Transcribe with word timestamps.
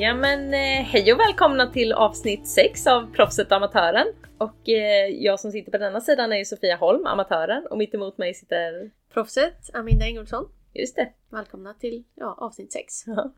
Ja 0.00 0.14
men 0.14 0.54
eh, 0.54 0.84
hej 0.84 1.12
och 1.12 1.20
välkomna 1.20 1.66
till 1.66 1.92
avsnitt 1.92 2.46
6 2.48 2.86
av 2.86 3.12
Proffset 3.12 3.46
och 3.50 3.56
Amatören. 3.56 4.06
Och 4.38 4.68
eh, 4.68 5.06
jag 5.06 5.40
som 5.40 5.52
sitter 5.52 5.72
på 5.72 5.78
denna 5.78 6.00
sidan 6.00 6.32
är 6.32 6.36
ju 6.36 6.44
Sofia 6.44 6.76
Holm, 6.76 7.06
Amatören, 7.06 7.66
och 7.66 7.78
mitt 7.78 7.94
emot 7.94 8.18
mig 8.18 8.34
sitter... 8.34 8.90
Proffset, 9.12 9.70
Aminda 9.74 10.06
Ingolfsson. 10.06 10.48
Just 10.74 10.96
det. 10.96 11.12
Välkomna 11.28 11.74
till 11.74 12.04
ja, 12.14 12.34
avsnitt 12.38 12.72
6. 12.72 13.06
Ja. 13.06 13.32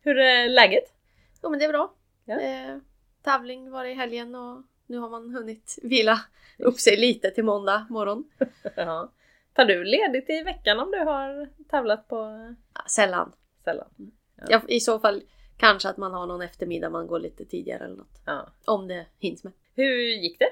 Hur 0.00 0.18
är 0.18 0.48
läget? 0.48 0.84
Jo 1.42 1.50
men 1.50 1.58
det 1.58 1.64
är 1.64 1.68
bra. 1.68 1.92
Ja. 2.24 2.40
Eh, 2.40 2.76
tävling 3.22 3.70
var 3.70 3.84
det 3.84 3.90
i 3.90 3.94
helgen 3.94 4.34
och 4.34 4.62
nu 4.86 4.98
har 4.98 5.10
man 5.10 5.30
hunnit 5.30 5.78
vila 5.82 6.20
upp 6.58 6.80
sig 6.80 6.96
lite 6.96 7.30
till 7.30 7.44
måndag 7.44 7.86
morgon. 7.90 8.24
Ja. 8.76 9.10
Tar 9.52 9.64
du 9.64 9.84
ledigt 9.84 10.30
i 10.30 10.42
veckan 10.42 10.78
om 10.80 10.90
du 10.90 10.98
har 10.98 11.48
tävlat 11.70 12.08
på 12.08 12.16
Ja, 12.74 12.80
sällan. 12.88 13.32
sällan? 13.64 13.88
Ja, 14.48 14.62
I 14.68 14.80
så 14.80 14.98
fall 14.98 15.22
kanske 15.56 15.88
att 15.88 15.96
man 15.96 16.12
har 16.12 16.26
någon 16.26 16.42
eftermiddag 16.42 16.90
man 16.90 17.06
går 17.06 17.18
lite 17.18 17.44
tidigare 17.44 17.84
eller 17.84 17.96
något. 17.96 18.22
Ja. 18.24 18.46
Om 18.64 18.88
det 18.88 19.06
hinns 19.18 19.44
med. 19.44 19.52
Hur 19.74 20.22
gick 20.22 20.38
det? 20.38 20.48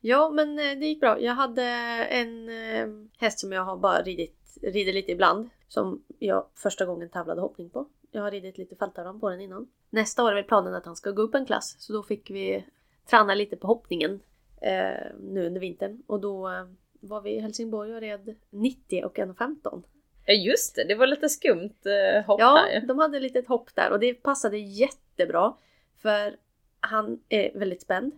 Ja 0.00 0.30
men 0.30 0.58
eh, 0.58 0.78
det 0.78 0.86
gick 0.86 1.00
bra. 1.00 1.20
Jag 1.20 1.34
hade 1.34 1.62
en 2.10 2.48
eh, 2.48 2.88
häst 3.18 3.40
som 3.40 3.52
jag 3.52 3.64
har 3.64 3.76
bara 3.76 4.02
ridit, 4.02 4.58
rider 4.62 4.92
lite 4.92 5.12
ibland. 5.12 5.50
Som 5.68 6.04
jag 6.18 6.46
första 6.54 6.86
gången 6.86 7.08
tävlade 7.08 7.40
hoppning 7.40 7.70
på. 7.70 7.86
Jag 8.10 8.22
har 8.22 8.30
ridit 8.30 8.58
lite 8.58 8.76
fälttävlan 8.76 9.20
på 9.20 9.30
den 9.30 9.40
innan. 9.40 9.68
Nästa 9.90 10.24
år 10.24 10.30
är 10.30 10.34
väl 10.34 10.44
planen 10.44 10.74
att 10.74 10.86
han 10.86 10.96
ska 10.96 11.10
gå 11.10 11.22
upp 11.22 11.34
en 11.34 11.46
klass. 11.46 11.76
Så 11.78 11.92
då 11.92 12.02
fick 12.02 12.30
vi 12.30 12.64
träna 13.10 13.34
lite 13.34 13.56
på 13.56 13.66
hoppningen 13.66 14.20
eh, 14.60 15.12
nu 15.20 15.46
under 15.46 15.60
vintern. 15.60 16.02
Och 16.06 16.20
då 16.20 16.48
eh, 16.48 16.64
var 17.00 17.20
vi 17.20 17.30
i 17.30 17.40
Helsingborg 17.40 17.94
och 17.94 18.00
red 18.00 18.34
90 18.50 19.04
och 19.04 19.18
1,15. 19.18 19.82
Ja 20.24 20.34
just 20.34 20.74
det, 20.74 20.84
det 20.84 20.94
var 20.94 21.06
lite 21.06 21.28
skumt 21.28 21.76
eh, 21.84 22.24
hopp 22.24 22.40
Ja, 22.40 22.54
där 22.54 22.80
ju. 22.80 22.86
de 22.86 22.98
hade 22.98 23.16
ett 23.16 23.22
litet 23.22 23.46
hopp 23.46 23.74
där 23.74 23.90
och 23.90 24.00
det 24.00 24.14
passade 24.14 24.58
jättebra. 24.58 25.54
För 25.96 26.36
han 26.80 27.20
är 27.28 27.58
väldigt 27.58 27.82
spänd. 27.82 28.12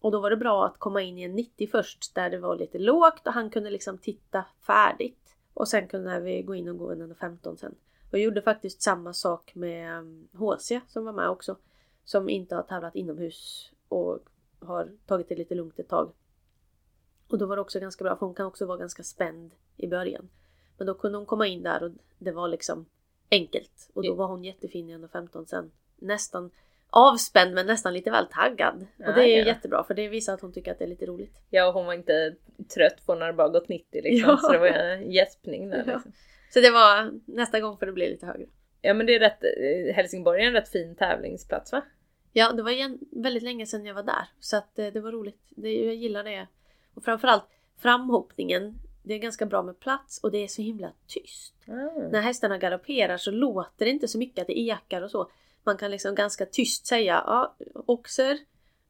Och 0.00 0.12
då 0.12 0.20
var 0.20 0.30
det 0.30 0.36
bra 0.36 0.66
att 0.66 0.78
komma 0.78 1.02
in 1.02 1.18
i 1.18 1.22
en 1.22 1.34
90 1.34 1.68
först 1.70 2.14
där 2.14 2.30
det 2.30 2.38
var 2.38 2.56
lite 2.56 2.78
lågt 2.78 3.26
och 3.26 3.32
han 3.32 3.50
kunde 3.50 3.70
liksom 3.70 3.98
titta 3.98 4.44
färdigt. 4.66 5.36
Och 5.54 5.68
sen 5.68 5.88
kunde 5.88 6.20
vi 6.20 6.42
gå 6.42 6.54
in 6.54 6.68
och 6.68 6.78
gå 6.78 6.90
en 6.90 7.14
15 7.14 7.56
sen. 7.56 7.74
Och 8.10 8.18
jag 8.18 8.20
gjorde 8.20 8.42
faktiskt 8.42 8.82
samma 8.82 9.12
sak 9.12 9.54
med 9.54 9.98
um, 9.98 10.28
HC 10.32 10.72
som 10.88 11.04
var 11.04 11.12
med 11.12 11.28
också. 11.28 11.56
Som 12.04 12.28
inte 12.28 12.54
har 12.54 12.62
tävlat 12.62 12.96
inomhus 12.96 13.70
och 13.88 14.18
har 14.60 14.88
tagit 15.06 15.28
det 15.28 15.34
lite 15.34 15.54
lugnt 15.54 15.78
ett 15.78 15.88
tag. 15.88 16.12
Och 17.28 17.38
då 17.38 17.46
var 17.46 17.56
det 17.56 17.62
också 17.62 17.80
ganska 17.80 18.04
bra 18.04 18.16
för 18.16 18.26
hon 18.26 18.34
kan 18.34 18.46
också 18.46 18.66
vara 18.66 18.78
ganska 18.78 19.02
spänd 19.02 19.54
i 19.76 19.86
början. 19.86 20.28
Men 20.78 20.86
då 20.86 20.94
kunde 20.94 21.18
hon 21.18 21.26
komma 21.26 21.46
in 21.46 21.62
där 21.62 21.82
och 21.82 21.90
det 22.18 22.32
var 22.32 22.48
liksom 22.48 22.86
enkelt. 23.30 23.90
Och 23.94 24.02
då 24.02 24.14
var 24.14 24.26
hon 24.26 24.44
jättefin 24.44 24.90
i 24.90 24.96
1.15 24.96 25.44
sen. 25.44 25.70
Nästan 25.96 26.50
avspänd 26.90 27.54
men 27.54 27.66
nästan 27.66 27.94
lite 27.94 28.10
väl 28.10 28.26
taggad. 28.26 28.86
Ja, 28.96 29.08
och 29.08 29.14
det 29.14 29.28
är 29.28 29.38
ja. 29.38 29.46
jättebra 29.46 29.84
för 29.84 29.94
det 29.94 30.08
visar 30.08 30.34
att 30.34 30.40
hon 30.40 30.52
tycker 30.52 30.72
att 30.72 30.78
det 30.78 30.84
är 30.84 30.88
lite 30.88 31.06
roligt. 31.06 31.36
Ja 31.50 31.68
och 31.68 31.74
hon 31.74 31.86
var 31.86 31.94
inte 31.94 32.34
trött 32.74 33.06
på 33.06 33.14
när 33.14 33.26
det 33.26 33.32
bara 33.32 33.48
gått 33.48 33.68
90 33.68 34.02
liksom. 34.02 34.30
Ja. 34.30 34.36
Så 34.36 34.52
det 34.52 34.58
var 34.58 34.66
en 34.66 35.12
gäspning 35.12 35.70
där 35.70 35.84
liksom. 35.84 36.12
Så 36.50 36.60
det 36.60 36.70
var 36.70 37.10
nästa 37.24 37.60
gång 37.60 37.76
för 37.78 37.86
det 37.86 37.92
blir 37.92 38.10
lite 38.10 38.26
högre. 38.26 38.46
Ja 38.82 38.94
men 38.94 39.06
det 39.06 39.14
är 39.14 39.20
rätt, 39.20 39.44
eh, 39.44 39.94
Helsingborg 39.94 40.42
är 40.42 40.46
en 40.46 40.52
rätt 40.52 40.68
fin 40.68 40.94
tävlingsplats 40.94 41.72
va? 41.72 41.82
Ja, 42.32 42.52
det 42.52 42.62
var 42.62 42.70
igen 42.70 42.98
väldigt 43.10 43.42
länge 43.42 43.66
sedan 43.66 43.86
jag 43.86 43.94
var 43.94 44.02
där. 44.02 44.28
Så 44.40 44.56
att 44.56 44.78
eh, 44.78 44.86
det 44.86 45.00
var 45.00 45.12
roligt. 45.12 45.42
Det, 45.48 45.84
jag 45.84 45.94
gillar 45.94 46.24
det. 46.24 46.46
Och 46.94 47.04
framförallt 47.04 47.44
framhoppningen. 47.78 48.78
Det 49.08 49.14
är 49.14 49.18
ganska 49.18 49.46
bra 49.46 49.62
med 49.62 49.80
plats 49.80 50.18
och 50.18 50.30
det 50.30 50.38
är 50.38 50.48
så 50.48 50.62
himla 50.62 50.92
tyst. 51.06 51.54
Ah. 51.66 52.08
När 52.10 52.20
hästarna 52.20 52.58
galopperar 52.58 53.16
så 53.16 53.30
låter 53.30 53.84
det 53.84 53.90
inte 53.90 54.08
så 54.08 54.18
mycket 54.18 54.40
att 54.40 54.46
det 54.46 54.58
ekar 54.58 55.02
och 55.02 55.10
så. 55.10 55.30
Man 55.64 55.76
kan 55.76 55.90
liksom 55.90 56.14
ganska 56.14 56.46
tyst 56.46 56.86
säga 56.86 57.22
ja, 57.26 57.56
oxer 57.74 58.38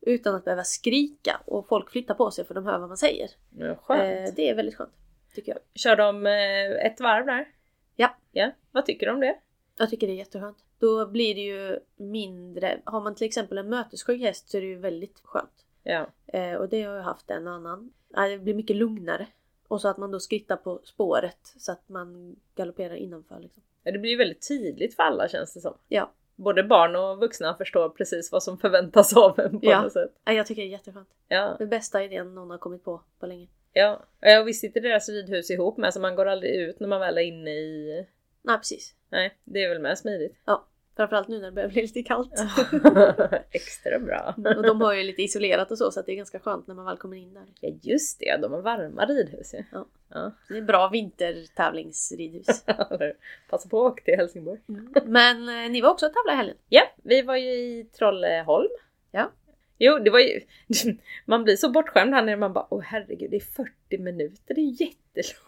utan 0.00 0.34
att 0.34 0.44
behöva 0.44 0.64
skrika 0.64 1.40
och 1.44 1.68
folk 1.68 1.90
flyttar 1.90 2.14
på 2.14 2.30
sig 2.30 2.44
för 2.44 2.54
de 2.54 2.66
hör 2.66 2.78
vad 2.78 2.88
man 2.88 2.96
säger. 2.96 3.30
Ja. 3.58 3.96
Eh, 3.96 4.32
det 4.36 4.48
är 4.48 4.54
väldigt 4.54 4.76
skönt. 4.76 4.92
Tycker 5.34 5.52
jag. 5.52 5.60
Kör 5.74 5.96
de 5.96 6.26
eh, 6.26 6.86
ett 6.86 7.00
varv 7.00 7.26
där? 7.26 7.48
Ja. 7.96 8.16
Ja, 8.32 8.50
vad 8.72 8.86
tycker 8.86 9.06
du 9.06 9.12
om 9.12 9.20
det? 9.20 9.38
Jag 9.76 9.90
tycker 9.90 10.06
det 10.06 10.12
är 10.12 10.16
jätteskönt. 10.16 10.64
Då 10.78 11.06
blir 11.06 11.34
det 11.34 11.40
ju 11.40 11.78
mindre. 11.96 12.80
Har 12.84 13.00
man 13.00 13.14
till 13.14 13.26
exempel 13.26 13.58
en 13.58 13.68
mötesskygg 13.68 14.20
häst 14.20 14.50
så 14.50 14.56
är 14.56 14.60
det 14.60 14.66
ju 14.66 14.78
väldigt 14.78 15.20
skönt. 15.24 15.64
Ja. 15.82 16.06
Eh, 16.26 16.54
och 16.54 16.68
det 16.68 16.82
har 16.82 16.94
jag 16.94 17.02
haft 17.02 17.30
en 17.30 17.48
annan. 17.48 17.92
Ja, 18.08 18.28
det 18.28 18.38
blir 18.38 18.54
mycket 18.54 18.76
lugnare. 18.76 19.26
Och 19.68 19.80
så 19.80 19.88
att 19.88 19.96
man 19.96 20.10
då 20.10 20.20
skrittar 20.20 20.56
på 20.56 20.80
spåret 20.84 21.54
så 21.56 21.72
att 21.72 21.88
man 21.88 22.36
galopperar 22.54 22.94
innanför. 22.94 23.40
Liksom. 23.40 23.62
Ja, 23.82 23.92
Det 23.92 23.98
blir 23.98 24.10
ju 24.10 24.16
väldigt 24.16 24.48
tydligt 24.48 24.94
för 24.96 25.02
alla 25.02 25.28
känns 25.28 25.54
det 25.54 25.60
som. 25.60 25.74
Ja. 25.88 26.10
Både 26.36 26.62
barn 26.62 26.96
och 26.96 27.18
vuxna 27.18 27.54
förstår 27.54 27.88
precis 27.88 28.32
vad 28.32 28.42
som 28.42 28.58
förväntas 28.58 29.16
av 29.16 29.38
en 29.40 29.60
på 29.60 29.66
Ja. 29.66 29.82
något 29.82 29.92
sätt. 29.92 30.12
Ja, 30.24 30.32
jag 30.32 30.46
tycker 30.46 30.62
det 30.62 30.68
är 30.68 30.70
jätteskönt. 30.72 31.08
Ja, 31.28 31.56
Den 31.58 31.68
bästa 31.68 32.04
idén 32.04 32.34
någon 32.34 32.50
har 32.50 32.58
kommit 32.58 32.84
på 32.84 33.00
på 33.18 33.26
länge. 33.26 33.46
ja. 33.72 34.00
ja 34.20 34.40
och 34.40 34.48
visst 34.48 34.60
sitter 34.60 34.80
deras 34.80 35.08
ridhus 35.08 35.50
ihop 35.50 35.76
med 35.76 35.94
så 35.94 36.00
man 36.00 36.16
går 36.16 36.26
aldrig 36.26 36.54
ut 36.54 36.80
när 36.80 36.88
man 36.88 37.00
väl 37.00 37.18
är 37.18 37.22
inne 37.22 37.50
i... 37.50 38.06
Nej 38.42 38.56
precis. 38.58 38.94
Nej, 39.08 39.36
det 39.44 39.64
är 39.64 39.68
väl 39.68 39.78
med 39.78 39.98
smidigt. 39.98 40.36
Ja. 40.44 40.64
Framförallt 40.98 41.28
nu 41.28 41.38
när 41.38 41.46
det 41.46 41.52
börjar 41.52 41.68
bli 41.68 41.82
lite 41.82 42.02
kallt. 42.02 42.32
Extra 43.50 43.98
bra. 43.98 44.34
och 44.56 44.62
de 44.62 44.80
har 44.80 44.94
ju 44.94 45.02
lite 45.02 45.22
isolerat 45.22 45.70
och 45.70 45.78
så 45.78 45.90
så 45.90 46.02
det 46.02 46.12
är 46.12 46.16
ganska 46.16 46.38
skönt 46.38 46.66
när 46.66 46.74
man 46.74 46.84
väl 46.84 46.96
kommer 46.96 47.16
in 47.16 47.34
där. 47.34 47.42
Ja 47.60 47.68
just 47.82 48.18
det, 48.18 48.38
de 48.42 48.52
har 48.52 48.62
varma 48.62 49.06
ridhus 49.06 49.54
ju. 49.54 49.64
Ja. 49.72 49.86
Ja. 50.08 50.32
Det 50.48 50.58
är 50.58 50.62
bra 50.62 50.88
vintertävlingsridhus. 50.88 52.64
Passa 53.50 53.68
på 53.68 53.86
att 53.86 53.92
åka 53.92 54.04
till 54.04 54.16
Helsingborg. 54.16 54.60
Men 55.04 55.48
eh, 55.48 55.70
ni 55.70 55.80
var 55.80 55.90
också 55.90 56.06
och 56.06 56.12
tävlade 56.12 56.34
i 56.34 56.36
helgen. 56.36 56.56
Ja, 56.68 56.82
vi 57.02 57.22
var 57.22 57.36
ju 57.36 57.50
i 57.50 57.84
Trolleholm. 57.84 58.68
Ja. 59.10 59.32
Jo, 59.78 59.98
det 59.98 60.10
var 60.10 60.20
ju... 60.20 60.40
Man 61.24 61.44
blir 61.44 61.56
så 61.56 61.70
bortskämd 61.70 62.14
här 62.14 62.22
när 62.22 62.36
man 62.36 62.52
bara 62.52 62.66
åh 62.70 62.82
herregud, 62.82 63.30
det 63.30 63.36
är 63.36 63.40
40 63.40 63.98
minuter, 63.98 64.54
det 64.54 64.60
är 64.60 64.80
jättelångt. 64.80 65.47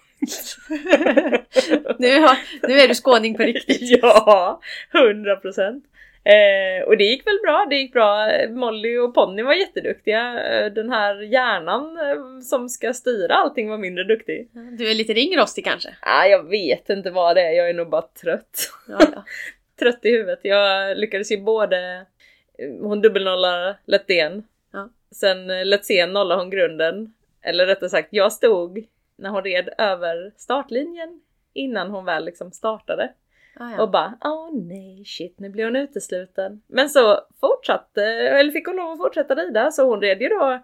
Nu, 1.99 2.21
har, 2.21 2.39
nu 2.69 2.75
är 2.81 2.89
du 2.89 2.95
skåning 2.95 3.37
på 3.37 3.43
riktigt. 3.43 3.79
ja, 4.03 4.61
100 4.95 5.37
procent. 5.37 5.85
Eh, 6.25 6.85
och 6.87 6.97
det 6.97 7.05
gick 7.05 7.27
väl 7.27 7.39
bra, 7.43 7.67
det 7.71 7.77
gick 7.77 7.93
bra. 7.93 8.31
Molly 8.51 8.99
och 8.99 9.15
Ponny 9.15 9.43
var 9.43 9.55
jätteduktiga. 9.55 10.45
Eh, 10.45 10.73
Den 10.73 10.91
här 10.91 11.23
hjärnan 11.23 11.97
eh, 11.97 12.41
som 12.43 12.69
ska 12.69 12.93
styra 12.93 13.35
allting 13.35 13.69
var 13.69 13.79
mindre 13.79 14.05
duktig. 14.05 14.49
Du 14.79 14.91
är 14.91 14.95
lite 14.95 15.13
ringrostig 15.13 15.65
kanske? 15.65 15.97
Ah, 16.01 16.25
jag 16.25 16.51
vet 16.51 16.91
inte 16.91 17.11
vad 17.11 17.37
det 17.37 17.43
är, 17.43 17.51
jag 17.51 17.71
är 17.71 17.75
nog 17.75 17.91
bara 17.91 18.03
trött. 18.03 18.71
Ja, 18.89 18.99
ja. 19.15 19.25
trött 19.79 20.05
i 20.05 20.11
huvudet. 20.11 20.41
Jag 20.43 20.99
lyckades 20.99 21.33
ju 21.33 21.41
både 21.41 22.07
hon 22.81 23.01
dubbelnollar 23.01 23.77
Lettén. 23.87 24.43
Ja. 24.73 24.89
Sen 25.15 25.51
eh, 25.51 25.65
Letzén 25.65 26.13
nollade 26.13 26.41
hon 26.41 26.51
grunden. 26.51 27.15
Eller 27.43 27.67
rättare 27.67 27.91
sagt, 27.91 28.09
jag 28.11 28.33
stod 28.33 28.85
när 29.21 29.31
hon 29.31 29.43
red 29.43 29.69
över 29.79 30.33
startlinjen 30.37 31.21
innan 31.53 31.91
hon 31.91 32.05
väl 32.05 32.25
liksom 32.25 32.53
startade. 32.53 33.13
Ah, 33.57 33.71
ja. 33.71 33.83
Och 33.83 33.91
bara 33.91 34.19
åh 34.25 34.51
nej 34.53 35.05
shit 35.05 35.39
nu 35.39 35.49
blir 35.49 35.65
hon 35.65 35.77
utesluten. 35.77 36.63
Men 36.67 36.89
så 36.89 37.21
fortsatte, 37.41 38.05
eller 38.05 38.53
fick 38.53 38.67
hon 38.67 38.77
lov 38.77 38.91
att 38.91 38.99
fortsätta 38.99 39.35
rida 39.35 39.71
så 39.71 39.85
hon 39.85 40.01
red 40.01 40.23
ju 40.23 40.29
då 40.29 40.59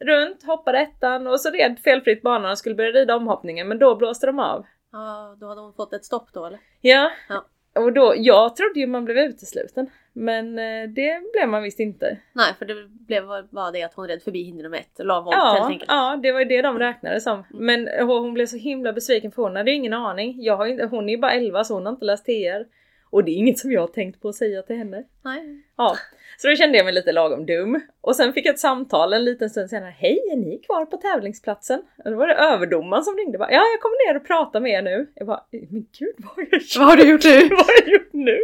runt, 0.00 0.42
hoppade 0.42 0.78
ettan 0.78 1.26
och 1.26 1.40
så 1.40 1.50
red 1.50 1.78
felfritt 1.84 2.22
banan 2.22 2.50
och 2.50 2.58
skulle 2.58 2.74
börja 2.74 2.90
rida 2.90 3.16
omhoppningen 3.16 3.68
men 3.68 3.78
då 3.78 3.96
blåste 3.96 4.26
de 4.26 4.38
av. 4.38 4.66
Ja, 4.92 5.36
då 5.40 5.48
hade 5.48 5.60
hon 5.60 5.74
fått 5.74 5.92
ett 5.92 6.04
stopp 6.04 6.32
då 6.32 6.46
eller? 6.46 6.60
Ja. 6.80 7.10
Ja. 7.28 7.46
Och 7.84 7.92
då, 7.92 8.14
jag 8.16 8.56
trodde 8.56 8.80
ju 8.80 8.86
man 8.86 9.04
blev 9.04 9.16
utesluten. 9.18 9.90
Men 10.12 10.58
eh, 10.58 10.88
det 10.88 11.20
blev 11.32 11.48
man 11.48 11.62
visst 11.62 11.80
inte. 11.80 12.16
Nej, 12.32 12.54
för 12.58 12.64
det 12.66 12.74
blev 13.06 13.24
var 13.50 13.72
det 13.72 13.82
att 13.82 13.94
hon 13.94 14.08
red 14.08 14.22
förbi 14.22 14.42
hinder 14.42 14.62
nummer 14.62 14.78
ett 14.78 14.98
och 15.00 15.06
la 15.06 15.20
volt 15.20 15.36
helt 15.36 15.58
Ja, 15.58 15.66
enkelt. 15.66 15.84
ja, 15.90 16.20
det 16.22 16.32
var 16.32 16.38
ju 16.38 16.44
det 16.44 16.62
de 16.62 16.78
räknade 16.78 17.20
som. 17.20 17.44
Men 17.50 17.88
hon 18.06 18.34
blev 18.34 18.46
så 18.46 18.56
himla 18.56 18.92
besviken 18.92 19.32
för 19.32 19.42
hon 19.42 19.56
hade 19.56 19.70
ju 19.70 19.76
ingen 19.76 19.92
aning. 19.92 20.42
Jag 20.42 20.56
har 20.56 20.66
inte, 20.66 20.84
hon 20.84 21.08
är 21.08 21.12
ju 21.12 21.18
bara 21.18 21.32
11 21.32 21.64
så 21.64 21.74
hon 21.74 21.86
har 21.86 21.92
inte 21.92 22.04
läst 22.04 22.24
TR. 22.26 22.79
Och 23.10 23.24
det 23.24 23.30
är 23.30 23.34
inget 23.34 23.58
som 23.58 23.72
jag 23.72 23.80
har 23.80 23.88
tänkt 23.88 24.20
på 24.20 24.28
att 24.28 24.34
säga 24.34 24.62
till 24.62 24.76
henne. 24.76 25.04
Nej. 25.22 25.62
Ja, 25.76 25.96
så 26.38 26.48
då 26.48 26.56
kände 26.56 26.76
jag 26.76 26.84
mig 26.84 26.94
lite 26.94 27.12
lagom 27.12 27.46
dum. 27.46 27.80
Och 28.00 28.16
sen 28.16 28.32
fick 28.32 28.46
jag 28.46 28.52
ett 28.54 28.60
samtal 28.60 29.12
en 29.12 29.24
liten 29.24 29.50
stund 29.50 29.70
senare. 29.70 29.94
Hej, 29.98 30.20
är 30.32 30.36
ni 30.36 30.58
kvar 30.58 30.86
på 30.86 30.96
tävlingsplatsen? 30.96 31.82
Och 32.04 32.10
då 32.10 32.16
var 32.16 32.26
det 32.26 32.34
överdomaren 32.34 33.04
som 33.04 33.16
ringde. 33.16 33.38
Bara, 33.38 33.52
ja, 33.52 33.62
jag 33.72 33.80
kommer 33.80 34.08
ner 34.08 34.20
och 34.20 34.26
pratar 34.26 34.60
med 34.60 34.72
er 34.72 34.82
nu. 34.82 35.06
Jag 35.14 35.26
bara, 35.26 35.44
men 35.50 35.86
gud 35.98 36.14
vad 36.18 36.30
har 36.30 36.42
jag 36.50 36.52
gjort? 36.52 36.76
Vad 36.78 36.86
har 36.86 36.96
du 36.96 37.10
gjort 37.10 37.24
nu? 37.24 37.48
vad 37.50 37.66
har 37.66 37.74
jag 37.84 37.88
gjort 37.92 38.12
nu? 38.12 38.38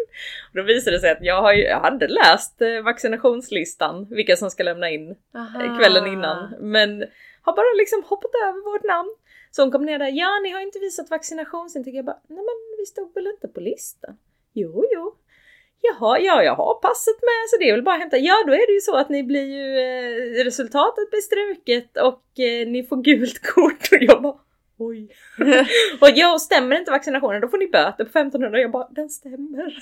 Och 0.51 0.57
då 0.57 0.63
visade 0.63 0.97
det 0.97 1.01
sig 1.01 1.11
att 1.11 1.23
jag, 1.23 1.43
har, 1.43 1.53
jag 1.53 1.81
hade 1.81 2.09
läst 2.09 2.63
eh, 2.63 2.81
vaccinationslistan, 2.85 4.07
vilka 4.11 4.37
som 4.37 4.51
ska 4.51 4.63
lämna 4.63 4.91
in 4.91 5.17
Aha. 5.35 5.79
kvällen 5.79 6.07
innan. 6.07 6.55
Men 6.61 7.05
har 7.43 7.57
bara 7.57 7.79
liksom 7.79 8.03
hoppat 8.07 8.31
över 8.45 8.73
vårt 8.73 8.85
namn. 8.85 9.15
Så 9.51 9.63
hon 9.63 9.73
kom 9.73 9.85
ner 9.85 9.99
där, 9.99 10.11
ja 10.13 10.41
ni 10.43 10.51
har 10.51 10.61
inte 10.61 10.79
visat 10.79 11.11
vaccinationsintyg. 11.11 11.95
Jag 11.95 12.05
bara, 12.05 12.21
nej 12.27 12.45
men 12.49 12.79
vi 12.79 12.87
stod 12.87 13.15
väl 13.15 13.27
inte 13.27 13.49
på 13.49 13.61
listan? 13.61 14.17
Jo, 14.57 14.85
jo. 14.95 15.17
Jaha, 15.83 16.19
ja 16.19 16.43
jag 16.43 16.55
har 16.55 16.75
passet 16.75 17.15
med 17.23 17.51
så 17.51 17.57
det 17.59 17.69
är 17.69 17.73
väl 17.73 17.83
bara 17.83 17.95
att 17.95 18.01
hämta. 18.01 18.19
Ja 18.19 18.45
då 18.47 18.53
är 18.53 18.67
det 18.67 18.73
ju 18.73 18.81
så 18.81 18.97
att 18.97 19.09
ni 19.09 19.23
blir 19.23 19.47
ju, 19.47 19.79
eh, 19.79 20.45
resultatet 20.45 21.11
blir 21.11 21.21
struket 21.21 21.97
och 21.97 22.41
eh, 22.41 22.69
ni 22.69 22.83
får 22.89 22.97
gult 22.97 23.43
kort. 23.43 23.89
Och 23.93 23.99
jag 24.01 24.23
bara, 24.23 24.37
oj. 24.79 25.09
och 26.01 26.09
ja, 26.15 26.39
stämmer 26.39 26.77
inte 26.77 26.91
vaccinationen 26.91 27.41
då 27.41 27.49
får 27.49 27.59
ni 27.59 27.67
böter 27.67 28.05
på 28.05 28.11
1500. 28.19 28.61
Jag 28.61 28.71
bara, 28.71 28.89
den 28.91 29.09
stämmer. 29.09 29.79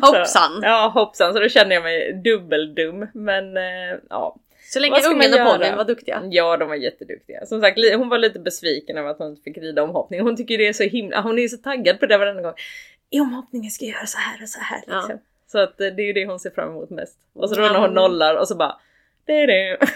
Hoppsan! 0.02 0.52
Så, 0.52 0.60
ja 0.62 0.90
hoppsan, 0.94 1.32
så 1.32 1.40
då 1.40 1.48
känner 1.48 1.74
jag 1.74 1.82
mig 1.82 2.22
dubbeldum. 2.24 3.06
Men 3.14 3.56
eh, 3.56 3.98
ja. 4.10 4.36
Så 4.72 4.80
länge 4.80 5.08
ungen 5.08 5.32
och 5.32 5.52
ponnyn 5.52 5.76
var 5.76 5.84
duktiga. 5.84 6.22
Ja, 6.30 6.56
de 6.56 6.68
var 6.68 6.76
jätteduktiga. 6.76 7.46
Som 7.46 7.60
sagt, 7.60 7.78
hon 7.96 8.08
var 8.08 8.18
lite 8.18 8.38
besviken 8.38 8.98
över 8.98 9.10
att 9.10 9.18
hon 9.18 9.28
inte 9.28 9.42
fick 9.42 9.58
rida 9.58 9.82
omhoppning. 9.82 10.20
Hon 10.20 10.36
tycker 10.36 10.58
det 10.58 10.68
är 10.68 10.72
så 10.72 10.82
himla, 10.82 11.20
hon 11.20 11.38
är 11.38 11.48
så 11.48 11.56
taggad 11.56 12.00
på 12.00 12.06
det 12.06 12.18
varenda 12.18 12.42
gång. 12.42 12.54
I 13.10 13.20
omhoppningen 13.20 13.70
ska 13.70 13.84
jag 13.84 13.94
göra 13.94 14.06
så 14.06 14.18
här 14.18 14.42
och 14.42 14.48
så 14.48 14.60
här 14.60 14.82
Ja. 14.86 14.96
liksom. 14.96 15.18
Så 15.46 15.58
att 15.58 15.80
eh, 15.80 15.86
det 15.86 16.02
är 16.02 16.06
ju 16.06 16.12
det 16.12 16.26
hon 16.26 16.40
ser 16.40 16.50
fram 16.50 16.68
emot 16.70 16.90
mest. 16.90 17.18
Och 17.32 17.48
så 17.48 17.54
då 17.54 17.62
Ja, 17.62 17.72
när 17.72 17.80
hon 17.80 17.94
nollar 17.94 18.34
och 18.34 18.48
så 18.48 18.56
bara 18.56 18.76
det 19.24 19.32
är 19.32 19.46
det. 19.46 19.78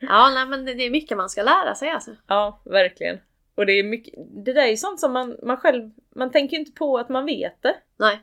Ja, 0.00 0.30
nej 0.34 0.46
men 0.46 0.64
det 0.64 0.72
är 0.86 0.90
mycket 0.90 1.16
man 1.16 1.28
ska 1.30 1.42
lära 1.42 1.74
sig 1.74 1.90
alltså. 1.90 2.10
Ja, 2.26 2.60
verkligen. 2.64 3.18
Och 3.54 3.66
det 3.66 3.72
är 3.72 3.82
mycket, 3.82 4.14
det 4.44 4.52
där 4.52 4.62
är 4.62 4.66
ju 4.70 4.76
sånt 4.76 5.00
som 5.00 5.12
man, 5.12 5.36
man 5.42 5.56
själv, 5.56 5.90
man 6.14 6.30
tänker 6.30 6.52
ju 6.56 6.58
inte 6.60 6.72
på 6.72 6.98
att 6.98 7.08
man 7.08 7.26
vet 7.26 7.62
det. 7.62 7.76
Nej. 7.96 8.18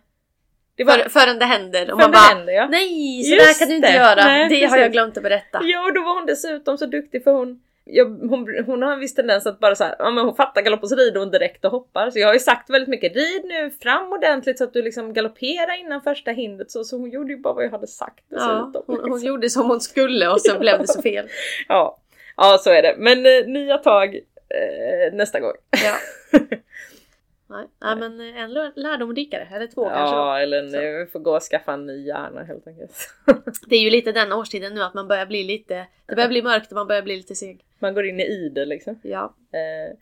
Det 0.76 0.84
var 0.84 0.94
För, 0.98 1.10
förrän 1.10 1.40
det 1.40 1.46
händer 1.46 1.92
och 1.92 1.98
man 1.98 2.12
bara 2.12 2.36
händer 2.36 2.54
ja. 2.54 2.68
Nej, 2.68 3.24
så 3.24 3.34
Just 3.36 3.48
där 3.48 3.60
kan 3.60 3.70
du 3.70 3.76
inte 3.76 3.88
det. 3.92 3.96
göra. 3.98 4.16
Nej, 4.16 4.50
det 4.50 4.56
har 4.56 4.62
precis. 4.70 4.82
jag 4.82 4.92
glömt 4.92 5.18
att 5.18 5.24
berätta. 5.24 5.60
Ja, 5.64 5.86
och 5.86 5.94
då 5.94 6.02
var 6.04 6.14
hon 6.14 6.26
dessutom 6.26 6.78
så 6.78 6.86
duktig 6.86 7.24
för 7.24 7.32
hon 7.32 7.64
jag, 7.86 8.06
hon, 8.06 8.64
hon 8.66 8.82
har 8.82 8.94
en 8.94 9.00
viss 9.00 9.16
tendens 9.16 9.46
att 9.46 9.60
bara 9.60 9.76
så 9.76 9.84
här, 9.84 9.96
ja 10.00 10.12
men 10.12 10.26
hon 10.26 10.36
fattar 10.36 10.62
galopp 10.62 10.84
och 10.84 10.90
så 10.90 10.96
rider 10.96 11.20
hon 11.20 11.32
direkt 11.32 11.66
och 11.66 11.72
hoppar. 11.72 12.10
Så 12.10 12.20
jag 12.20 12.28
har 12.28 12.34
ju 12.34 12.40
sagt 12.40 12.70
väldigt 12.70 12.90
mycket, 12.90 13.16
rid 13.16 13.46
nu 13.46 13.72
fram 13.82 14.14
ordentligt 14.14 14.58
så 14.58 14.64
att 14.64 14.74
du 14.74 14.82
liksom 14.82 15.14
galopperar 15.14 15.80
innan 15.80 16.02
första 16.02 16.32
hindret. 16.32 16.72
Så, 16.72 16.84
så 16.84 16.98
hon 16.98 17.10
gjorde 17.10 17.34
ju 17.34 17.40
bara 17.40 17.54
vad 17.54 17.66
jag 17.66 17.72
hade 17.72 17.88
sagt 17.88 18.24
Ja, 18.30 18.72
hon, 18.74 18.84
hon 18.88 18.96
liksom. 18.96 19.28
gjorde 19.28 19.50
som 19.50 19.70
hon 19.70 19.82
skulle 19.82 20.28
och 20.28 20.42
så 20.42 20.60
blev 20.60 20.80
det 20.80 20.88
så 20.88 21.02
fel. 21.02 21.28
ja. 21.68 22.00
ja, 22.38 22.58
så 22.62 22.70
är 22.70 22.82
det. 22.82 22.96
Men 22.98 23.26
eh, 23.26 23.48
nya 23.48 23.78
tag 23.78 24.16
eh, 24.16 25.14
nästa 25.14 25.40
gång. 25.40 25.54
Ja. 25.70 25.96
Nej, 27.48 27.68
nej 27.82 27.96
men 27.96 28.20
en 28.20 28.54
lär- 28.54 28.72
lärdom 28.76 29.16
rikare, 29.16 29.48
eller 29.54 29.68
två 29.68 29.90
kanske 29.90 30.16
då. 30.16 30.22
Ja, 30.22 30.40
eller 30.40 30.62
nu, 30.64 30.98
vi 31.06 31.12
får 31.12 31.20
gå 31.20 31.36
och 31.36 31.42
skaffa 31.42 31.74
en 31.74 31.86
ny 31.86 32.06
hjärna 32.08 32.44
helt 32.44 32.68
enkelt. 32.68 33.10
Det 33.68 33.76
är 33.76 33.80
ju 33.82 33.90
lite 33.90 34.12
den 34.12 34.32
årstiden 34.32 34.74
nu 34.74 34.84
att 34.84 34.94
man 34.94 35.08
börjar 35.08 35.26
bli 35.26 35.44
lite, 35.44 35.88
det 36.06 36.16
börjar 36.16 36.30
bli 36.30 36.42
mörkt 36.42 36.72
och 36.72 36.76
man 36.76 36.88
börjar 36.88 37.02
bli 37.02 37.16
lite 37.16 37.36
seg. 37.36 37.66
Man 37.80 37.94
går 37.94 38.06
in 38.06 38.20
i 38.20 38.50
det 38.50 38.66
liksom. 38.66 39.00
Ja. 39.04 39.36
Eh, 39.52 39.98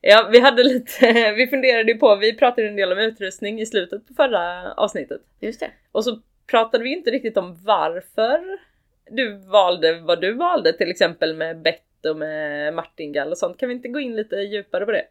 ja, 0.00 0.28
vi 0.32 0.40
hade 0.40 0.64
lite, 0.64 1.32
vi 1.36 1.46
funderade 1.46 1.92
ju 1.92 1.98
på, 1.98 2.16
vi 2.16 2.36
pratade 2.36 2.68
en 2.68 2.76
del 2.76 2.92
om 2.92 2.98
utrustning 2.98 3.60
i 3.60 3.66
slutet 3.66 4.08
på 4.08 4.14
förra 4.14 4.72
avsnittet. 4.72 5.20
Just 5.40 5.60
det. 5.60 5.70
Och 5.92 6.04
så 6.04 6.20
pratade 6.46 6.84
vi 6.84 6.92
inte 6.92 7.10
riktigt 7.10 7.36
om 7.36 7.56
varför 7.64 8.58
du 9.10 9.36
valde 9.36 10.00
vad 10.00 10.20
du 10.20 10.32
valde, 10.32 10.72
till 10.72 10.90
exempel 10.90 11.36
med 11.36 11.62
bett 11.62 12.06
och 12.08 12.16
med 12.16 12.74
martingall 12.74 13.30
och 13.30 13.38
sånt. 13.38 13.58
Kan 13.58 13.68
vi 13.68 13.74
inte 13.74 13.88
gå 13.88 14.00
in 14.00 14.16
lite 14.16 14.36
djupare 14.36 14.84
på 14.84 14.92
det? 14.92 15.04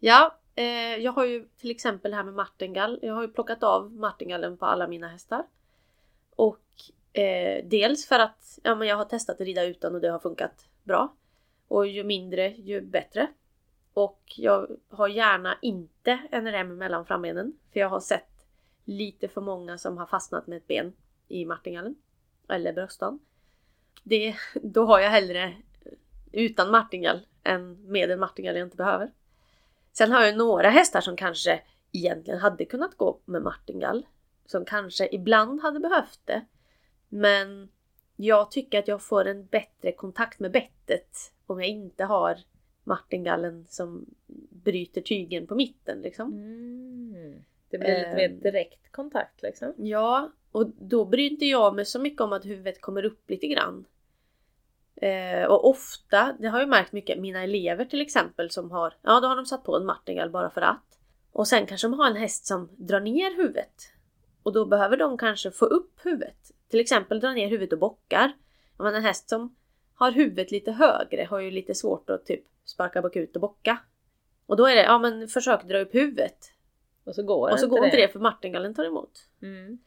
Ja, 0.00 0.38
eh, 0.54 0.96
jag 0.96 1.12
har 1.12 1.24
ju 1.24 1.48
till 1.56 1.70
exempel 1.70 2.10
det 2.10 2.16
här 2.16 2.24
med 2.24 2.34
martingall. 2.34 2.98
Jag 3.02 3.14
har 3.14 3.22
ju 3.22 3.28
plockat 3.28 3.62
av 3.62 3.92
martingallen 3.92 4.56
på 4.56 4.66
alla 4.66 4.88
mina 4.88 5.08
hästar. 5.08 5.44
Och 6.36 6.64
eh, 7.12 7.64
dels 7.64 8.06
för 8.06 8.18
att 8.18 8.58
ja, 8.62 8.74
men 8.74 8.88
jag 8.88 8.96
har 8.96 9.04
testat 9.04 9.40
att 9.40 9.46
rida 9.46 9.64
utan 9.64 9.94
och 9.94 10.00
det 10.00 10.08
har 10.08 10.18
funkat 10.18 10.68
bra. 10.82 11.16
Och 11.68 11.86
ju 11.86 12.04
mindre 12.04 12.48
ju 12.48 12.80
bättre. 12.80 13.28
Och 13.94 14.22
jag 14.36 14.76
har 14.88 15.08
gärna 15.08 15.58
inte 15.62 16.18
en 16.30 16.52
rem 16.52 16.78
mellan 16.78 17.06
frambenen. 17.06 17.52
För 17.72 17.80
jag 17.80 17.88
har 17.88 18.00
sett 18.00 18.46
lite 18.84 19.28
för 19.28 19.40
många 19.40 19.78
som 19.78 19.98
har 19.98 20.06
fastnat 20.06 20.46
med 20.46 20.56
ett 20.56 20.66
ben 20.66 20.92
i 21.28 21.44
martingallen. 21.44 21.94
Eller 22.48 22.72
bröstan. 22.72 23.18
Det, 24.02 24.34
då 24.62 24.84
har 24.84 25.00
jag 25.00 25.10
hellre 25.10 25.56
utan 26.32 26.70
martingall 26.70 27.26
än 27.42 27.92
med 27.92 28.10
en 28.10 28.20
martingall 28.20 28.56
jag 28.56 28.66
inte 28.66 28.76
behöver. 28.76 29.10
Sen 29.92 30.12
har 30.12 30.24
jag 30.24 30.36
några 30.36 30.70
hästar 30.70 31.00
som 31.00 31.16
kanske 31.16 31.60
egentligen 31.92 32.40
hade 32.40 32.64
kunnat 32.64 32.96
gå 32.96 33.18
med 33.24 33.42
martingall. 33.42 34.06
Som 34.46 34.64
kanske 34.64 35.08
ibland 35.12 35.62
hade 35.62 35.80
behövt 35.80 36.20
det. 36.24 36.44
Men 37.08 37.68
jag 38.16 38.50
tycker 38.50 38.78
att 38.78 38.88
jag 38.88 39.02
får 39.02 39.24
en 39.24 39.46
bättre 39.46 39.92
kontakt 39.92 40.40
med 40.40 40.52
bettet 40.52 41.32
om 41.46 41.60
jag 41.60 41.68
inte 41.68 42.04
har 42.04 42.38
martingallen 42.84 43.66
som 43.68 44.06
bryter 44.50 45.00
tygen 45.00 45.46
på 45.46 45.54
mitten 45.54 46.00
liksom. 46.02 46.32
Mm. 46.32 47.42
Det 47.68 47.78
blir 47.78 47.88
lite 47.88 48.06
Ehm. 48.06 48.16
mer 48.16 48.28
direkt 48.28 48.92
kontakt 48.92 49.42
liksom. 49.42 49.72
Ja, 49.76 50.30
och 50.52 50.66
då 50.80 51.04
bryr 51.04 51.30
inte 51.30 51.44
jag 51.46 51.74
mig 51.74 51.84
så 51.84 51.98
mycket 52.00 52.20
om 52.20 52.32
att 52.32 52.44
huvudet 52.46 52.80
kommer 52.80 53.04
upp 53.04 53.30
lite 53.30 53.46
grann. 53.46 53.84
Eh, 55.02 55.44
och 55.44 55.68
ofta, 55.68 56.36
det 56.38 56.48
har 56.48 56.60
jag 56.60 56.68
märkt 56.68 56.92
mycket, 56.92 57.18
mina 57.18 57.42
elever 57.42 57.84
till 57.84 58.00
exempel 58.00 58.50
som 58.50 58.70
har, 58.70 58.94
ja 59.02 59.20
då 59.20 59.28
har 59.28 59.36
de 59.36 59.46
satt 59.46 59.64
på 59.64 59.76
en 59.76 59.86
martingall 59.86 60.30
bara 60.30 60.50
för 60.50 60.60
att. 60.60 60.98
Och 61.32 61.48
sen 61.48 61.66
kanske 61.66 61.86
de 61.88 61.94
har 61.98 62.06
en 62.06 62.16
häst 62.16 62.46
som 62.46 62.68
drar 62.76 63.00
ner 63.00 63.36
huvudet. 63.36 63.74
Och 64.42 64.52
då 64.52 64.64
behöver 64.64 64.96
de 64.96 65.18
kanske 65.18 65.50
få 65.50 65.64
upp 65.64 66.00
huvudet. 66.04 66.50
Till 66.68 66.80
exempel 66.80 67.20
dra 67.20 67.32
ner 67.32 67.48
huvudet 67.48 67.72
och 67.72 67.78
bockar. 67.78 68.32
Men 68.78 68.94
en 68.94 69.02
häst 69.02 69.28
som 69.28 69.56
har 69.94 70.12
huvudet 70.12 70.50
lite 70.50 70.72
högre 70.72 71.24
har 71.24 71.40
ju 71.40 71.50
lite 71.50 71.74
svårt 71.74 72.10
att 72.10 72.26
typ 72.26 72.44
sparka 72.64 73.02
bakut 73.02 73.36
och 73.36 73.42
bocka. 73.42 73.78
Och 74.46 74.56
då 74.56 74.66
är 74.66 74.74
det, 74.74 74.82
ja 74.82 74.98
men 74.98 75.28
försök 75.28 75.64
dra 75.64 75.78
upp 75.78 75.94
huvudet. 75.94 76.52
Och 77.04 77.14
så 77.14 77.22
går 77.22 77.50
Och 77.50 77.58
så 77.58 77.66
inte 77.66 77.76
går 77.76 77.84
inte 77.84 77.96
det 77.96 78.08
för 78.08 78.20
martingallen 78.20 78.74
tar 78.74 78.84
emot. 78.84 79.28
Mm. 79.42 79.78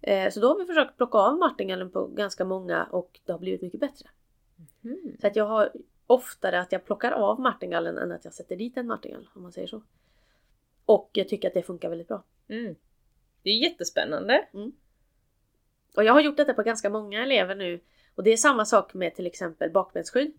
Eh, 0.00 0.30
Så 0.30 0.40
då 0.40 0.48
har 0.48 0.58
vi 0.58 0.64
försökt 0.64 0.96
plocka 0.96 1.18
av 1.18 1.38
martingallen 1.38 1.90
på 1.90 2.06
ganska 2.06 2.44
många 2.44 2.84
och 2.84 3.20
det 3.24 3.32
har 3.32 3.38
blivit 3.38 3.62
mycket 3.62 3.80
bättre. 3.80 4.08
Mm. 4.84 5.16
Så 5.20 5.26
att 5.26 5.36
jag 5.36 5.44
har 5.44 5.72
oftare 6.06 6.60
att 6.60 6.72
jag 6.72 6.84
plockar 6.84 7.12
av 7.12 7.40
martingallen 7.40 7.98
än 7.98 8.12
att 8.12 8.24
jag 8.24 8.34
sätter 8.34 8.56
dit 8.56 8.76
en 8.76 8.86
martingall 8.86 9.28
om 9.34 9.42
man 9.42 9.52
säger 9.52 9.68
så. 9.68 9.82
Och 10.84 11.10
jag 11.12 11.28
tycker 11.28 11.48
att 11.48 11.54
det 11.54 11.62
funkar 11.62 11.88
väldigt 11.88 12.08
bra. 12.08 12.22
Mm. 12.48 12.74
Det 13.42 13.50
är 13.50 13.54
jättespännande. 13.54 14.48
Och 15.96 16.04
jag 16.04 16.12
har 16.12 16.20
gjort 16.20 16.36
detta 16.36 16.54
på 16.54 16.62
ganska 16.62 16.90
många 16.90 17.22
elever 17.22 17.54
nu. 17.54 17.80
Och 18.14 18.24
det 18.24 18.30
är 18.30 18.36
samma 18.36 18.64
sak 18.64 18.94
med 18.94 19.14
till 19.14 19.26
exempel 19.26 19.70
bakbensskydd. 19.70 20.32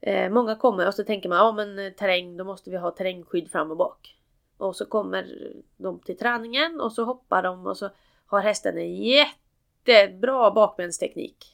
Eh, 0.00 0.30
många 0.30 0.56
kommer 0.56 0.86
och 0.86 0.94
så 0.94 1.04
tänker 1.04 1.28
man, 1.28 1.38
ja 1.38 1.52
men 1.52 1.78
eh, 1.78 1.92
terräng, 1.92 2.36
då 2.36 2.44
måste 2.44 2.70
vi 2.70 2.76
ha 2.76 2.90
terrängskydd 2.90 3.50
fram 3.50 3.70
och 3.70 3.76
bak. 3.76 4.16
Och 4.56 4.76
så 4.76 4.86
kommer 4.86 5.52
de 5.76 6.00
till 6.00 6.16
träningen 6.16 6.80
och 6.80 6.92
så 6.92 7.04
hoppar 7.04 7.42
de 7.42 7.66
och 7.66 7.76
så 7.76 7.90
har 8.26 8.40
hästen 8.40 8.78
en 8.78 8.94
jättebra 8.94 10.50
bakbensteknik. 10.50 11.53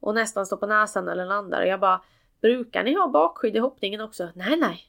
Och 0.00 0.14
nästan 0.14 0.46
står 0.46 0.56
på 0.56 0.66
näsan 0.66 1.08
eller 1.08 1.26
landar. 1.26 1.60
Och 1.62 1.68
jag 1.68 1.80
bara, 1.80 2.00
brukar 2.40 2.84
ni 2.84 2.94
ha 2.94 3.08
bakskydd 3.08 3.56
i 3.56 3.58
hoppningen 3.58 4.00
också? 4.00 4.28
Nej, 4.34 4.56
nej. 4.56 4.80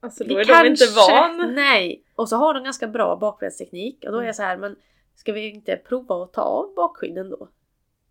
Alltså 0.00 0.24
Vi 0.24 0.34
då 0.34 0.40
är 0.40 0.64
de 0.64 0.68
inte 0.70 0.86
van. 0.96 1.54
Nej! 1.54 2.04
Och 2.14 2.28
så 2.28 2.36
har 2.36 2.54
de 2.54 2.64
ganska 2.64 2.86
bra 2.86 3.16
bakbensteknik 3.16 4.04
och 4.06 4.12
då 4.12 4.18
är 4.18 4.24
jag 4.24 4.36
så 4.36 4.42
här, 4.42 4.56
men 4.56 4.76
ska 5.14 5.32
vi 5.32 5.50
inte 5.50 5.76
prova 5.76 6.22
att 6.22 6.32
ta 6.32 6.42
av 6.42 6.74
bakskydden 6.74 7.30
då? 7.30 7.48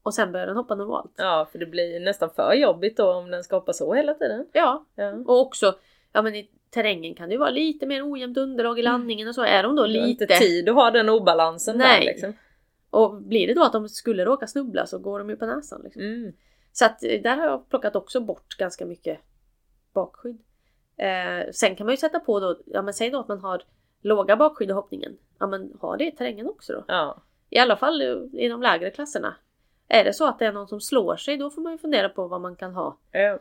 Och 0.03 0.13
sen 0.13 0.31
börjar 0.31 0.47
den 0.47 0.55
hoppa 0.57 0.75
normalt. 0.75 1.11
Ja, 1.17 1.47
för 1.51 1.59
det 1.59 1.65
blir 1.65 1.99
nästan 1.99 2.29
för 2.35 2.53
jobbigt 2.53 2.97
då 2.97 3.13
om 3.13 3.31
den 3.31 3.43
ska 3.43 3.55
hoppa 3.55 3.73
så 3.73 3.93
hela 3.93 4.13
tiden. 4.13 4.45
Ja, 4.53 4.85
Ja. 4.95 5.11
och 5.25 5.41
också, 5.41 5.75
ja 6.13 6.21
men 6.21 6.35
i 6.35 6.49
terrängen 6.69 7.15
kan 7.15 7.29
det 7.29 7.33
ju 7.33 7.39
vara 7.39 7.49
lite 7.49 7.85
mer 7.85 8.11
ojämnt 8.11 8.37
underlag 8.37 8.79
i 8.79 8.81
landningen 8.81 9.27
och 9.27 9.35
så. 9.35 9.43
Är 9.43 9.63
de 9.63 9.75
då 9.75 9.87
Du 9.87 9.99
har 9.99 10.07
inte 10.07 10.23
lite... 10.23 10.37
tid 10.37 10.69
att 10.69 10.75
ha 10.75 10.91
den 10.91 11.09
obalansen 11.09 11.77
Nej. 11.77 11.99
där 11.99 12.05
liksom. 12.05 12.33
Och 12.93 13.21
blir 13.21 13.47
det 13.47 13.53
då 13.53 13.63
att 13.63 13.73
de 13.73 13.89
skulle 13.89 14.25
råka 14.25 14.47
snubbla 14.47 14.85
så 14.85 14.99
går 14.99 15.19
de 15.19 15.29
ju 15.29 15.35
på 15.35 15.45
näsan. 15.45 15.81
Liksom. 15.83 16.01
Mm. 16.01 16.33
Så 16.71 16.85
att 16.85 17.03
eh, 17.03 17.21
där 17.21 17.37
har 17.37 17.45
jag 17.45 17.69
plockat 17.69 17.95
också 17.95 18.19
bort 18.19 18.57
ganska 18.57 18.85
mycket 18.85 19.19
bakskydd. 19.93 20.37
Eh, 20.97 21.51
sen 21.51 21.75
kan 21.75 21.85
man 21.85 21.93
ju 21.93 21.97
sätta 21.97 22.19
på 22.19 22.39
då, 22.39 22.59
ja 22.65 22.81
men 22.81 22.93
säg 22.93 23.09
då 23.09 23.19
att 23.19 23.27
man 23.27 23.39
har 23.39 23.63
låga 24.01 24.35
bakskydd 24.35 24.69
i 24.69 24.73
hoppningen. 24.73 25.17
Ja 25.39 25.47
men 25.47 25.73
ha 25.81 25.97
det 25.97 26.07
i 26.07 26.11
terrängen 26.11 26.47
också 26.49 26.73
då. 26.73 26.83
Ja. 26.87 27.21
I 27.49 27.57
alla 27.59 27.77
fall 27.77 28.01
i 28.33 28.47
de 28.47 28.61
lägre 28.61 28.91
klasserna. 28.91 29.35
Är 29.87 30.03
det 30.03 30.13
så 30.13 30.27
att 30.27 30.39
det 30.39 30.45
är 30.45 30.51
någon 30.51 30.67
som 30.67 30.81
slår 30.81 31.15
sig 31.15 31.37
då 31.37 31.49
får 31.49 31.61
man 31.61 31.71
ju 31.71 31.77
fundera 31.77 32.09
på 32.09 32.27
vad 32.27 32.41
man 32.41 32.55
kan 32.55 32.73
ha. 32.73 32.97
Ja. 33.11 33.39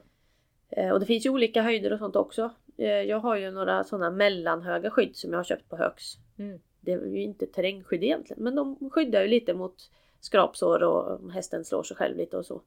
Eh, 0.68 0.90
och 0.90 1.00
det 1.00 1.06
finns 1.06 1.26
ju 1.26 1.30
olika 1.30 1.62
höjder 1.62 1.92
och 1.92 1.98
sånt 1.98 2.16
också. 2.16 2.50
Eh, 2.76 2.86
jag 2.86 3.18
har 3.18 3.36
ju 3.36 3.50
några 3.50 3.84
sådana 3.84 4.10
mellanhöga 4.10 4.90
skydd 4.90 5.16
som 5.16 5.30
jag 5.30 5.38
har 5.38 5.44
köpt 5.44 5.68
på 5.68 5.76
Högs. 5.76 6.16
Mm. 6.38 6.60
Det 6.84 6.92
är 6.92 7.06
ju 7.06 7.22
inte 7.22 7.46
terrängskydd 7.46 8.04
egentligen 8.04 8.42
men 8.42 8.54
de 8.54 8.90
skyddar 8.90 9.22
ju 9.22 9.28
lite 9.28 9.54
mot 9.54 9.90
skrapsår 10.20 10.82
och 10.82 11.20
om 11.20 11.30
hästen 11.30 11.64
slår 11.64 11.82
sig 11.82 11.96
själv 11.96 12.16
lite 12.16 12.36
och 12.36 12.46
så. 12.46 12.62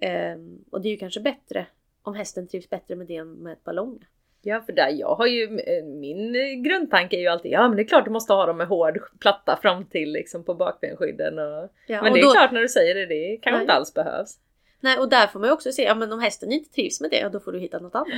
Ehm, 0.00 0.64
och 0.70 0.80
det 0.80 0.88
är 0.88 0.90
ju 0.90 0.96
kanske 0.96 1.20
bättre 1.20 1.66
om 2.02 2.14
hästen 2.14 2.48
trivs 2.48 2.70
bättre 2.70 2.94
med 2.96 3.06
det 3.06 3.16
än 3.16 3.32
med 3.32 3.52
ett 3.52 3.64
ballong. 3.64 4.04
Ja 4.44 4.60
för 4.60 4.72
där, 4.72 4.88
jag 4.88 5.14
har 5.14 5.26
ju, 5.26 5.58
eh, 5.58 5.84
min 5.84 6.32
grundtanke 6.62 7.16
är 7.16 7.20
ju 7.20 7.26
alltid 7.28 7.52
ja 7.52 7.68
men 7.68 7.76
det 7.76 7.82
är 7.82 7.88
klart 7.88 8.04
du 8.04 8.10
måste 8.10 8.32
ha 8.32 8.46
dem 8.46 8.56
med 8.56 8.66
hård 8.66 8.98
platta 9.20 9.58
fram 9.62 9.84
till 9.84 10.12
liksom 10.12 10.44
på 10.44 10.54
bakbenskydden 10.54 11.38
och... 11.38 11.68
Ja, 11.86 12.02
Men 12.02 12.12
och 12.12 12.18
det 12.18 12.20
är 12.20 12.24
då- 12.24 12.30
klart 12.32 12.52
när 12.52 12.60
du 12.60 12.68
säger 12.68 12.94
det, 12.94 13.06
det 13.06 13.36
kanske 13.36 13.56
Nej. 13.56 13.62
inte 13.62 13.72
alls 13.72 13.94
behövs. 13.94 14.38
Nej 14.80 14.98
och 14.98 15.08
där 15.08 15.26
får 15.26 15.40
man 15.40 15.48
ju 15.48 15.52
också 15.52 15.72
se, 15.72 15.82
ja 15.82 15.94
men 15.94 16.12
om 16.12 16.20
hästen 16.20 16.52
inte 16.52 16.70
trivs 16.70 17.00
med 17.00 17.10
det, 17.10 17.28
då 17.32 17.40
får 17.40 17.52
du 17.52 17.58
hitta 17.58 17.78
något 17.78 17.94
annat. 17.94 18.08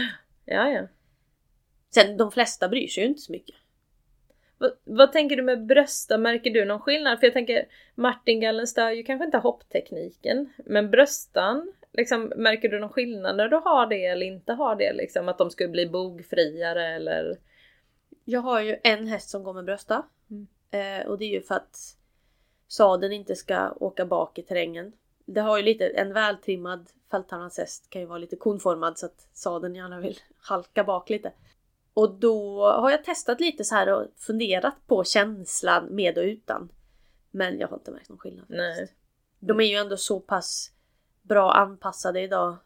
Ja 0.45 0.71
ja. 0.71 0.83
Sen 1.91 2.17
de 2.17 2.31
flesta 2.33 2.69
bryr 2.69 2.89
sig 2.89 3.03
ju 3.03 3.09
inte 3.09 3.21
så 3.21 3.33
mycket. 3.33 3.57
Vad, 4.85 5.13
tänker 5.13 5.37
du 5.37 5.43
med 5.43 5.67
brösta? 5.67 6.19
Märker 6.19 6.51
du 6.51 6.65
någon 6.65 6.81
skillnad? 6.81 7.21
För 7.21 7.27
jag 7.27 7.35
tänker 7.35 7.67
martingallen 7.95 8.67
stör 8.67 8.91
ju 8.91 9.03
kanske 9.03 9.25
inte 9.25 9.39
hopptekniken. 9.39 10.53
Men 10.65 10.91
bröstan 10.91 11.73
Liksom, 11.97 12.33
märker 12.37 12.69
du 12.69 12.79
någon 12.79 12.91
skillnad 12.91 13.37
när 13.37 13.49
du 13.49 13.57
har 13.57 13.87
det 13.87 14.07
eller 14.07 14.27
inte 14.27 14.53
har 14.53 14.77
det? 14.77 14.93
Liksom, 14.93 15.29
att 15.29 15.39
de 15.39 15.51
skulle 15.51 15.69
bli 15.69 15.87
bogfriare 15.87 16.87
eller? 16.87 17.39
Jag 18.25 18.41
har 18.41 18.61
ju 18.61 18.77
en 18.83 19.07
häst 19.07 19.31
som 19.31 19.43
går 19.43 19.55
med 19.55 19.65
brösta. 19.65 20.03
Mm. 20.31 20.47
Eh, 20.71 21.07
och 21.07 21.19
det 21.19 21.25
är 21.25 21.29
ju 21.31 21.43
för 21.43 21.55
att 21.55 21.97
sadeln 22.69 23.13
inte 23.13 23.37
ska 23.37 23.71
åka 23.71 24.07
bak 24.07 24.39
i 24.39 24.43
terrängen. 24.43 24.93
Det 25.25 25.41
har 25.41 25.57
ju 25.57 25.63
lite, 25.63 25.87
en 25.87 26.13
vältrimmad 26.13 26.91
fälthamrashäst 27.11 27.91
kan 27.91 28.01
ju 28.01 28.07
vara 28.07 28.19
lite 28.19 28.37
konformad 28.37 28.99
så 28.99 29.07
att 29.07 29.29
sadeln 29.33 29.75
gärna 29.75 30.01
vill 30.01 30.19
halka 30.39 30.85
bak 30.85 31.11
lite. 31.11 31.33
Och 31.95 32.15
då 32.15 32.63
har 32.65 32.91
jag 32.91 33.05
testat 33.05 33.41
lite 33.41 33.65
så 33.65 33.75
här 33.75 33.93
och 33.93 34.07
funderat 34.17 34.75
på 34.87 35.05
känslan 35.05 35.87
med 35.87 36.19
och 36.19 36.25
utan. 36.25 36.69
Men 37.31 37.59
jag 37.59 37.69
har 37.69 37.77
inte 37.77 37.91
märkt 37.91 38.09
någon 38.09 38.19
skillnad. 38.19 38.45
Nej. 38.49 38.93
De 39.39 39.61
är 39.61 39.65
ju 39.65 39.77
ändå 39.77 39.97
så 39.97 40.21
pass 40.21 40.73
bra 41.23 41.53
anpassade 41.53 42.21
idag. 42.21 42.57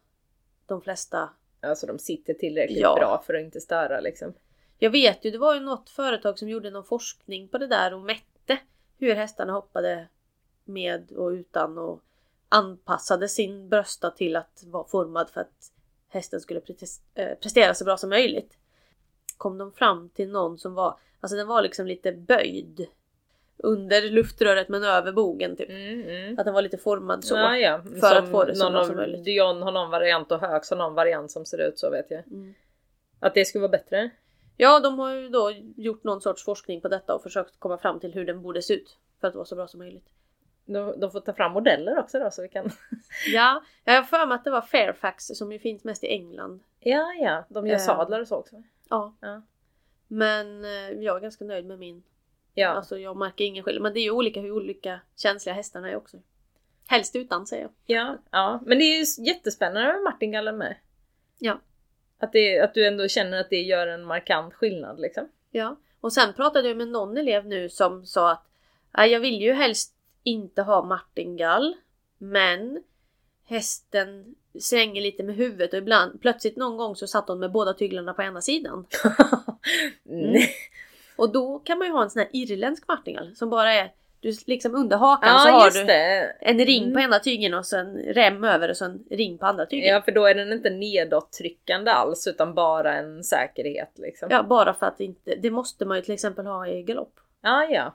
De 0.66 0.80
flesta. 0.82 1.30
Alltså 1.60 1.86
de 1.86 1.98
sitter 1.98 2.34
tillräckligt 2.34 2.78
Ja. 2.80 2.94
bra 2.94 3.22
för 3.26 3.34
att 3.34 3.40
inte 3.40 3.60
störa 3.60 4.00
liksom. 4.00 4.32
Jag 4.78 4.90
vet 4.90 5.24
ju, 5.24 5.30
det 5.30 5.38
var 5.38 5.54
ju 5.54 5.60
något 5.60 5.90
företag 5.90 6.38
som 6.38 6.48
gjorde 6.48 6.70
någon 6.70 6.84
forskning 6.84 7.48
på 7.48 7.58
det 7.58 7.66
där 7.66 7.94
och 7.94 8.00
mätte 8.00 8.58
hur 8.98 9.14
hästarna 9.14 9.52
hoppade 9.52 10.08
med 10.64 11.12
och 11.12 11.28
utan 11.28 11.78
och 11.78 12.02
anpassade 12.48 13.28
sin 13.28 13.68
brösta 13.68 14.10
till 14.10 14.36
att 14.36 14.64
vara 14.66 14.84
formad 14.84 15.30
för 15.30 15.40
att 15.40 15.72
hästen 16.08 16.40
skulle 16.40 16.60
eh, 17.14 17.34
prestera 17.34 17.74
så 17.74 17.84
bra 17.84 17.96
som 17.96 18.10
möjligt. 18.10 18.58
Kom 19.38 19.58
de 19.58 19.72
fram 19.72 20.08
till 20.08 20.28
någon 20.28 20.58
som 20.58 20.74
var, 20.74 20.98
alltså 21.20 21.36
den 21.36 21.46
var 21.46 21.62
liksom 21.62 21.86
lite 21.86 22.12
böjd. 22.12 22.86
Under 23.56 24.02
luftröret 24.02 24.68
men 24.68 24.84
över 24.84 25.12
bogen 25.12 25.56
typ. 25.56 25.68
Mm, 25.68 26.02
mm. 26.02 26.38
Att 26.38 26.44
den 26.44 26.54
var 26.54 26.62
lite 26.62 26.78
formad 26.78 27.24
så. 27.24 27.34
Ja, 27.34 27.56
ja. 27.56 27.82
För 27.82 28.14
Som 28.14 28.24
att 28.24 28.30
få 28.30 28.44
det 28.44 28.56
så 28.56 28.70
bra 28.70 28.84
som 28.84 28.96
möjligt. 28.96 29.24
Dion 29.24 29.62
har 29.62 29.72
någon 29.72 29.90
variant 29.90 30.32
och 30.32 30.40
Högs 30.40 30.70
har 30.70 30.76
någon 30.76 30.94
variant 30.94 31.30
som 31.30 31.44
ser 31.44 31.68
ut 31.68 31.78
så 31.78 31.90
vet 31.90 32.10
jag. 32.10 32.26
Mm. 32.26 32.54
Att 33.20 33.34
det 33.34 33.44
skulle 33.44 33.62
vara 33.62 33.70
bättre? 33.70 34.10
Ja, 34.56 34.80
de 34.80 34.98
har 34.98 35.14
ju 35.14 35.28
då 35.28 35.52
gjort 35.76 36.04
någon 36.04 36.20
sorts 36.20 36.44
forskning 36.44 36.80
på 36.80 36.88
detta 36.88 37.14
och 37.14 37.22
försökt 37.22 37.60
komma 37.60 37.78
fram 37.78 38.00
till 38.00 38.12
hur 38.12 38.24
den 38.24 38.42
borde 38.42 38.62
se 38.62 38.74
ut. 38.74 38.96
För 39.20 39.28
att 39.28 39.34
vara 39.34 39.44
så 39.44 39.56
bra 39.56 39.68
som 39.68 39.78
möjligt. 39.78 40.08
De, 40.64 41.00
de 41.00 41.10
får 41.10 41.20
ta 41.20 41.32
fram 41.32 41.52
modeller 41.52 41.98
också 41.98 42.18
då 42.18 42.30
så 42.30 42.42
vi 42.42 42.48
kan... 42.48 42.70
Ja, 43.32 43.62
jag 43.84 43.94
har 43.94 44.02
för 44.02 44.26
mig 44.26 44.34
att 44.34 44.44
det 44.44 44.50
var 44.50 44.60
Fairfax 44.60 45.24
som 45.26 45.52
ju 45.52 45.58
finns 45.58 45.84
mest 45.84 46.04
i 46.04 46.06
England. 46.06 46.60
Ja, 46.80 47.12
ja. 47.20 47.44
De 47.48 47.66
gör 47.66 47.74
Eh. 47.74 47.80
sadlar 47.80 48.20
och 48.20 48.28
så 48.28 48.36
också. 48.36 48.62
Ja. 48.88 49.14
Ja. 49.20 49.42
Men 50.08 50.64
eh, 50.64 50.90
jag 50.90 51.16
är 51.16 51.20
ganska 51.20 51.44
nöjd 51.44 51.66
med 51.66 51.78
min. 51.78 52.02
Ja. 52.54 52.68
Alltså 52.68 52.98
jag 52.98 53.16
märker 53.16 53.44
ingen 53.44 53.64
skillnad. 53.64 53.82
Men 53.82 53.94
det 53.94 54.00
är 54.00 54.04
ju 54.04 54.10
olika 54.10 54.40
hur 54.40 54.52
olika 54.52 55.00
känsliga 55.16 55.54
hästarna 55.54 55.90
är 55.90 55.96
också. 55.96 56.16
Helst 56.86 57.16
utan 57.16 57.46
säger 57.46 57.62
jag. 57.62 57.72
Ja, 57.86 58.16
ja. 58.30 58.60
Men 58.66 58.78
det 58.78 58.84
är 58.84 58.98
ju 58.98 59.24
jättespännande 59.26 59.92
med 59.92 60.02
martingallen 60.02 60.58
med. 60.58 60.76
Ja. 61.38 61.60
Att, 62.18 62.32
det, 62.32 62.60
att 62.60 62.74
du 62.74 62.86
ändå 62.86 63.08
känner 63.08 63.40
att 63.40 63.50
det 63.50 63.62
gör 63.62 63.86
en 63.86 64.04
markant 64.04 64.54
skillnad 64.54 65.00
liksom. 65.00 65.28
Ja. 65.50 65.76
Och 66.00 66.12
sen 66.12 66.32
pratade 66.32 66.68
jag 66.68 66.76
med 66.76 66.88
någon 66.88 67.16
elev 67.16 67.46
nu 67.46 67.68
som 67.68 68.06
sa 68.06 68.30
att 68.30 68.46
"Nej, 68.96 69.10
jag 69.10 69.20
vill 69.20 69.40
ju 69.42 69.52
helst 69.52 69.94
inte 70.22 70.62
ha 70.62 70.84
martingall. 70.84 71.76
Men 72.18 72.82
hästen 73.48 74.34
svänger 74.60 75.02
lite 75.02 75.22
med 75.22 75.36
huvudet 75.36 75.72
och 75.72 75.78
ibland 75.78 76.20
plötsligt 76.20 76.56
någon 76.56 76.76
gång 76.76 76.96
så 76.96 77.06
satt 77.06 77.28
hon 77.28 77.38
med 77.38 77.52
båda 77.52 77.74
tyglarna 77.74 78.14
på 78.14 78.22
ena 78.22 78.40
sidan. 78.40 78.86
Mm. 80.08 80.42
Och 81.16 81.32
då 81.32 81.58
kan 81.58 81.78
man 81.78 81.86
ju 81.86 81.92
ha 81.92 82.02
en 82.02 82.10
sån 82.10 82.20
här 82.20 82.28
irländsk 82.32 82.88
martingall 82.88 83.36
som 83.36 83.50
bara 83.50 83.72
är 83.74 83.92
du 84.20 84.32
liksom 84.46 84.74
under 84.74 84.96
hakan 84.96 85.40
så 85.40 85.48
Ja, 85.48 85.52
har 85.52 85.64
just 85.64 85.76
du 85.78 85.84
det. 85.84 86.36
en 86.40 86.58
ring 86.58 86.82
Mm. 86.82 86.94
på 86.94 87.00
ena 87.00 87.18
tygen 87.18 87.54
och 87.54 87.66
sen 87.66 87.96
rem 87.96 88.44
över 88.44 88.68
och 88.68 88.76
sen 88.76 89.04
ring 89.10 89.38
på 89.38 89.46
andra 89.46 89.66
tygen. 89.66 89.88
Ja, 89.94 90.02
för 90.02 90.12
då 90.12 90.26
är 90.26 90.34
den 90.34 90.52
inte 90.52 90.70
nedåttryckande 90.70 91.90
alls 91.90 92.26
utan 92.26 92.54
bara 92.54 92.94
en 92.94 93.24
säkerhet 93.24 93.92
liksom. 93.98 94.28
Ja, 94.30 94.42
bara 94.42 94.74
för 94.74 94.86
att 94.86 95.00
inte, 95.00 95.34
det 95.34 95.50
måste 95.50 95.84
man 95.84 95.96
ju 95.96 96.02
till 96.02 96.14
exempel 96.14 96.46
ha 96.46 96.66
i 96.68 96.82
galopp. 96.82 97.20
Ja, 97.42 97.64
ja. 97.64 97.94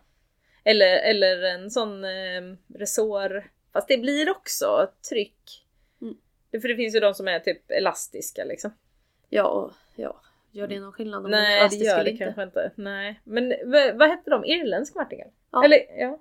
Eller, 0.64 0.98
eller 0.98 1.42
en 1.44 1.72
sån 1.72 2.04
eh, 2.04 2.42
resår. 2.80 3.44
Fast 3.74 3.88
det 3.88 3.98
blir 3.98 4.30
också 4.30 4.92
tryck. 5.10 5.66
Mm. 6.02 6.18
För 6.62 6.68
det 6.68 6.76
finns 6.76 6.96
ju 6.96 7.00
de 7.00 7.14
som 7.14 7.28
är 7.28 7.40
typ 7.40 7.72
elastiska 7.72 8.44
liksom. 8.44 8.72
Ja, 9.30 9.72
ja. 9.96 10.22
Gör 10.52 10.68
det 10.68 10.80
någon 10.80 10.92
skillnad 10.92 11.26
om 11.26 11.32
den 11.32 11.40
är 11.40 11.44
Nej 11.44 11.70
det 11.70 11.76
gör 11.76 11.94
eller 11.94 12.04
det 12.04 12.12
inte? 12.12 12.24
kanske 12.24 12.44
inte. 12.44 12.72
Nej. 12.76 13.22
Men 13.24 13.54
vad 13.98 14.10
hette 14.10 14.30
de? 14.30 14.46
Irländsk 14.46 14.96
martingall? 14.96 15.32
Ja. 15.52 15.66
Eller 15.66 15.80
ja. 15.98 16.20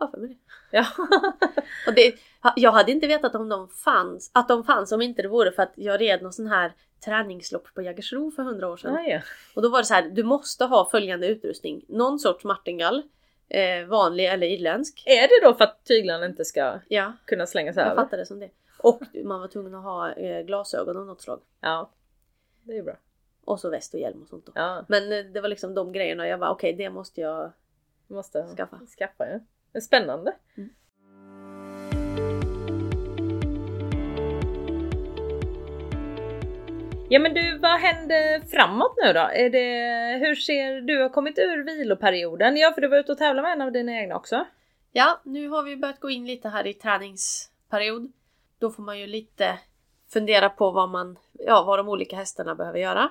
Ja, 0.00 0.10
för 0.10 0.18
mig 0.18 0.28
det. 0.28 0.36
ja. 0.76 0.86
Och 1.86 1.94
det, 1.94 2.14
jag 2.56 2.72
hade 2.72 2.92
inte 2.92 3.06
vetat 3.06 3.34
om 3.34 3.48
de 3.48 3.68
fanns, 3.68 4.30
att 4.34 4.48
de 4.48 4.64
fanns 4.64 4.92
om 4.92 5.02
inte 5.02 5.22
det 5.22 5.28
vore 5.28 5.52
för 5.52 5.62
att 5.62 5.72
jag 5.74 6.00
red 6.00 6.22
någon 6.22 6.32
sån 6.32 6.46
här 6.46 6.72
träningslopp 7.04 7.74
på 7.74 7.82
Jägersro 7.82 8.30
för 8.30 8.42
hundra 8.42 8.68
år 8.68 8.76
sedan. 8.76 8.94
ah, 8.94 9.02
ja. 9.02 9.20
Och 9.54 9.62
då 9.62 9.68
var 9.68 9.78
det 9.78 9.84
så 9.84 9.94
här, 9.94 10.10
du 10.10 10.22
måste 10.22 10.64
ha 10.64 10.90
följande 10.90 11.26
utrustning. 11.26 11.84
Någon 11.88 12.18
sorts 12.18 12.44
martingall, 12.44 13.02
eh, 13.50 13.84
vanlig 13.86 14.26
eller 14.26 14.46
irländsk. 14.46 15.02
Är 15.06 15.22
det 15.28 15.46
då 15.48 15.54
för 15.54 15.64
att 15.64 15.84
tyglarna 15.84 16.26
inte 16.26 16.44
ska 16.44 16.78
Ja, 16.88 17.12
kunna 17.24 17.46
slängas 17.46 17.76
jag 17.76 17.86
över? 17.86 18.02
fattar 18.02 18.16
det 18.16 18.26
som 18.26 18.40
det. 18.40 18.50
Och 18.78 19.02
man 19.24 19.40
var 19.40 19.48
tvungen 19.48 19.74
att 19.74 19.82
ha 19.84 20.12
eh, 20.12 20.42
glasögon 20.42 20.96
av 20.96 21.06
något 21.06 21.20
slag. 21.20 21.40
Ja. 21.60 21.90
Det 22.62 22.76
är 22.76 22.82
bra. 22.82 22.96
Och 23.44 23.60
så 23.60 23.70
väst 23.70 23.94
och 23.94 24.00
hjälm 24.00 24.22
och 24.22 24.28
sånt 24.28 24.46
då. 24.46 24.52
Ja. 24.54 24.84
Men 24.88 25.12
eh, 25.12 25.24
det 25.24 25.40
var 25.40 25.48
liksom 25.48 25.74
de 25.74 25.92
grejerna 25.92 26.28
jag 26.28 26.38
var 26.38 26.48
okej 26.50 26.72
det 26.72 26.90
måste 26.90 27.20
jag 27.20 27.52
Måste 28.06 28.46
Skaffa. 28.56 28.80
skaffa 28.98 29.26
ja. 29.72 29.80
Spännande. 29.80 30.32
Mm. 30.56 30.70
Ja 37.12 37.18
men 37.18 37.34
du, 37.34 37.58
vad 37.58 37.80
händer 37.80 38.40
framåt 38.40 38.94
nu 39.04 39.12
då? 39.12 39.20
Är 39.20 39.50
det, 39.50 40.26
hur 40.26 40.34
ser 40.34 40.80
du 40.80 41.02
har 41.02 41.08
kommit 41.08 41.38
ur 41.38 41.64
viloperioden? 41.64 42.56
Ja, 42.56 42.72
för 42.72 42.80
du 42.80 42.88
var 42.88 42.98
ute 42.98 43.12
och 43.12 43.18
tävlade 43.18 43.42
med 43.42 43.52
en 43.52 43.60
av 43.60 43.72
dina 43.72 43.92
egna 43.92 44.16
också. 44.16 44.44
Ja, 44.92 45.20
nu 45.24 45.48
har 45.48 45.62
vi 45.62 45.76
börjat 45.76 46.00
gå 46.00 46.10
in 46.10 46.26
lite 46.26 46.48
här 46.48 46.66
i 46.66 46.74
träningsperiod. 46.74 48.12
Då 48.58 48.70
får 48.70 48.82
man 48.82 48.98
ju 48.98 49.06
lite 49.06 49.58
fundera 50.12 50.48
på 50.48 50.70
vad 50.70 50.88
man, 50.88 51.18
ja, 51.32 51.62
vad 51.62 51.78
de 51.78 51.88
olika 51.88 52.16
hästarna 52.16 52.54
behöver 52.54 52.78
göra. 52.78 53.10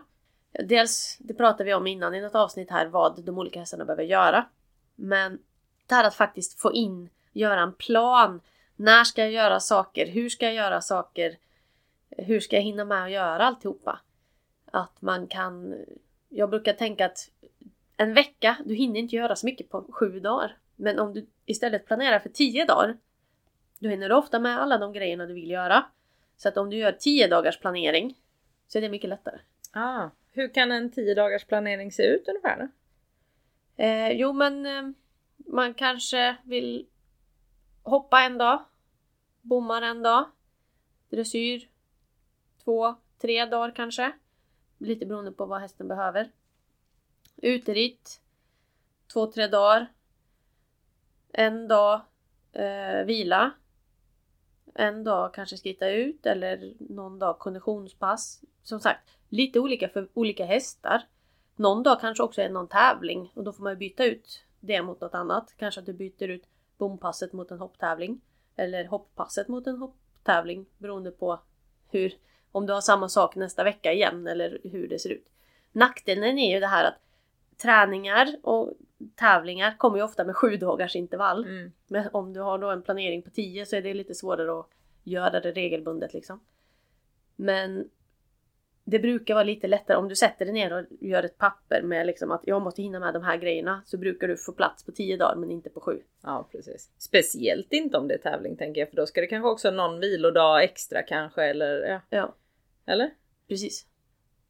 Dels, 0.64 1.18
det 1.20 1.34
pratade 1.34 1.64
vi 1.64 1.74
om 1.74 1.88
innan 1.88 2.16
i 2.16 2.22
något 2.22 2.36
avsnitt 2.36 2.72
här, 2.72 2.86
vad 2.86 3.24
de 3.24 3.38
olika 3.38 3.60
hästarna 3.60 3.86
behöver 3.86 4.04
göra. 4.04 4.46
Men 4.96 5.40
det 5.88 5.96
här 5.96 6.04
att 6.04 6.16
faktiskt 6.16 6.60
få 6.60 6.74
in, 6.74 7.10
göra 7.34 7.60
en 7.60 7.74
plan. 7.74 8.42
När 8.76 9.04
ska 9.04 9.22
jag 9.22 9.32
göra 9.32 9.60
saker? 9.60 10.08
Hur 10.08 10.30
ska 10.30 10.46
jag 10.46 10.56
göra 10.56 10.82
saker? 10.82 11.38
Hur 12.26 12.40
ska 12.40 12.56
jag 12.56 12.64
hinna 12.64 12.86
med 12.86 13.04
att 13.04 13.12
göra 13.12 13.46
alltihopa? 13.46 14.00
Att 14.66 15.02
man 15.02 15.28
kan... 15.28 15.76
Jag 16.30 16.50
brukar 16.50 16.74
tänka 16.74 17.06
att 17.06 17.30
en 17.98 18.14
vecka, 18.14 18.58
du 18.66 18.76
hinner 18.76 19.00
inte 19.00 19.16
göra 19.16 19.36
så 19.36 19.46
mycket 19.46 19.70
på 19.70 19.86
sju 19.90 20.20
dagar. 20.20 20.58
Men 20.76 21.00
om 21.00 21.14
du 21.14 21.28
istället 21.46 21.86
planerar 21.86 22.20
för 22.20 22.30
tio 22.30 22.66
dagar, 22.66 22.98
då 23.80 23.90
hinner 23.90 24.10
du 24.10 24.16
ofta 24.16 24.40
med 24.40 24.62
alla 24.62 24.78
de 24.78 24.94
grejerna 24.94 25.26
du 25.26 25.34
vill 25.34 25.50
göra. 25.50 25.86
Så 26.38 26.50
att 26.50 26.58
om 26.58 26.70
du 26.70 26.78
gör 26.78 26.92
tio 26.92 27.28
dagars 27.28 27.60
planering 27.60 28.18
så 28.68 28.78
är 28.78 28.82
det 28.82 28.90
mycket 28.90 29.10
lättare. 29.10 29.40
Ah, 29.72 30.10
hur 30.32 30.54
kan 30.54 30.72
en 30.72 30.92
10 30.92 31.16
dagars 31.16 31.46
planering 31.46 31.92
se 31.92 32.04
ut 32.04 32.28
ungefär? 32.28 32.70
Eh, 33.76 34.12
jo 34.12 34.34
men 34.34 34.66
eh, 34.66 34.92
man 35.36 35.74
kanske 35.74 36.36
vill 36.44 36.88
hoppa 37.84 38.22
en 38.22 38.38
dag, 38.38 38.64
bommar 39.42 39.82
en 39.82 40.04
dag, 40.04 40.26
dressyr 41.10 41.70
två, 42.70 42.96
tre 43.22 43.46
dagar 43.46 43.76
kanske. 43.76 44.12
Lite 44.78 45.06
beroende 45.06 45.32
på 45.32 45.46
vad 45.46 45.62
hästen 45.62 45.88
behöver. 45.88 46.32
Uteritt 47.36 48.22
två, 49.14 49.32
tre 49.32 49.48
dagar. 49.48 49.94
En 51.32 51.68
dag 51.68 52.02
eh, 52.52 53.06
vila. 53.06 53.52
En 54.74 55.04
dag 55.04 55.34
kanske 55.34 55.58
skritta 55.58 55.90
ut 55.90 56.26
eller 56.26 56.74
någon 56.80 57.20
dag 57.20 57.40
konditionspass. 57.40 58.42
Som 58.64 58.80
sagt, 58.80 59.10
lite 59.30 59.60
olika 59.60 59.90
för 59.90 60.10
olika 60.14 60.46
hästar. 60.46 61.02
Någon 61.56 61.84
dag 61.84 62.02
kanske 62.02 62.24
också 62.24 62.42
är 62.42 62.50
någon 62.50 62.68
tävling 62.68 63.32
och 63.34 63.44
då 63.44 63.54
får 63.54 63.64
man 63.64 63.78
byta 63.78 64.06
ut 64.06 64.44
det 64.60 64.82
mot 64.82 65.02
något 65.02 65.16
annat. 65.16 65.54
Kanske 65.58 65.80
att 65.80 65.86
du 65.86 65.94
byter 65.94 66.28
ut 66.28 66.44
bompasset 66.78 67.34
mot 67.34 67.52
en 67.52 67.60
hopptävling. 67.60 68.22
Eller 68.56 68.86
hopppasset 68.86 69.48
mot 69.48 69.68
en 69.68 69.78
hopptävling 69.78 70.66
beroende 70.78 71.12
på 71.12 71.40
hur, 71.92 72.14
om 72.52 72.66
du 72.66 72.74
har 72.74 72.82
samma 72.82 73.10
sak 73.10 73.36
nästa 73.36 73.64
vecka 73.64 73.94
igen 73.94 74.28
eller 74.28 74.60
hur 74.64 74.88
det 74.88 75.00
ser 75.00 75.10
ut. 75.10 75.28
Nackdelen 75.72 76.40
är 76.40 76.54
ju 76.54 76.60
det 76.60 76.68
här 76.68 76.86
att 76.86 77.00
träningar 77.62 78.36
och 78.44 78.74
tävlingar 79.16 79.78
kommer 79.78 79.98
ju 79.98 80.04
ofta 80.04 80.24
med 80.24 80.36
sju 80.36 80.58
dagars 80.58 80.96
intervall. 80.96 81.46
Mm. 81.46 81.72
Men 81.88 82.10
om 82.14 82.34
du 82.34 82.40
har 82.40 82.58
då 82.58 82.70
en 82.70 82.82
planering 82.82 83.22
på 83.22 83.30
10 83.30 83.66
så 83.66 83.76
är 83.76 83.82
det 83.82 83.94
lite 83.94 84.16
svårare 84.16 84.60
att 84.60 84.70
göra 85.04 85.40
det 85.40 85.52
regelbundet 85.52 86.14
liksom. 86.14 86.40
Men 87.36 87.90
det 88.90 89.00
brukar 89.00 89.34
vara 89.34 89.44
lite 89.44 89.68
lättare 89.68 89.98
om 89.98 90.10
du 90.10 90.16
sätter 90.16 90.46
dig 90.46 90.54
ner 90.54 90.74
och 90.74 90.86
gör 91.02 91.24
ett 91.24 91.38
papper 91.38 91.82
med 91.82 92.08
liksom 92.08 92.32
att 92.32 92.42
jag 92.44 92.62
måste 92.62 92.82
hinna 92.82 93.00
med 93.00 93.14
de 93.14 93.24
här 93.24 93.38
grejerna 93.38 93.82
så 93.86 93.98
brukar 93.98 94.28
du 94.28 94.38
få 94.38 94.52
plats 94.52 94.86
på 94.86 94.92
10 94.92 95.18
dagar 95.18 95.36
men 95.36 95.52
inte 95.52 95.70
på 95.70 95.80
7. 95.80 96.02
Ja 96.24 96.50
precis. 96.52 96.90
Speciellt 96.98 97.74
inte 97.74 97.98
om 97.98 98.08
det 98.08 98.14
är 98.14 98.18
tävling 98.18 98.58
tänker 98.58 98.82
jag 98.82 98.90
för 98.90 98.96
då 98.96 99.06
ska 99.06 99.22
det 99.22 99.28
kanske 99.28 99.50
också 99.50 99.72
någon 99.72 100.00
vilodag 100.00 100.64
extra 100.64 101.04
kanske 101.04 101.44
eller 101.44 101.82
ja. 101.82 102.02
Ja, 102.10 102.36
Eller? 102.86 103.10
precis. 103.48 103.86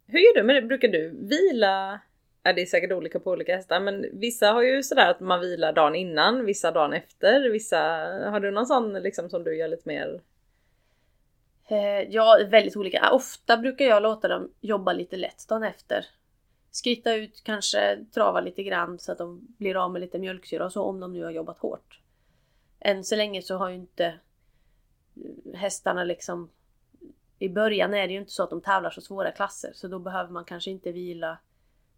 Hur 0.07 0.19
gör 0.19 0.35
du 0.35 0.43
med 0.43 0.55
det? 0.55 0.61
Brukar 0.61 0.87
du 0.87 1.09
vila? 1.09 1.99
Ja 2.43 2.53
det 2.53 2.61
är 2.61 2.65
säkert 2.65 2.91
olika 2.91 3.19
på 3.19 3.31
olika 3.31 3.55
hästar 3.55 3.79
men 3.79 4.05
vissa 4.13 4.51
har 4.51 4.61
ju 4.61 4.83
sådär 4.83 5.09
att 5.09 5.19
man 5.19 5.41
vilar 5.41 5.73
dagen 5.73 5.95
innan, 5.95 6.45
vissa 6.45 6.71
dagen 6.71 6.93
efter, 6.93 7.49
vissa... 7.49 7.77
Har 8.29 8.39
du 8.39 8.51
någon 8.51 8.65
sån 8.65 8.93
liksom 8.93 9.29
som 9.29 9.43
du 9.43 9.57
gör 9.57 9.67
lite 9.67 9.89
mer? 9.89 10.21
Eh, 11.71 12.01
ja, 12.09 12.39
väldigt 12.49 12.77
olika. 12.77 13.11
Ofta 13.11 13.57
brukar 13.57 13.85
jag 13.85 14.03
låta 14.03 14.27
dem 14.27 14.51
jobba 14.61 14.93
lite 14.93 15.17
lätt 15.17 15.47
dagen 15.47 15.63
efter. 15.63 16.05
Skritta 16.71 17.15
ut, 17.15 17.41
kanske 17.43 18.05
trava 18.13 18.41
lite 18.41 18.63
grann 18.63 18.99
så 18.99 19.11
att 19.11 19.17
de 19.17 19.47
blir 19.57 19.83
av 19.83 19.91
med 19.91 19.99
lite 20.01 20.19
mjölksyra 20.19 20.65
och 20.65 20.73
så 20.73 20.83
om 20.83 20.99
de 20.99 21.13
nu 21.13 21.23
har 21.23 21.31
jobbat 21.31 21.57
hårt. 21.57 21.99
Än 22.79 23.03
så 23.03 23.15
länge 23.15 23.41
så 23.41 23.57
har 23.57 23.69
ju 23.69 23.75
inte 23.75 24.05
eh, 24.05 25.59
hästarna 25.59 26.03
liksom... 26.03 26.49
I 27.39 27.49
början 27.49 27.93
är 27.93 28.07
det 28.07 28.13
ju 28.13 28.19
inte 28.19 28.31
så 28.31 28.43
att 28.43 28.49
de 28.49 28.61
tävlar 28.61 28.89
så 28.89 29.01
svåra 29.01 29.31
klasser 29.31 29.71
så 29.73 29.87
då 29.87 29.99
behöver 29.99 30.31
man 30.31 30.45
kanske 30.45 30.71
inte 30.71 30.91
vila 30.91 31.37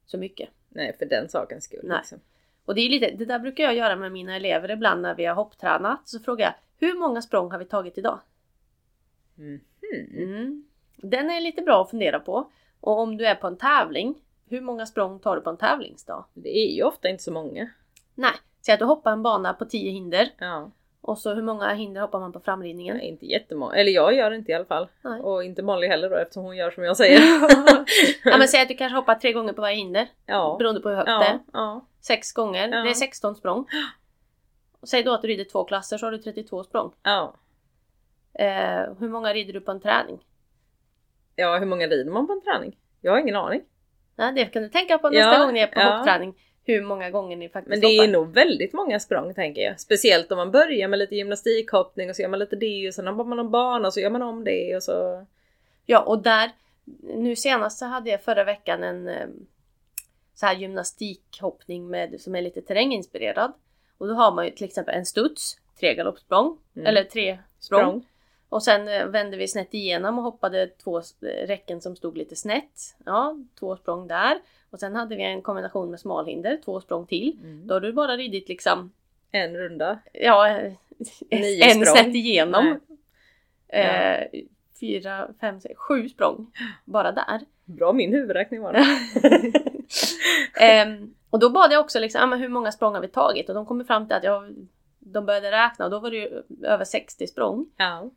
så 0.06 0.18
mycket. 0.18 0.50
Nej 0.70 0.96
för 0.98 1.06
den 1.06 1.30
sakens 1.30 1.64
skull. 1.64 1.80
Nej. 1.84 1.98
Liksom. 1.98 2.20
Och 2.66 2.76
det 2.76 2.82
är 2.82 2.90
lite, 2.90 3.12
det 3.12 3.26
där 3.26 3.40
brukar 3.40 3.64
jag 3.64 3.76
göra 3.76 3.96
med 3.96 4.12
mina 4.12 4.36
elever 4.36 4.72
ibland 4.72 5.02
när 5.02 5.16
vi 5.16 5.26
har 5.26 5.36
hopptränat. 5.36 6.08
Så 6.08 6.20
frågar 6.20 6.46
jag, 6.46 6.54
hur 6.88 7.00
många 7.00 7.22
språng 7.22 7.52
har 7.52 7.60
vi 7.60 7.66
tagit 7.66 7.98
idag? 7.98 8.20
Mhm. 9.42 9.62
Mm. 10.18 10.66
Den 10.98 11.30
är 11.30 11.42
lite 11.42 11.62
bra 11.62 11.82
att 11.82 11.90
fundera 11.90 12.20
på. 12.20 12.52
Och 12.82 13.00
om 13.00 13.18
du 13.18 13.26
är 13.26 13.36
på 13.36 13.48
en 13.48 13.58
tävling, 13.58 14.16
hur 14.50 14.62
många 14.62 14.86
språng 14.86 15.20
tar 15.20 15.36
du 15.36 15.42
på 15.42 15.50
en 15.50 15.58
tävlingsdag? 15.58 16.26
Det 16.34 16.58
är 16.58 16.76
ju 16.76 16.84
ofta 16.84 17.10
inte 17.10 17.24
så 17.24 17.32
många. 17.32 17.70
Nej, 18.16 18.32
säg 18.66 18.74
att 18.74 18.80
du 18.80 18.86
hoppar 18.86 19.12
en 19.12 19.24
bana 19.24 19.54
på 19.54 19.66
10 19.66 19.92
hinder. 19.92 20.30
Ja. 20.38 20.72
Och 21.02 21.18
så 21.18 21.34
hur 21.34 21.42
många 21.42 21.74
hinder 21.74 22.02
hoppar 22.02 22.20
man 22.20 22.32
på 22.34 22.40
framridningen? 22.40 22.98
Nej, 22.98 23.08
inte 23.08 23.26
jättemånga. 23.26 23.76
Eller 23.76 23.92
jag 23.92 24.14
gör 24.16 24.30
det 24.30 24.36
inte 24.36 24.52
i 24.52 24.56
alla 24.56 24.66
fall. 24.66 24.88
Nej. 25.02 25.22
Och 25.22 25.44
inte 25.44 25.64
Molly 25.64 25.88
heller 25.88 26.10
då 26.10 26.16
eftersom 26.16 26.44
hon 26.44 26.58
gör 26.58 26.72
som 26.72 26.84
jag 26.84 26.98
säger. 26.98 27.20
ja 28.32 28.38
men 28.38 28.48
säg 28.48 28.62
att 28.62 28.68
du 28.68 28.76
kanske 28.76 28.96
hoppar 28.96 29.16
tre 29.16 29.34
gånger 29.34 29.54
på 29.54 29.62
varje 29.62 29.76
hinder. 29.76 30.08
ja. 30.26 30.56
Beroende 30.60 30.82
på 30.82 30.90
hur 30.90 30.96
högt 30.96 31.08
det 31.08 31.12
är. 31.12 31.34
Ja, 31.34 31.40
ja. 31.54 31.86
Sex 32.02 32.32
gånger, 32.34 32.68
Ja. 32.70 32.84
det 32.84 32.90
är 32.90 32.94
16 32.94 33.36
språng. 33.36 33.66
Och 34.82 34.88
säg 34.90 35.04
då 35.04 35.14
att 35.14 35.22
du 35.22 35.28
rider 35.28 35.44
två 35.44 35.64
klasser 35.64 35.98
så 35.98 36.06
har 36.06 36.12
du 36.12 36.18
32 36.18 36.64
språng. 36.64 36.92
ja. 37.04 37.34
Eh, 38.34 38.94
hur 39.00 39.10
många 39.10 39.34
rider 39.34 39.54
du 39.54 39.62
på 39.62 39.72
en 39.72 39.80
träning? 39.80 40.20
Ja, 41.36 41.58
hur 41.58 41.66
många 41.66 41.88
rider 41.88 42.12
man 42.12 42.28
på 42.28 42.34
en 42.34 42.42
träning? 42.42 42.78
Jag 43.02 43.12
har 43.12 43.20
ingen 43.20 43.36
aning. 43.36 43.62
Ja, 44.16 44.32
det 44.32 44.46
kan 44.46 44.64
du 44.64 44.70
tänka 44.70 44.98
på 44.98 45.10
nästa 45.10 45.34
Ja, 45.34 45.46
gång 45.46 45.54
ni 45.54 45.60
är 45.60 45.68
på 45.68 45.80
ja. 45.80 45.98
hoppträning. 45.98 46.34
Hur 46.64 46.82
många 46.82 47.10
gånger 47.10 47.36
ni 47.36 47.50
faktiskt 47.50 47.70
Men 47.70 47.80
det 47.80 47.88
hoppar. 47.98 48.04
är 48.08 48.12
nog 48.12 48.34
väldigt 48.34 48.74
många 48.74 49.00
språng 49.00 49.34
tänker 49.34 49.62
jag. 49.62 49.80
Speciellt 49.80 50.32
om 50.32 50.38
man 50.38 50.52
börjar 50.52 50.88
med 50.88 51.00
lite 51.00 51.16
gymnastikhoppning 51.16 52.10
och 52.10 52.16
så 52.16 52.22
gör 52.22 52.30
man 52.30 52.40
lite 52.40 52.56
det 52.56 52.88
och 52.88 52.94
sen 52.94 53.08
hoppar 53.08 53.24
man 53.24 53.40
en 53.40 53.52
bana 53.52 53.88
och 53.88 53.94
så 53.94 54.00
gör 54.00 54.10
man 54.10 54.22
om 54.22 54.44
det 54.44 54.76
och 54.76 54.84
så... 54.84 55.26
Ja, 55.86 56.00
och 56.00 56.22
där, 56.24 56.52
nu 57.02 57.36
senast 57.36 57.80
så 57.80 57.86
hade 57.86 58.10
jag 58.10 58.22
förra 58.24 58.44
veckan 58.44 58.84
en 58.84 59.08
eh, 59.08 59.28
så 60.34 60.46
här 60.46 60.56
gymnastikhoppning 60.56 61.88
med, 61.90 62.22
som 62.22 62.36
är 62.36 62.42
lite 62.42 62.62
terränginspirerad. 62.62 63.54
Och 63.98 64.08
då 64.08 64.14
har 64.14 64.32
man 64.32 64.46
ju 64.46 64.52
till 64.52 64.66
exempel 64.66 64.96
en 64.96 65.06
studs, 65.06 65.58
tre 65.80 65.96
galoppsprång, 65.96 66.58
Mm. 66.76 66.88
eller 66.88 67.04
tre 67.04 67.38
språng. 67.60 67.80
Språng. 67.82 68.06
Och 68.52 68.64
sen 68.64 68.88
eh, 68.88 69.06
vände 69.06 69.38
vi 69.38 69.48
snett 69.48 69.74
igenom 69.74 70.18
och 70.18 70.24
hoppade 70.24 70.68
två 70.68 70.98
eh, 71.00 71.48
räcken 71.48 71.82
som 71.82 71.96
stod 71.96 72.18
lite 72.18 72.36
snett. 72.36 72.96
Ja, 73.06 73.38
två 73.60 73.76
språng 73.76 74.08
där. 74.08 74.38
Och 74.70 74.80
sen 74.80 74.96
hade 74.96 75.16
vi 75.16 75.24
en 75.24 75.42
kombination 75.42 75.92
med 75.92 76.00
smalhinder, 76.00 76.60
två 76.66 76.82
språng 76.82 77.06
till. 77.06 77.38
Mm. 77.44 77.68
Då 77.68 77.74
har 77.76 77.82
du 77.82 77.94
bara 77.94 78.18
ridit 78.18 78.50
liksom, 78.50 78.92
En 79.32 79.58
runda. 79.58 80.00
ja, 80.14 80.48
eh, 80.50 80.74
Nio 81.32 81.64
en 81.66 81.72
språng. 81.72 81.86
snett 81.96 82.16
igenom. 82.16 82.80
Eh, 83.68 84.28
fyra, 84.80 85.30
fem, 85.42 85.60
sex, 85.60 85.76
sju 85.78 86.10
språng 86.10 86.52
bara 86.86 87.12
där. 87.12 87.42
Bra 87.66 87.94
min 87.94 88.14
huvudräkning 88.14 88.62
var 88.62 88.74
det. 88.74 88.86
Ehm, 90.66 91.14
och 91.30 91.40
då 91.40 91.50
bad 91.50 91.72
jag 91.72 91.80
också 91.80 92.00
liksom, 92.00 92.22
ah, 92.22 92.26
men 92.26 92.40
hur 92.40 92.50
många 92.50 92.72
språng 92.72 92.94
har 92.94 93.02
vi 93.02 93.08
tagit? 93.08 93.50
Och 93.50 93.56
de 93.56 93.66
kom 93.66 93.86
fram 93.86 94.08
till 94.08 94.16
att 94.16 94.24
jag, 94.24 94.56
de 95.00 95.26
började 95.26 95.52
räkna 95.52 95.86
och 95.86 95.92
då 95.92 96.00
var 96.00 96.12
det 96.12 96.18
ju 96.18 96.44
över 96.64 96.86
60 96.86 97.28
språng. 97.28 97.66
ja. 97.78 98.10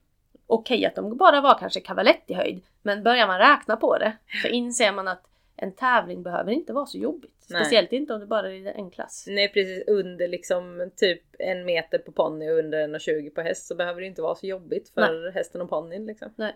Okej 0.47 0.87
att 0.87 0.95
de 0.95 1.17
bara 1.17 1.41
var 1.41 1.59
kanske 1.59 1.81
cavaletti 1.81 2.35
höjd, 2.35 2.63
men 2.83 3.03
börjar 3.03 3.27
man 3.27 3.39
räkna 3.39 3.77
på 3.77 3.99
det 3.99 4.17
så 4.43 4.49
inser 4.49 4.93
man 4.93 5.09
att 5.09 5.27
en 5.57 5.73
tävling 5.73 6.23
behöver 6.23 6.53
inte 6.53 6.73
vara 6.73 6.87
så 6.87 6.99
jobbigt. 6.99 7.47
Nej. 7.47 7.65
Speciellt 7.65 7.93
inte 7.93 8.15
om 8.15 8.21
du 8.21 8.27
bara 8.27 8.49
rider 8.49 8.73
en 8.73 8.91
klass. 8.91 9.25
Nej 9.29 9.53
precis 9.53 9.85
under 9.87 10.29
liksom 10.29 10.91
typ 10.97 11.23
en 11.39 11.65
meter 11.65 11.99
på 11.99 12.13
ponny 12.13 12.51
och 12.51 12.59
under 12.59 12.89
1,20 12.89 13.31
på 13.31 13.41
häst 13.41 13.67
så 13.67 13.75
behöver 13.75 14.01
det 14.01 14.07
inte 14.07 14.23
vara 14.23 14.35
så 14.35 14.47
jobbigt 14.47 14.89
för 14.89 15.31
hästen 15.31 15.61
och 15.61 15.69
ponnyn 15.69 16.07
liksom. 16.07 16.51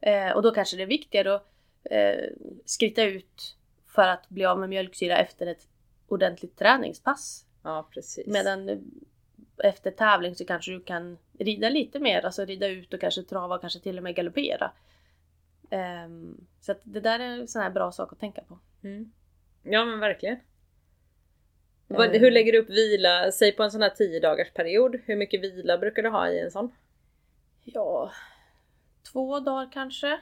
Eh, 0.00 0.32
och 0.32 0.42
då 0.42 0.50
kanske 0.50 0.76
det 0.76 0.82
är 0.82 0.86
viktigare 0.86 1.34
att 1.34 1.48
eh, 1.84 2.24
skritta 2.64 3.02
ut 3.02 3.56
för 3.86 4.08
att 4.08 4.28
bli 4.28 4.44
av 4.44 4.58
med 4.58 4.68
mjölksyra 4.68 5.18
efter 5.18 5.46
ett 5.46 5.68
ordentligt 6.08 6.58
träningspass. 6.58 7.44
Ja 7.62 7.88
precis. 7.94 8.26
Medan 8.26 8.66
efter 9.64 9.90
tävling 9.90 10.34
så 10.34 10.44
kanske 10.44 10.72
du 10.72 10.80
kan 10.80 11.18
rida 11.38 11.68
lite 11.68 11.98
mer, 11.98 12.24
alltså 12.24 12.44
rida 12.44 12.68
ut 12.68 12.94
och 12.94 13.00
kanske 13.00 13.22
trava 13.22 13.54
och 13.54 13.60
kanske 13.60 13.80
till 13.80 13.96
och 13.96 14.02
med 14.02 14.14
galoppera. 14.14 14.72
Ehm, 15.70 16.46
så 16.60 16.72
att 16.72 16.80
det 16.82 17.00
där 17.00 17.20
är 17.20 17.28
en 17.28 17.48
sån 17.48 17.62
här 17.62 17.70
bra 17.70 17.92
sak 17.92 18.12
att 18.12 18.20
tänka 18.20 18.40
på. 18.40 18.58
Mm. 18.82 19.12
Ja 19.62 19.84
men 19.84 20.00
verkligen. 20.00 20.38
Eh. 21.88 22.20
Hur 22.20 22.30
lägger 22.30 22.52
du 22.52 22.58
upp 22.58 22.70
vila, 22.70 23.32
säg 23.32 23.52
på 23.52 23.62
en 23.62 23.70
sån 23.70 23.82
här 23.82 23.90
10 23.90 24.20
dagars 24.20 24.52
period. 24.52 24.96
Hur 25.04 25.16
mycket 25.16 25.40
vila 25.40 25.78
brukar 25.78 26.02
du 26.02 26.08
ha 26.08 26.28
i 26.28 26.40
en 26.40 26.50
sån? 26.50 26.72
Ja, 27.64 28.10
två 29.12 29.40
dagar 29.40 29.72
kanske. 29.72 30.20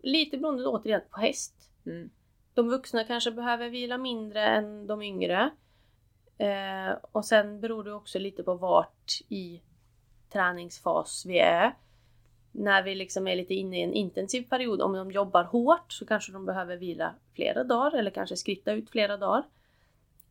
Lite 0.00 0.36
beroende 0.36 0.66
återigen 0.66 1.00
på 1.10 1.20
häst. 1.20 1.70
Mm. 1.86 2.10
De 2.54 2.68
vuxna 2.68 3.04
kanske 3.04 3.30
behöver 3.30 3.68
vila 3.68 3.98
mindre 3.98 4.42
än 4.42 4.86
de 4.86 5.02
yngre. 5.02 5.50
Eh, 6.38 6.96
och 7.12 7.24
sen 7.24 7.60
beror 7.60 7.84
det 7.84 7.92
också 7.92 8.18
lite 8.18 8.42
på 8.42 8.54
vart 8.54 9.20
i 9.28 9.62
träningsfas 10.32 11.24
vi 11.26 11.38
är. 11.38 11.74
När 12.52 12.82
vi 12.82 12.94
liksom 12.94 13.28
är 13.28 13.36
lite 13.36 13.54
inne 13.54 13.78
i 13.78 13.82
en 13.82 13.92
intensiv 13.92 14.48
period, 14.48 14.82
om 14.82 14.92
de 14.92 15.10
jobbar 15.10 15.44
hårt 15.44 15.92
så 15.92 16.06
kanske 16.06 16.32
de 16.32 16.46
behöver 16.46 16.76
vila 16.76 17.14
flera 17.34 17.64
dagar 17.64 17.98
eller 17.98 18.10
kanske 18.10 18.36
skritta 18.36 18.72
ut 18.72 18.90
flera 18.90 19.16
dagar. 19.16 19.44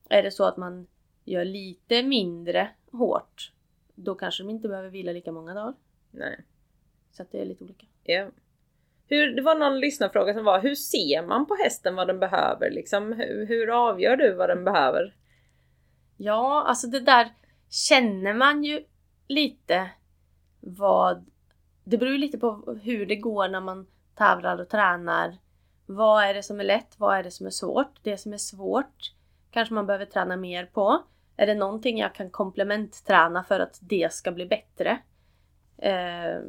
Är 0.09 0.23
det 0.23 0.31
så 0.31 0.43
att 0.43 0.57
man 0.57 0.87
gör 1.23 1.45
lite 1.45 2.03
mindre 2.03 2.69
hårt, 2.91 3.51
då 3.95 4.15
kanske 4.15 4.43
de 4.43 4.49
inte 4.49 4.67
behöver 4.67 4.89
vila 4.89 5.11
lika 5.11 5.31
många 5.31 5.53
dagar. 5.53 5.73
Nej. 6.11 6.43
Så 7.11 7.21
att 7.21 7.31
det 7.31 7.41
är 7.41 7.45
lite 7.45 7.63
olika. 7.63 7.85
Ja. 8.03 8.27
Hur, 9.07 9.35
det 9.35 9.41
var 9.41 9.55
någon 9.55 9.79
lyssnarfråga 9.79 10.33
som 10.33 10.45
var, 10.45 10.59
hur 10.59 10.75
ser 10.75 11.27
man 11.27 11.45
på 11.45 11.55
hästen 11.55 11.95
vad 11.95 12.07
den 12.07 12.19
behöver? 12.19 12.71
Liksom, 12.71 13.13
hur, 13.13 13.45
hur 13.45 13.69
avgör 13.69 14.15
du 14.15 14.33
vad 14.33 14.49
den 14.49 14.63
behöver? 14.63 15.13
Ja, 16.17 16.63
alltså 16.67 16.87
det 16.87 16.99
där 16.99 17.33
känner 17.69 18.33
man 18.33 18.63
ju 18.63 18.85
lite 19.27 19.89
vad... 20.59 21.25
Det 21.83 21.97
beror 21.97 22.11
ju 22.11 22.17
lite 22.17 22.37
på 22.37 22.77
hur 22.81 23.05
det 23.05 23.15
går 23.15 23.47
när 23.47 23.61
man 23.61 23.87
tävlar 24.15 24.61
och 24.61 24.69
tränar. 24.69 25.37
Vad 25.85 26.23
är 26.23 26.33
det 26.33 26.43
som 26.43 26.59
är 26.59 26.63
lätt? 26.63 26.99
Vad 26.99 27.17
är 27.17 27.23
det 27.23 27.31
som 27.31 27.45
är 27.45 27.51
svårt? 27.51 27.99
Det 28.03 28.17
som 28.17 28.33
är 28.33 28.37
svårt 28.37 29.13
kanske 29.51 29.73
man 29.73 29.85
behöver 29.85 30.05
träna 30.05 30.35
mer 30.35 30.65
på. 30.65 31.03
Är 31.37 31.47
det 31.47 31.55
någonting 31.55 31.97
jag 31.97 32.15
kan 32.15 32.29
komplementträna 32.29 33.43
för 33.43 33.59
att 33.59 33.79
det 33.81 34.13
ska 34.13 34.31
bli 34.31 34.45
bättre? 34.45 34.99
Eh, 35.77 36.39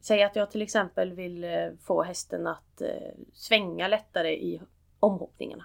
säg 0.00 0.22
att 0.22 0.36
jag 0.36 0.50
till 0.50 0.62
exempel 0.62 1.12
vill 1.12 1.44
eh, 1.44 1.70
få 1.82 2.02
hästen 2.02 2.46
att 2.46 2.80
eh, 2.80 3.12
svänga 3.32 3.88
lättare 3.88 4.32
i 4.32 4.60
omhoppningarna. 5.00 5.64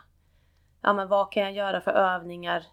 Ja 0.81 0.93
men 0.93 1.07
vad 1.07 1.31
kan 1.31 1.43
jag 1.43 1.53
göra 1.53 1.81
för 1.81 1.91
övningar 1.91 2.65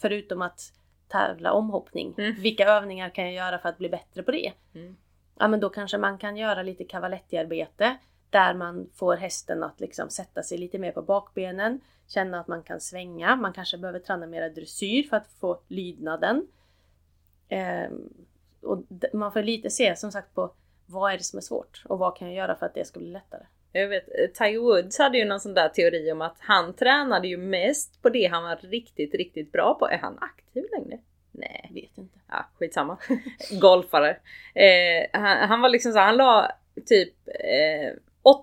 förutom 0.00 0.42
att 0.42 0.72
tävla 1.08 1.52
omhoppning? 1.52 2.14
Mm. 2.18 2.34
Vilka 2.34 2.68
övningar 2.68 3.10
kan 3.10 3.24
jag 3.24 3.34
göra 3.34 3.58
för 3.58 3.68
att 3.68 3.78
bli 3.78 3.88
bättre 3.88 4.22
på 4.22 4.30
det? 4.30 4.52
Mm. 4.74 4.96
Ja 5.38 5.48
men 5.48 5.60
då 5.60 5.68
kanske 5.68 5.98
man 5.98 6.18
kan 6.18 6.36
göra 6.36 6.62
lite 6.62 6.84
cavalettiarbete 6.84 7.96
där 8.30 8.54
man 8.54 8.90
får 8.94 9.16
hästen 9.16 9.62
att 9.62 9.80
liksom 9.80 10.10
sätta 10.10 10.42
sig 10.42 10.58
lite 10.58 10.78
mer 10.78 10.92
på 10.92 11.02
bakbenen, 11.02 11.80
känna 12.06 12.40
att 12.40 12.48
man 12.48 12.62
kan 12.62 12.80
svänga. 12.80 13.36
Man 13.36 13.52
kanske 13.52 13.78
behöver 13.78 13.98
träna 13.98 14.26
mera 14.26 14.48
dressyr 14.48 15.02
för 15.02 15.16
att 15.16 15.26
få 15.26 15.60
lydnaden. 15.68 16.46
Ehm, 17.48 18.08
och 18.62 18.84
man 19.12 19.32
får 19.32 19.42
lite 19.42 19.70
se 19.70 19.96
som 19.96 20.12
sagt 20.12 20.34
på 20.34 20.52
vad 20.86 21.12
är 21.12 21.18
det 21.18 21.24
som 21.24 21.36
är 21.36 21.40
svårt 21.40 21.82
och 21.88 21.98
vad 21.98 22.16
kan 22.16 22.28
jag 22.28 22.36
göra 22.36 22.56
för 22.56 22.66
att 22.66 22.74
det 22.74 22.86
ska 22.86 22.98
bli 22.98 23.10
lättare. 23.10 23.42
Jag 23.72 23.88
vet, 23.88 24.08
eh, 24.08 24.26
Tiger 24.26 24.58
Woods 24.58 24.98
hade 24.98 25.18
ju 25.18 25.24
någon 25.24 25.40
sån 25.40 25.54
där 25.54 25.68
teori 25.68 26.12
om 26.12 26.22
att 26.22 26.36
han 26.38 26.74
tränade 26.74 27.28
ju 27.28 27.36
mest 27.36 28.02
på 28.02 28.08
det 28.08 28.26
han 28.26 28.42
var 28.42 28.56
riktigt, 28.56 29.14
riktigt 29.14 29.52
bra 29.52 29.74
på. 29.74 29.88
Är 29.88 29.98
han 29.98 30.18
aktiv 30.20 30.64
längre? 30.72 30.98
Nej. 31.32 31.70
Vet 31.74 31.98
inte. 31.98 32.18
Ja, 32.28 32.48
skitsamma. 32.58 32.98
Golfare. 33.60 34.16
Eh, 34.54 35.06
han, 35.12 35.48
han 35.48 35.60
var 35.60 35.68
liksom 35.68 35.92
så 35.92 35.98
han 35.98 36.16
la 36.16 36.52
typ 36.86 37.14
eh, 37.26 37.92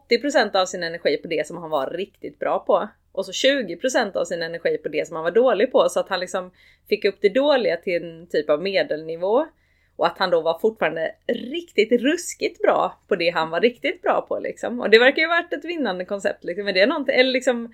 80% 0.09 0.55
av 0.55 0.65
sin 0.65 0.83
energi 0.83 1.17
på 1.17 1.27
det 1.27 1.47
som 1.47 1.57
han 1.57 1.69
var 1.69 1.89
riktigt 1.89 2.39
bra 2.39 2.59
på. 2.59 2.87
Och 3.11 3.25
så 3.25 3.31
20% 3.31 4.17
av 4.17 4.25
sin 4.25 4.43
energi 4.43 4.77
på 4.77 4.89
det 4.89 5.07
som 5.07 5.15
han 5.15 5.23
var 5.23 5.31
dålig 5.31 5.71
på. 5.71 5.89
Så 5.89 5.99
att 5.99 6.09
han 6.09 6.19
liksom 6.19 6.51
fick 6.89 7.05
upp 7.05 7.17
det 7.21 7.29
dåliga 7.29 7.77
till 7.77 8.03
en 8.03 8.27
typ 8.27 8.49
av 8.49 8.61
medelnivå. 8.61 9.45
Och 9.97 10.07
att 10.07 10.17
han 10.17 10.29
då 10.29 10.41
var 10.41 10.59
fortfarande 10.59 11.11
riktigt 11.27 12.01
ruskigt 12.01 12.61
bra 12.61 12.97
på 13.07 13.15
det 13.15 13.29
han 13.29 13.49
var 13.49 13.61
riktigt 13.61 14.01
bra 14.01 14.25
på 14.29 14.39
liksom. 14.39 14.79
Och 14.79 14.89
det 14.89 14.99
verkar 14.99 15.21
ju 15.21 15.27
varit 15.27 15.53
ett 15.53 15.65
vinnande 15.65 16.05
koncept 16.05 16.43
liksom. 16.43 16.65
Men 16.65 16.73
det 16.73 16.81
är 16.81 16.87
någonting, 16.87 17.15
eller 17.15 17.31
liksom 17.31 17.73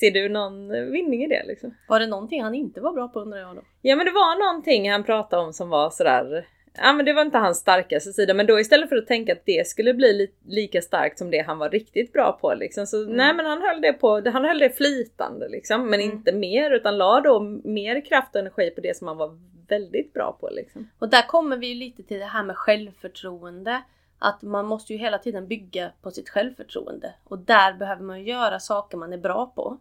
Ser 0.00 0.10
du 0.10 0.28
någon 0.28 0.68
vinning 0.92 1.24
i 1.24 1.28
det 1.28 1.44
liksom? 1.46 1.74
Var 1.88 2.00
det 2.00 2.06
någonting 2.06 2.42
han 2.42 2.54
inte 2.54 2.80
var 2.80 2.92
bra 2.92 3.08
på 3.08 3.20
undrar 3.20 3.38
jag 3.38 3.56
då? 3.56 3.62
Ja 3.82 3.96
men 3.96 4.06
det 4.06 4.12
var 4.12 4.46
någonting 4.46 4.90
han 4.90 5.04
pratade 5.04 5.42
om 5.42 5.52
som 5.52 5.68
var 5.68 5.90
sådär 5.90 6.46
Ja 6.76 6.92
men 6.92 7.06
det 7.06 7.12
var 7.12 7.22
inte 7.22 7.38
hans 7.38 7.58
starkaste 7.58 8.12
sida 8.12 8.34
men 8.34 8.46
då 8.46 8.60
istället 8.60 8.88
för 8.88 8.96
att 8.96 9.06
tänka 9.06 9.32
att 9.32 9.44
det 9.44 9.66
skulle 9.66 9.94
bli 9.94 10.12
li 10.12 10.30
lika 10.46 10.82
starkt 10.82 11.18
som 11.18 11.30
det 11.30 11.40
han 11.40 11.58
var 11.58 11.70
riktigt 11.70 12.12
bra 12.12 12.38
på 12.40 12.54
liksom. 12.54 12.86
Så 12.86 13.02
mm. 13.02 13.16
nej 13.16 13.34
men 13.34 13.46
han 13.46 13.62
höll 13.62 13.80
det 13.80 13.92
på, 13.92 14.30
han 14.30 14.44
höll 14.44 14.58
det 14.58 14.76
flytande 14.76 15.48
liksom 15.48 15.90
men 15.90 16.00
mm. 16.00 16.12
inte 16.12 16.32
mer 16.32 16.70
utan 16.70 16.98
la 16.98 17.20
då 17.20 17.40
mer 17.64 18.04
kraft 18.04 18.34
och 18.34 18.40
energi 18.40 18.70
på 18.70 18.80
det 18.80 18.96
som 18.96 19.08
han 19.08 19.16
var 19.16 19.38
väldigt 19.68 20.12
bra 20.12 20.36
på 20.40 20.48
liksom. 20.52 20.88
Och 20.98 21.08
där 21.08 21.26
kommer 21.26 21.56
vi 21.56 21.66
ju 21.66 21.74
lite 21.74 22.02
till 22.02 22.18
det 22.18 22.24
här 22.24 22.42
med 22.42 22.56
självförtroende. 22.56 23.82
Att 24.18 24.42
man 24.42 24.66
måste 24.66 24.92
ju 24.92 24.98
hela 24.98 25.18
tiden 25.18 25.48
bygga 25.48 25.90
på 26.02 26.10
sitt 26.10 26.28
självförtroende. 26.28 27.14
Och 27.24 27.38
där 27.38 27.72
behöver 27.72 28.02
man 28.02 28.24
göra 28.24 28.60
saker 28.60 28.96
man 28.96 29.12
är 29.12 29.18
bra 29.18 29.46
på. 29.46 29.78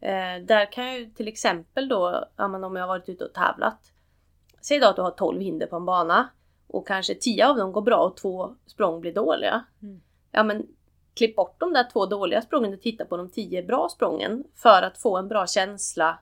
Eh, 0.00 0.44
där 0.44 0.72
kan 0.72 0.86
jag 0.86 0.98
ju 0.98 1.06
till 1.06 1.28
exempel 1.28 1.88
då, 1.88 2.24
om 2.36 2.76
jag 2.76 2.82
har 2.82 2.88
varit 2.88 3.08
ute 3.08 3.24
och 3.24 3.32
tävlat. 3.32 3.92
Säg 4.60 4.78
då 4.80 4.86
att 4.86 4.96
du 4.96 5.02
har 5.02 5.10
12 5.10 5.40
hinder 5.40 5.66
på 5.66 5.76
en 5.76 5.84
bana. 5.84 6.28
Och 6.66 6.86
kanske 6.86 7.14
10 7.14 7.46
av 7.46 7.56
dem 7.56 7.72
går 7.72 7.82
bra 7.82 7.96
och 7.96 8.16
två 8.16 8.54
språng 8.66 9.00
blir 9.00 9.14
dåliga. 9.14 9.64
Mm. 9.82 10.00
Ja 10.30 10.42
men 10.42 10.66
klipp 11.14 11.36
bort 11.36 11.60
de 11.60 11.72
där 11.72 11.90
två 11.92 12.06
dåliga 12.06 12.42
sprången 12.42 12.74
och 12.74 12.80
titta 12.80 13.04
på 13.04 13.16
de 13.16 13.30
10 13.30 13.62
bra 13.62 13.88
sprången. 13.88 14.44
För 14.54 14.82
att 14.82 14.98
få 14.98 15.16
en 15.16 15.28
bra 15.28 15.46
känsla 15.46 16.18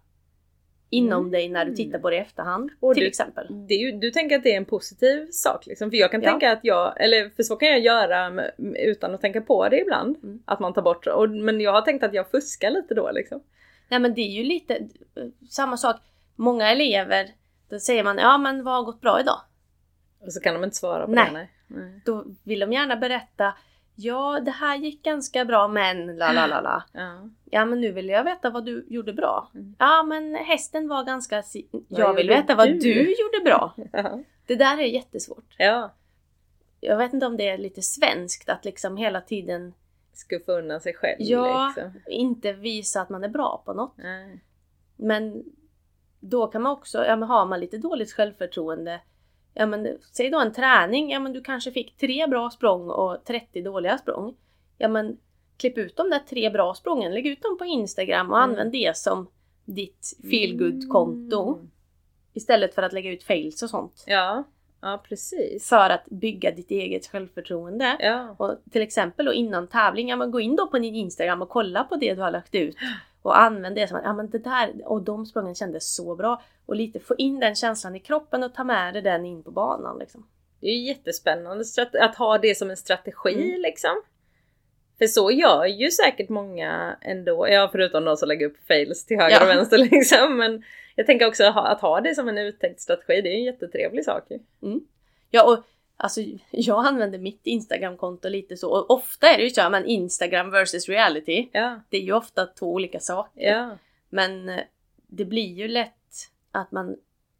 inom 0.90 1.20
mm. 1.20 1.30
dig 1.30 1.48
när 1.48 1.64
du 1.64 1.74
tittar 1.74 1.98
på 1.98 2.10
det 2.10 2.16
i 2.16 2.18
efterhand. 2.18 2.70
Och 2.80 2.94
till 2.94 3.02
du, 3.02 3.08
exempel. 3.08 3.46
Ju, 3.68 3.92
du 3.92 4.10
tänker 4.10 4.36
att 4.36 4.42
det 4.42 4.52
är 4.52 4.56
en 4.56 4.64
positiv 4.64 5.26
sak 5.30 5.66
liksom? 5.66 5.90
För 5.90 5.96
jag 5.96 6.10
kan 6.10 6.22
ja. 6.22 6.30
tänka 6.30 6.52
att 6.52 6.60
jag, 6.62 7.04
eller 7.04 7.30
för 7.30 7.42
så 7.42 7.56
kan 7.56 7.68
jag 7.68 7.80
göra 7.80 8.44
utan 8.74 9.14
att 9.14 9.20
tänka 9.20 9.40
på 9.40 9.68
det 9.68 9.80
ibland. 9.80 10.16
Mm. 10.22 10.42
Att 10.44 10.60
man 10.60 10.74
tar 10.74 10.82
bort, 10.82 11.06
och, 11.06 11.30
men 11.30 11.60
jag 11.60 11.72
har 11.72 11.82
tänkt 11.82 12.04
att 12.04 12.14
jag 12.14 12.30
fuskar 12.30 12.70
lite 12.70 12.94
då 12.94 13.10
liksom. 13.12 13.42
Nej 13.88 14.00
men 14.00 14.14
det 14.14 14.20
är 14.20 14.30
ju 14.30 14.44
lite 14.44 14.88
samma 15.50 15.76
sak. 15.76 15.96
Många 16.36 16.70
elever, 16.70 17.30
då 17.68 17.78
säger 17.78 18.04
man 18.04 18.18
ja 18.18 18.38
men 18.38 18.64
vad 18.64 18.74
har 18.74 18.82
gått 18.82 19.00
bra 19.00 19.20
idag? 19.20 19.40
Och 20.20 20.32
så 20.32 20.40
kan 20.40 20.54
de 20.54 20.64
inte 20.64 20.76
svara 20.76 21.06
på 21.06 21.12
nej. 21.12 21.24
det. 21.26 21.32
Nej. 21.32 21.48
nej. 21.66 22.00
Då 22.04 22.24
vill 22.44 22.60
de 22.60 22.72
gärna 22.72 22.96
berätta 22.96 23.54
Ja, 24.02 24.40
det 24.40 24.50
här 24.50 24.76
gick 24.76 25.02
ganska 25.02 25.44
bra 25.44 25.68
men 25.68 26.16
la 26.16 26.32
la 26.32 26.46
la 26.46 26.60
la. 26.60 26.84
Ja. 26.92 27.28
Ja 27.50 27.64
men 27.64 27.80
nu 27.80 27.92
vill 27.92 28.08
jag 28.08 28.24
veta 28.24 28.50
vad 28.50 28.64
du 28.64 28.86
gjorde 28.88 29.12
bra. 29.12 29.50
Mm. 29.54 29.74
Ja 29.78 30.02
men 30.02 30.34
hästen 30.34 30.88
var 30.88 31.04
ganska... 31.04 31.42
Si 31.42 31.68
jag 31.88 32.14
vill 32.14 32.28
veta 32.28 32.54
vad 32.54 32.68
du, 32.68 32.78
du 32.78 33.00
gjorde 33.00 33.44
bra. 33.44 33.74
ja. 33.92 34.20
Det 34.46 34.56
där 34.56 34.78
är 34.78 34.86
jättesvårt. 34.86 35.54
Ja. 35.58 35.92
Jag 36.80 36.96
vet 36.96 37.12
inte 37.12 37.26
om 37.26 37.36
det 37.36 37.48
är 37.48 37.58
lite 37.58 37.82
svenskt 37.82 38.48
att 38.48 38.64
liksom 38.64 38.96
hela 38.96 39.20
tiden 39.20 39.74
skuffa 40.12 40.52
undan 40.52 40.80
sig 40.80 40.94
själv. 40.94 41.16
Ja, 41.18 41.72
liksom. 41.76 42.00
inte 42.06 42.52
visa 42.52 43.00
att 43.00 43.10
man 43.10 43.24
är 43.24 43.28
bra 43.28 43.62
på 43.64 43.72
något. 43.72 43.94
Nej. 43.96 44.40
Men 44.96 45.44
då 46.20 46.46
kan 46.46 46.62
man 46.62 46.72
också, 46.72 47.04
ja 47.04 47.16
men 47.16 47.28
har 47.28 47.46
man 47.46 47.60
lite 47.60 47.78
dåligt 47.78 48.12
självförtroende 48.12 49.00
ja 49.54 49.66
men 49.66 49.98
säg 50.12 50.30
då 50.30 50.40
en 50.40 50.52
träning, 50.52 51.10
ja 51.10 51.20
men 51.20 51.32
du 51.32 51.42
kanske 51.42 51.72
fick 51.72 51.96
tre 51.96 52.26
bra 52.26 52.50
språng 52.50 52.90
och 52.90 53.24
30 53.24 53.62
dåliga 53.62 53.98
språng. 53.98 54.36
Ja 54.78 54.88
men 54.88 55.18
klipp 55.60 55.78
ut 55.78 55.96
de 55.96 56.10
där 56.10 56.18
tre 56.18 56.50
bra 56.50 56.74
sprången, 56.74 57.14
lägg 57.14 57.26
ut 57.26 57.42
dem 57.42 57.58
på 57.58 57.64
Instagram 57.64 58.30
och 58.30 58.38
mm. 58.38 58.50
använd 58.50 58.72
det 58.72 58.96
som 58.96 59.26
ditt 59.64 60.18
feelgood-konto. 60.30 61.54
Mm. 61.54 61.70
Istället 62.32 62.74
för 62.74 62.82
att 62.82 62.92
lägga 62.92 63.10
ut 63.10 63.22
fails 63.22 63.62
och 63.62 63.70
sånt. 63.70 64.04
Ja, 64.06 64.44
ja 64.80 65.02
precis. 65.08 65.68
För 65.68 65.90
att 65.90 66.06
bygga 66.06 66.50
ditt 66.50 66.70
eget 66.70 67.06
självförtroende. 67.06 67.96
Ja. 68.00 68.34
Och 68.38 68.56
till 68.70 68.82
exempel 68.82 69.26
då 69.26 69.32
innan 69.32 69.66
tävling, 69.66 70.08
ja 70.08 70.16
men 70.16 70.30
gå 70.30 70.40
in 70.40 70.56
då 70.56 70.66
på 70.66 70.78
din 70.78 70.94
Instagram 70.94 71.42
och 71.42 71.48
kolla 71.48 71.84
på 71.84 71.96
det 71.96 72.14
du 72.14 72.22
har 72.22 72.30
lagt 72.30 72.54
ut. 72.54 72.76
Och 73.22 73.40
använd 73.40 73.76
det 73.76 73.88
som 73.88 73.96
att, 73.96 74.04
ja 74.04 74.12
men 74.12 74.30
det 74.30 74.38
där, 74.38 74.72
och 74.84 75.02
de 75.02 75.26
sprången 75.26 75.54
kändes 75.54 75.94
så 75.94 76.16
bra. 76.16 76.42
Och 76.66 76.76
lite 76.76 77.00
få 77.00 77.14
in 77.18 77.40
den 77.40 77.54
känslan 77.54 77.96
i 77.96 78.00
kroppen 78.00 78.42
och 78.42 78.54
ta 78.54 78.64
med 78.64 78.94
dig 78.94 79.02
den 79.02 79.26
in 79.26 79.42
på 79.42 79.50
banan 79.50 79.98
liksom. 79.98 80.26
Det 80.60 80.66
är 80.66 80.86
jättespännande 80.86 81.64
att 82.00 82.16
ha 82.16 82.38
det 82.38 82.58
som 82.58 82.70
en 82.70 82.76
strategi 82.76 83.50
mm. 83.50 83.60
liksom. 83.60 84.02
För 85.00 85.06
så 85.06 85.30
gör 85.30 85.66
ju 85.66 85.90
säkert 85.90 86.28
många 86.28 86.96
ändå, 87.00 87.48
ja 87.48 87.68
förutom 87.72 88.04
de 88.04 88.16
som 88.16 88.28
lägger 88.28 88.46
upp 88.46 88.66
fails 88.68 89.06
till 89.06 89.16
höger 89.16 89.36
ja. 89.36 89.42
och 89.42 89.48
vänster 89.48 89.78
liksom. 89.90 90.36
Men 90.36 90.64
jag 90.94 91.06
tänker 91.06 91.26
också 91.26 91.44
att 91.44 91.80
ha 91.80 92.00
det 92.00 92.14
som 92.14 92.28
en 92.28 92.38
uttänkt 92.38 92.80
strategi, 92.80 93.20
det 93.20 93.28
är 93.28 93.34
en 93.34 93.44
jättetrevlig 93.44 94.04
sak 94.04 94.24
mm. 94.62 94.80
Ja 95.30 95.52
och 95.52 95.64
Alltså 96.02 96.20
jag 96.50 96.86
använder 96.86 97.18
mitt 97.18 97.40
Instagramkonto 97.46 98.28
lite 98.28 98.56
så 98.56 98.70
och 98.70 98.90
ofta 98.90 99.28
är 99.28 99.38
det 99.38 99.44
ju 99.44 99.50
så 99.50 99.70
men 99.70 99.86
Instagram 99.86 100.50
versus 100.50 100.88
reality. 100.88 101.48
Ja. 101.52 101.80
Det 101.88 101.96
är 101.96 102.00
ju 102.00 102.12
ofta 102.12 102.46
två 102.46 102.72
olika 102.72 103.00
saker. 103.00 103.42
Ja. 103.42 103.78
Men 104.08 104.48
eh, 104.48 104.60
det 105.06 105.24
blir 105.24 105.52
ju 105.54 105.68
lätt 105.68 106.30
att 106.52 106.72
man 106.72 106.96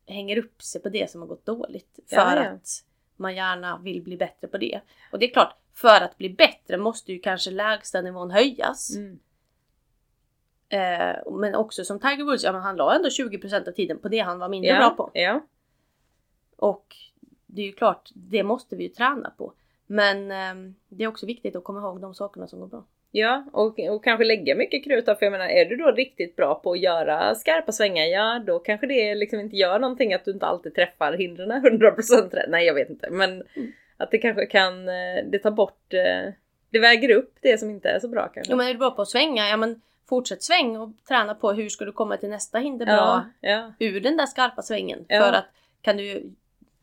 hänger 0.07 0.39
upp 0.39 0.63
sig 0.63 0.83
på 0.83 0.89
det 0.89 1.11
som 1.11 1.21
har 1.21 1.29
gått 1.29 1.47
dåligt. 1.47 1.99
För 2.11 2.37
att 2.37 2.85
man 3.17 3.35
gärna 3.35 3.79
vill 3.79 4.03
bli 4.03 4.17
bättre 4.17 4.49
på 4.49 4.59
det. 4.59 4.81
Och 5.13 5.19
det 5.19 5.27
är 5.27 5.33
klart, 5.33 5.57
för 5.75 6.01
att 6.01 6.19
bli 6.19 6.31
bättre 6.31 6.77
måste 6.77 7.13
ju 7.13 7.19
kanske 7.19 7.51
lägsta 7.51 8.01
nivån 8.01 8.31
höjas. 8.31 8.97
Mm. 8.97 9.19
Eh, 10.69 11.33
men 11.33 11.55
också 11.55 11.85
som 11.85 12.01
Tiger 12.01 12.25
Woods, 12.25 12.45
ja 12.45 12.53
men 12.53 12.63
han 12.63 12.77
la 12.77 12.95
ändå 12.95 13.09
20% 13.09 13.69
av 13.69 13.73
tiden 13.73 13.99
på 13.99 14.09
det 14.09 14.19
han 14.19 14.39
var 14.39 14.49
mindre 14.49 14.77
bra 14.77 14.91
på. 14.91 15.11
Ja. 15.15 15.41
Och 16.57 16.97
det 17.47 17.63
är 17.63 17.67
ju 17.67 17.73
klart, 17.73 18.11
det 18.15 18.43
måste 18.43 18.77
vi 18.77 18.83
ju 18.83 18.89
träna 18.89 19.31
på. 19.31 19.53
Men 19.87 20.31
eh, 20.31 20.73
det 20.89 21.05
är 21.05 21.09
också 21.09 21.27
viktigt 21.27 21.57
att 21.57 21.65
komma 21.65 21.81
ihåg 21.81 22.01
de 22.01 22.15
sakerna 22.15 22.47
som 22.47 22.61
går 22.61 22.67
bra. 22.67 22.85
Ja, 23.13 23.45
och, 23.53 23.79
och 23.79 24.05
kanske 24.05 24.25
lägga 24.25 24.55
mycket 24.55 24.85
krut 24.85 25.05
för 25.05 25.17
jag 25.21 25.33
menar, 25.33 25.49
är 25.49 25.65
du 25.65 25.77
då 25.77 25.91
riktigt 25.91 26.37
bra 26.37 26.55
på 26.55 26.73
att 26.73 26.81
göra 26.81 27.35
skarpa 27.35 27.73
svängar, 27.73 28.05
ja 28.05 28.43
då 28.47 28.59
kanske 28.59 28.87
det 28.87 29.15
liksom 29.15 29.41
inte 29.41 29.57
gör 29.57 29.79
någonting 29.79 30.15
att 30.15 30.25
du 30.25 30.31
inte 30.31 30.47
alltid 30.47 30.75
träffar 30.75 31.13
hindren 31.13 31.51
100% 31.51 32.31
rätt. 32.31 32.49
Nej, 32.49 32.67
jag 32.67 32.75
vet 32.75 32.91
inte, 32.91 33.11
men 33.11 33.31
mm. 33.31 33.73
Att 34.01 34.11
det 34.11 34.19
kanske 34.19 34.47
kan, 34.47 34.89
eh, 34.89 35.25
det 35.27 35.39
tar 35.39 35.51
bort, 35.51 35.95
eh, 35.95 36.33
det 36.71 36.79
väger 36.79 37.11
upp 37.11 37.35
det 37.41 37.59
som 37.59 37.71
inte 37.71 37.89
är 37.89 38.01
så 38.01 38.09
bra 38.09 38.29
kanske. 38.29 38.53
Ja, 38.53 38.57
men 38.57 38.67
är 38.67 38.73
du 38.73 38.79
bra 38.79 38.91
på 38.91 39.03
att 39.03 39.09
svänga, 39.09 39.49
ja 39.49 39.57
men 39.57 39.81
fortsätt 40.09 40.43
sväng 40.43 40.77
och 40.77 40.91
träna 41.09 41.35
på 41.35 41.53
hur 41.53 41.69
ska 41.69 41.85
du 41.85 41.93
komma 41.93 42.17
till 42.17 42.29
nästa 42.29 42.59
hinder 42.59 42.87
bra 42.87 43.25
ja, 43.41 43.49
ja. 43.51 43.73
ur 43.79 44.01
den 44.01 44.17
där 44.17 44.27
skarpa 44.27 44.63
svängen. 44.63 45.05
Ja. 45.09 45.21
För 45.21 45.33
att 45.33 45.47
kan 45.83 45.97
du 45.97 46.33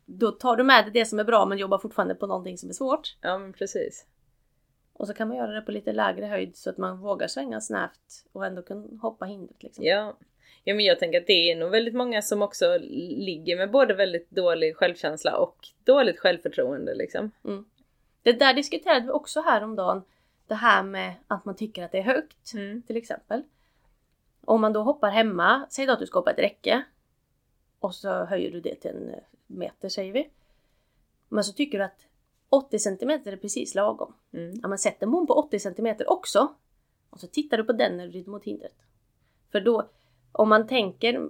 då 0.04 0.30
tar 0.30 0.56
du 0.56 0.64
med 0.64 0.84
dig 0.84 0.92
det 0.92 1.04
som 1.04 1.18
är 1.18 1.24
bra 1.24 1.46
men 1.46 1.58
jobbar 1.58 1.78
fortfarande 1.78 2.14
på 2.14 2.26
någonting 2.26 2.58
som 2.58 2.68
är 2.68 2.72
svårt. 2.72 3.16
Ja 3.20 3.38
men 3.38 3.52
precis. 3.52 4.06
Och 4.92 5.06
så 5.06 5.14
kan 5.14 5.28
man 5.28 5.36
göra 5.36 5.52
det 5.52 5.60
på 5.60 5.72
lite 5.72 5.92
lägre 5.92 6.26
höjd 6.26 6.56
så 6.56 6.70
att 6.70 6.78
man 6.78 6.98
vågar 6.98 7.28
svänga 7.28 7.60
snävt 7.60 8.24
och 8.32 8.46
ändå 8.46 8.62
kan 8.62 8.98
hoppa 9.02 9.24
hindret. 9.24 9.62
Liksom. 9.62 9.84
Ja. 9.84 10.16
Ja, 10.64 10.74
men 10.74 10.84
jag 10.84 10.98
tänker 10.98 11.20
att 11.20 11.26
det 11.26 11.50
är 11.50 11.56
nog 11.56 11.70
väldigt 11.70 11.94
många 11.94 12.22
som 12.22 12.42
också 12.42 12.78
ligger 12.78 13.56
med 13.56 13.70
både 13.70 13.94
väldigt 13.94 14.30
dålig 14.30 14.76
självkänsla 14.76 15.36
och 15.36 15.68
dåligt 15.84 16.18
självförtroende 16.18 16.94
liksom. 16.94 17.30
Mm. 17.44 17.64
Det 18.22 18.32
där 18.32 18.54
diskuterade 18.54 19.06
vi 19.06 19.10
också 19.10 19.40
häromdagen. 19.40 20.02
Det 20.46 20.54
här 20.54 20.82
med 20.82 21.14
att 21.26 21.44
man 21.44 21.56
tycker 21.56 21.84
att 21.84 21.92
det 21.92 21.98
är 21.98 22.02
högt 22.02 22.52
mm. 22.54 22.82
till 22.82 22.96
exempel. 22.96 23.42
Om 24.44 24.60
man 24.60 24.72
då 24.72 24.82
hoppar 24.82 25.10
hemma, 25.10 25.66
säg 25.70 25.86
då 25.86 25.92
att 25.92 25.98
du 25.98 26.06
ska 26.06 26.18
hoppa 26.18 26.30
ett 26.30 26.38
räcke. 26.38 26.82
Och 27.78 27.94
så 27.94 28.24
höjer 28.24 28.50
du 28.50 28.60
det 28.60 28.74
till 28.74 28.90
en 28.90 29.14
meter 29.46 29.88
säger 29.88 30.12
vi. 30.12 30.30
Men 31.28 31.44
så 31.44 31.52
tycker 31.52 31.78
du 31.78 31.84
att 31.84 32.06
80 32.48 32.78
cm 32.78 33.10
är 33.10 33.36
precis 33.36 33.74
lagom. 33.74 34.14
Mm. 34.32 34.58
Ja, 34.62 34.68
men 34.68 34.78
sätt 34.78 35.02
en 35.02 35.10
bom 35.10 35.26
på 35.26 35.34
80 35.34 35.58
cm 35.58 35.96
också. 36.06 36.54
Och 37.10 37.20
så 37.20 37.26
tittar 37.26 37.56
du 37.56 37.64
på 37.64 37.72
den 37.72 37.96
när 37.96 38.06
du 38.06 38.12
rider 38.12 38.30
mot 38.30 38.44
hindret. 38.44 38.74
För 39.52 39.60
då, 39.60 39.90
om 40.32 40.48
man 40.48 40.66
tänker, 40.66 41.28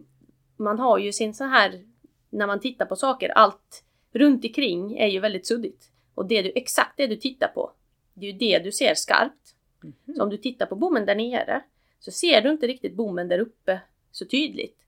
man 0.57 0.79
har 0.79 0.99
ju 0.99 1.13
sin 1.13 1.35
så 1.35 1.45
här, 1.45 1.85
när 2.31 2.47
man 2.47 2.61
tittar 2.61 2.87
på 2.87 2.97
saker, 2.97 3.29
allt 3.29 3.85
runt 4.13 4.45
omkring 4.45 4.99
är 4.99 5.07
ju 5.07 5.21
väldigt 5.21 5.47
suddigt. 5.47 5.91
Och 6.15 6.27
det 6.27 6.43
du, 6.43 6.53
exakt 6.55 6.97
det 6.97 7.07
du 7.07 7.17
tittar 7.17 7.49
på, 7.49 7.73
det 8.15 8.27
är 8.27 8.33
ju 8.33 8.39
det 8.39 8.59
du 8.59 8.73
ser 8.73 8.95
skarpt. 8.95 9.55
Mm. 9.83 10.17
Så 10.17 10.23
om 10.23 10.31
du 10.31 10.37
tittar 10.37 10.67
på 10.67 10.77
bommen 10.77 11.07
där 11.07 11.15
nere 11.15 11.63
så 12.01 12.11
ser 12.11 12.43
du 12.43 12.51
inte 12.51 12.67
riktigt 12.67 12.95
bommen 12.95 13.29
där 13.29 13.39
uppe 13.39 13.81
så 14.11 14.25
tydligt. 14.25 14.79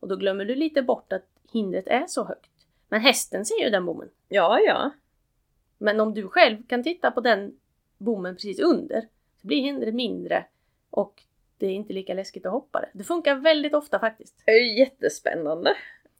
Och 0.00 0.08
då 0.08 0.16
glömmer 0.16 0.44
du 0.44 0.54
lite 0.54 0.82
bort 0.82 1.12
att 1.12 1.26
hindret 1.52 1.86
är 1.86 2.06
så 2.06 2.24
högt. 2.24 2.50
Men 2.88 3.00
hästen 3.00 3.44
ser 3.44 3.64
ju 3.64 3.70
den 3.70 3.84
bommen. 3.84 4.08
Ja, 4.28 4.60
ja. 4.60 4.90
Men 5.78 6.00
om 6.00 6.14
du 6.14 6.28
själv 6.28 6.66
kan 6.66 6.82
titta 6.82 7.10
på 7.10 7.20
den 7.20 7.56
bommen 7.98 8.34
precis 8.34 8.60
under 8.60 9.08
så 9.40 9.46
blir 9.46 9.60
hindret 9.60 9.94
mindre 9.94 10.46
och 10.90 11.22
det 11.58 11.66
är 11.66 11.70
inte 11.70 11.92
lika 11.92 12.14
läskigt 12.14 12.46
att 12.46 12.52
hoppa 12.52 12.80
det. 12.80 12.88
Det 12.92 13.04
funkar 13.04 13.34
väldigt 13.34 13.74
ofta 13.74 13.98
faktiskt. 13.98 14.42
Det 14.44 14.52
är 14.52 14.78
jättespännande. 14.78 15.74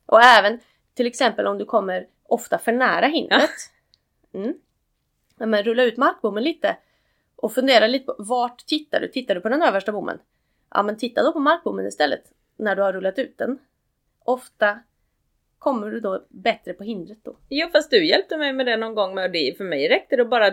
Och 0.06 0.22
även 0.22 0.60
till 0.94 1.06
exempel 1.06 1.46
om 1.46 1.58
du 1.58 1.64
kommer 1.64 2.06
ofta 2.22 2.58
för 2.58 2.72
nära 2.72 3.06
hindret. 3.06 3.50
Ja. 4.30 4.40
Mm. 4.40 4.54
Men 5.36 5.62
rulla 5.62 5.82
ut 5.82 5.96
markbommen 5.96 6.44
lite 6.44 6.76
Och 7.36 7.52
fundera 7.52 7.86
lite 7.86 8.06
på 8.06 8.14
vart 8.18 8.66
tittar 8.66 9.00
du? 9.00 9.08
Tittar 9.08 9.34
du 9.34 9.40
på 9.40 9.48
den 9.48 9.62
översta 9.62 9.92
bommen? 9.92 10.18
Ja 10.70 10.82
men 10.82 10.96
titta 10.96 11.22
då 11.22 11.32
på 11.32 11.40
markbommen 11.40 11.86
istället 11.86 12.32
när 12.56 12.76
du 12.76 12.82
har 12.82 12.92
rullat 12.92 13.18
ut 13.18 13.38
den. 13.38 13.58
Ofta 14.24 14.78
kommer 15.58 15.90
du 15.90 16.00
då 16.00 16.26
bättre 16.28 16.72
på 16.72 16.84
hindret 16.84 17.18
då. 17.24 17.36
Jo 17.48 17.68
fast 17.72 17.90
du 17.90 18.06
hjälpte 18.06 18.36
mig 18.36 18.52
med 18.52 18.66
det 18.66 18.76
någon 18.76 18.94
gång 18.94 19.14
med 19.14 19.32
det. 19.32 19.56
För 19.56 19.64
mig 19.64 19.88
räckte 19.88 20.16
det 20.16 20.22
att 20.22 20.30
bara 20.30 20.50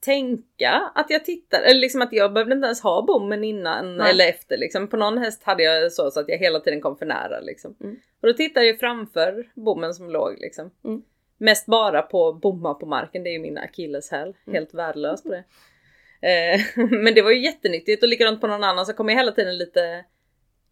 tänka 0.00 0.90
att 0.94 1.06
jag 1.10 1.24
tittar. 1.24 1.62
Eller 1.62 1.80
liksom 1.80 2.02
att 2.02 2.12
jag 2.12 2.32
behövde 2.32 2.54
inte 2.54 2.66
ens 2.66 2.80
ha 2.80 3.02
bommen 3.02 3.44
innan 3.44 3.96
Nej. 3.96 4.10
eller 4.10 4.28
efter. 4.28 4.58
Liksom. 4.58 4.88
På 4.88 4.96
någon 4.96 5.18
häst 5.18 5.42
hade 5.42 5.62
jag 5.62 5.92
så, 5.92 6.10
så 6.10 6.20
att 6.20 6.28
jag 6.28 6.38
hela 6.38 6.60
tiden 6.60 6.80
kom 6.80 6.98
för 6.98 7.06
nära. 7.06 7.40
Liksom. 7.40 7.76
Mm. 7.80 7.96
Och 8.20 8.28
då 8.28 8.32
tittade 8.32 8.66
jag 8.66 8.78
framför 8.78 9.50
bommen 9.54 9.94
som 9.94 10.10
låg. 10.10 10.36
Liksom. 10.38 10.70
Mm. 10.84 11.02
Mest 11.38 11.66
bara 11.66 12.02
på 12.02 12.32
bomma 12.32 12.74
på 12.74 12.86
marken. 12.86 13.22
Det 13.22 13.30
är 13.30 13.32
ju 13.32 13.38
min 13.40 13.58
akilleshäl. 13.58 14.34
Mm. 14.46 14.54
Helt 14.54 14.74
värdelös 14.74 15.22
på 15.22 15.28
det. 15.28 15.44
Eh, 16.20 16.60
Men 16.90 17.14
det 17.14 17.22
var 17.22 17.30
ju 17.30 17.44
jättenyttigt 17.44 18.02
och 18.02 18.08
likadant 18.08 18.40
på 18.40 18.46
någon 18.46 18.64
annan 18.64 18.86
så 18.86 18.92
kom 18.92 19.08
jag 19.08 19.16
hela 19.16 19.32
tiden 19.32 19.58
lite 19.58 20.04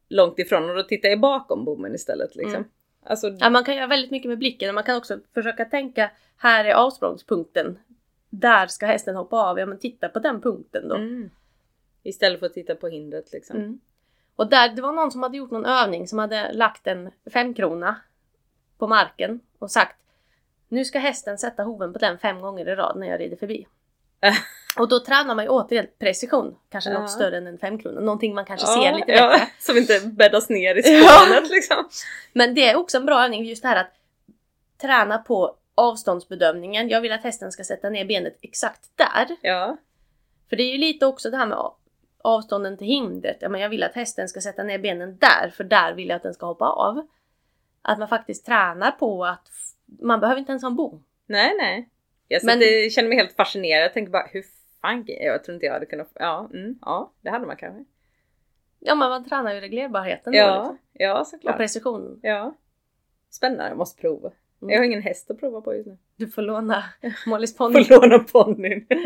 långt 0.09 0.39
ifrån 0.39 0.71
och 0.71 0.77
då 0.77 0.83
tittar 0.83 1.09
jag 1.09 1.21
bakom 1.21 1.65
bommen 1.65 1.95
istället. 1.95 2.37
Liksom. 2.37 2.65
Alltså, 3.05 3.37
Ja, 3.39 3.51
man 3.51 3.65
kan 3.65 3.77
göra 3.77 3.87
väldigt 3.87 4.11
mycket 4.11 4.29
med 4.29 4.39
blicken 4.39 4.69
och 4.69 4.75
man 4.75 4.85
kan 4.85 4.97
också 4.97 5.21
försöka 5.35 5.65
tänka 5.65 6.11
här 6.37 6.65
är 6.65 6.75
avsprångspunkten. 6.75 7.79
Där 8.31 8.67
ska 8.67 8.87
hästen 8.87 9.17
hoppa 9.17 9.37
av. 9.37 9.59
Ja 9.59 9.67
men 9.67 9.79
titta 9.79 10.09
på 10.09 10.19
den 10.19 10.41
punkten 10.41 10.89
då. 10.89 10.95
mm. 10.95 11.31
Istället 12.03 12.41
för 12.41 12.47
att 12.47 12.55
titta 12.55 12.75
på 12.75 12.89
hindret 12.89 13.33
liksom. 13.33 13.57
Mm. 13.57 13.81
Och 14.37 14.51
där, 14.51 14.69
det 14.69 14.83
var 14.83 14.93
någon 14.93 15.13
som 15.13 15.23
hade 15.23 15.37
gjort 15.37 15.51
någon 15.51 15.67
övning 15.67 16.09
som 16.09 16.19
hade 16.19 16.53
lagt 16.53 16.87
en 16.87 17.11
femkrona 17.33 17.97
på 18.79 18.87
marken 18.87 19.41
och 19.59 19.71
sagt 19.71 19.97
Nu 20.69 20.85
ska 20.85 20.99
hästen 20.99 21.39
sätta 21.39 21.63
hoven 21.63 21.93
på 21.93 21.99
den 21.99 22.19
fem 22.19 22.41
gånger 22.41 22.69
i 22.69 22.75
rad 22.75 22.97
när 22.97 23.07
jag 23.07 23.21
rider 23.21 23.37
förbi. 23.37 23.67
Och 24.79 24.89
då 24.89 25.01
tränar 25.01 25.35
man 25.35 25.45
ju 25.45 25.49
återigen 25.49 25.87
precision. 25.99 26.57
Kanske 26.71 26.91
Ja. 26.91 26.99
något 27.01 27.11
större 27.11 27.37
än 27.37 27.47
en 27.47 27.59
femkrona. 27.59 28.01
Någonting 28.01 28.35
man 28.35 28.45
kanske 28.45 28.67
Ja, 28.67 28.83
ser 28.83 28.95
lite 28.99 29.13
ja, 29.13 29.29
bättre. 29.29 29.47
Som 29.59 29.77
inte 29.77 30.01
bäddas 30.07 30.49
ner 30.49 30.75
i 30.75 31.03
Ja. 31.03 31.09
spånet 31.09 31.51
liksom. 31.51 31.89
Men 32.33 32.55
det 32.55 32.69
är 32.69 32.77
också 32.77 32.97
en 32.97 33.07
bra 33.07 33.25
övning 33.25 33.45
just 33.45 33.63
det 33.63 33.69
här 33.69 33.81
att 33.81 33.93
träna 34.81 35.19
på 35.19 35.57
avståndsbedömningen. 35.75 36.89
Jag 36.89 37.01
vill 37.01 37.13
att 37.13 37.23
hästen 37.23 37.53
ska 37.53 37.65
sätta 37.65 37.91
ner 37.91 38.05
benet 38.05 38.39
exakt 38.43 38.81
där. 38.97 39.37
Ja, 39.43 39.77
För 40.51 40.57
det 40.57 40.63
är 40.63 40.73
ju 40.73 40.79
lite 40.79 41.07
också 41.07 41.31
det 41.31 41.37
här 41.37 41.47
med 41.47 41.59
avstånden 42.23 42.79
till 42.79 42.87
hindret. 42.87 43.37
Ja, 43.41 43.59
jag 43.59 43.69
vill 43.69 43.83
att 43.83 43.95
hästen 43.95 44.29
ska 44.29 44.41
sätta 44.41 44.63
ner 44.63 44.79
benen 44.79 45.19
där, 45.19 45.51
för 45.57 45.65
där 45.65 45.93
vill 45.93 46.09
jag 46.09 46.17
att 46.17 46.23
den 46.23 46.35
ska 46.35 46.47
hoppa 46.47 46.65
av. 46.69 47.07
Att 47.83 47.99
man 47.99 48.09
faktiskt 48.09 48.47
tränar 48.47 48.91
på 48.91 49.25
att 49.25 49.49
man 50.01 50.21
behöver 50.21 50.39
inte 50.39 50.53
ens 50.53 50.63
ha 50.63 50.71
en 50.71 50.77
bom. 50.77 51.05
nej 51.27 51.55
nej. 51.59 51.89
Jag 52.29 52.45
Men- 52.45 52.59
Men... 52.59 52.91
känner 52.91 53.09
mig 53.09 53.19
helt 53.19 53.37
fascinerad. 53.37 53.85
Jag 53.85 53.93
tänker 53.93 54.13
bara 54.13 54.27
hur 54.33 54.45
fan, 54.85 55.05
jag 55.07 55.45
tror 55.45 55.55
inte 55.55 55.67
jag 55.67 55.73
hade 55.73 55.87
kunnat, 55.87 56.11
ja, 56.15 56.49
mm, 56.53 56.79
ja 56.81 57.13
det 57.21 57.31
hade 57.31 57.47
man 57.47 57.57
kanske. 57.57 57.85
Ja, 58.81 58.95
men 58.95 59.09
man 59.11 59.25
tränar 59.25 59.55
ju 59.55 59.61
reglerbarheten 59.61 60.33
då, 60.33 60.39
Ja, 60.39 60.57
liksom. 60.61 60.79
ja 60.93 61.21
och 61.21 61.27
såklart. 61.27 61.57
precision. 61.57 62.21
Ja. 62.23 62.55
Spännande, 63.31 63.69
jag 63.69 63.77
måste 63.77 64.01
prova. 64.01 64.31
Mm. 64.63 64.73
Jag 64.73 64.79
har 64.81 64.85
ingen 64.85 65.03
häst 65.03 65.31
att 65.31 65.41
prova 65.41 65.61
på 65.61 65.75
just 65.75 65.87
nu. 65.87 65.97
Du 66.17 66.29
får 66.29 66.43
låna 66.43 66.85
Mollys 67.27 67.57
ponny. 67.57 67.85
Får 67.85 68.01
låna 68.01 68.19
ponnyn. 68.19 68.87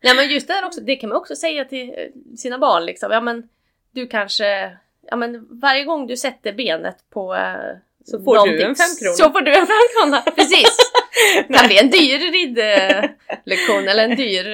Ja 0.00 0.14
men 0.14 0.28
just 0.28 0.46
det 0.48 0.52
här 0.54 0.66
också, 0.66 0.80
det 0.80 0.96
kan 0.96 1.08
man 1.08 1.18
också 1.18 1.36
säga 1.36 1.64
till 1.64 1.90
eh, 1.90 2.36
sina 2.36 2.58
barn 2.58 2.84
liksom. 2.86 3.12
Ja 3.12 3.20
men 3.20 3.48
du 3.90 4.06
kanske, 4.06 4.76
ja 5.10 5.16
men 5.16 5.46
varje 5.60 5.84
gång 5.84 6.06
du 6.06 6.16
sätter 6.16 6.52
benet 6.52 7.04
på 7.10 7.34
eh, 7.34 7.76
Så 8.04 8.22
får 8.22 8.46
du 8.46 8.62
en 8.62 8.74
femkrona. 8.74 9.14
Så 9.14 9.30
får 9.30 9.40
du 9.40 9.50
en 9.54 9.66
femkrona, 9.66 10.32
precis! 10.36 10.76
Det 11.48 11.54
kan 11.54 11.66
bli 11.66 11.78
en 11.78 11.90
dyr 11.90 12.18
ridlektion 12.18 13.88
eller 13.88 14.04
en 14.04 14.16
dyr, 14.16 14.46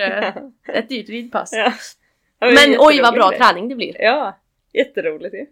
ett 0.75 0.89
dyrt 0.89 1.09
ridpass. 1.09 1.53
Ja. 1.53 1.73
Men 2.41 2.77
oj 2.79 3.01
vad 3.03 3.15
bra 3.15 3.29
träning. 3.29 3.43
träning 3.43 3.69
det 3.69 3.75
blir! 3.75 4.03
Ja, 4.03 4.39
jätteroligt 4.73 5.35
ju. 5.35 5.47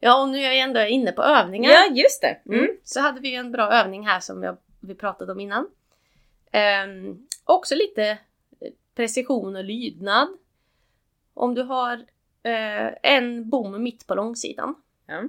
Ja 0.00 0.22
och 0.22 0.28
nu 0.28 0.38
är 0.38 0.42
jag 0.42 0.58
ändå 0.58 0.80
inne 0.80 1.12
på 1.12 1.22
övningar. 1.22 1.70
Ja, 1.70 1.86
just 1.94 2.20
det. 2.20 2.36
Mm. 2.46 2.58
Mm. 2.58 2.76
Så 2.84 3.00
hade 3.00 3.20
vi 3.20 3.34
en 3.34 3.52
bra 3.52 3.72
övning 3.72 4.06
här 4.06 4.20
som 4.20 4.42
jag, 4.42 4.56
vi 4.80 4.94
pratade 4.94 5.32
om 5.32 5.40
innan. 5.40 5.68
Ehm, 6.50 7.26
också 7.44 7.74
lite 7.74 8.04
eh, 8.60 8.72
precision 8.94 9.56
och 9.56 9.64
lydnad. 9.64 10.28
Om 11.34 11.54
du 11.54 11.62
har 11.62 11.92
eh, 12.42 12.92
en 13.02 13.50
bom 13.50 13.82
mitt 13.82 14.06
på 14.06 14.14
långsidan. 14.14 14.74
Ja. 15.06 15.22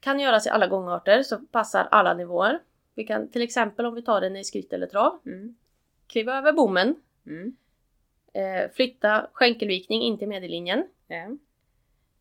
Kan 0.00 0.20
göras 0.20 0.46
i 0.46 0.50
alla 0.50 0.66
gångarter 0.66 1.22
så 1.22 1.38
passar 1.38 1.88
alla 1.90 2.14
nivåer. 2.14 2.58
Vi 2.94 3.04
kan 3.04 3.28
till 3.30 3.42
exempel 3.42 3.86
om 3.86 3.94
vi 3.94 4.02
tar 4.02 4.20
den 4.20 4.36
i 4.36 4.44
skritt 4.44 4.72
eller 4.72 4.86
trav. 4.86 5.18
Mm. 5.26 5.54
Kliva 6.06 6.38
över 6.38 6.52
bommen. 6.52 6.94
Mm. 7.26 7.56
Eh, 8.34 8.70
flytta 8.70 9.30
skänkelvikning 9.32 10.02
in 10.02 10.18
till 10.18 10.28
medellinjen. 10.28 10.88
Ja. 11.06 11.36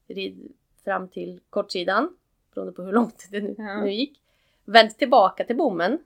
Rid 0.07 0.53
fram 0.83 1.07
till 1.07 1.39
kortsidan. 1.49 2.17
Beroende 2.53 2.73
på 2.73 2.81
hur 2.83 2.91
långt 2.93 3.27
det 3.31 3.41
nu, 3.41 3.55
Ja. 3.57 3.81
nu 3.83 3.91
gick. 3.93 4.21
Vänd 4.65 4.97
tillbaka 4.97 5.43
till 5.43 5.55
bommen. 5.57 5.99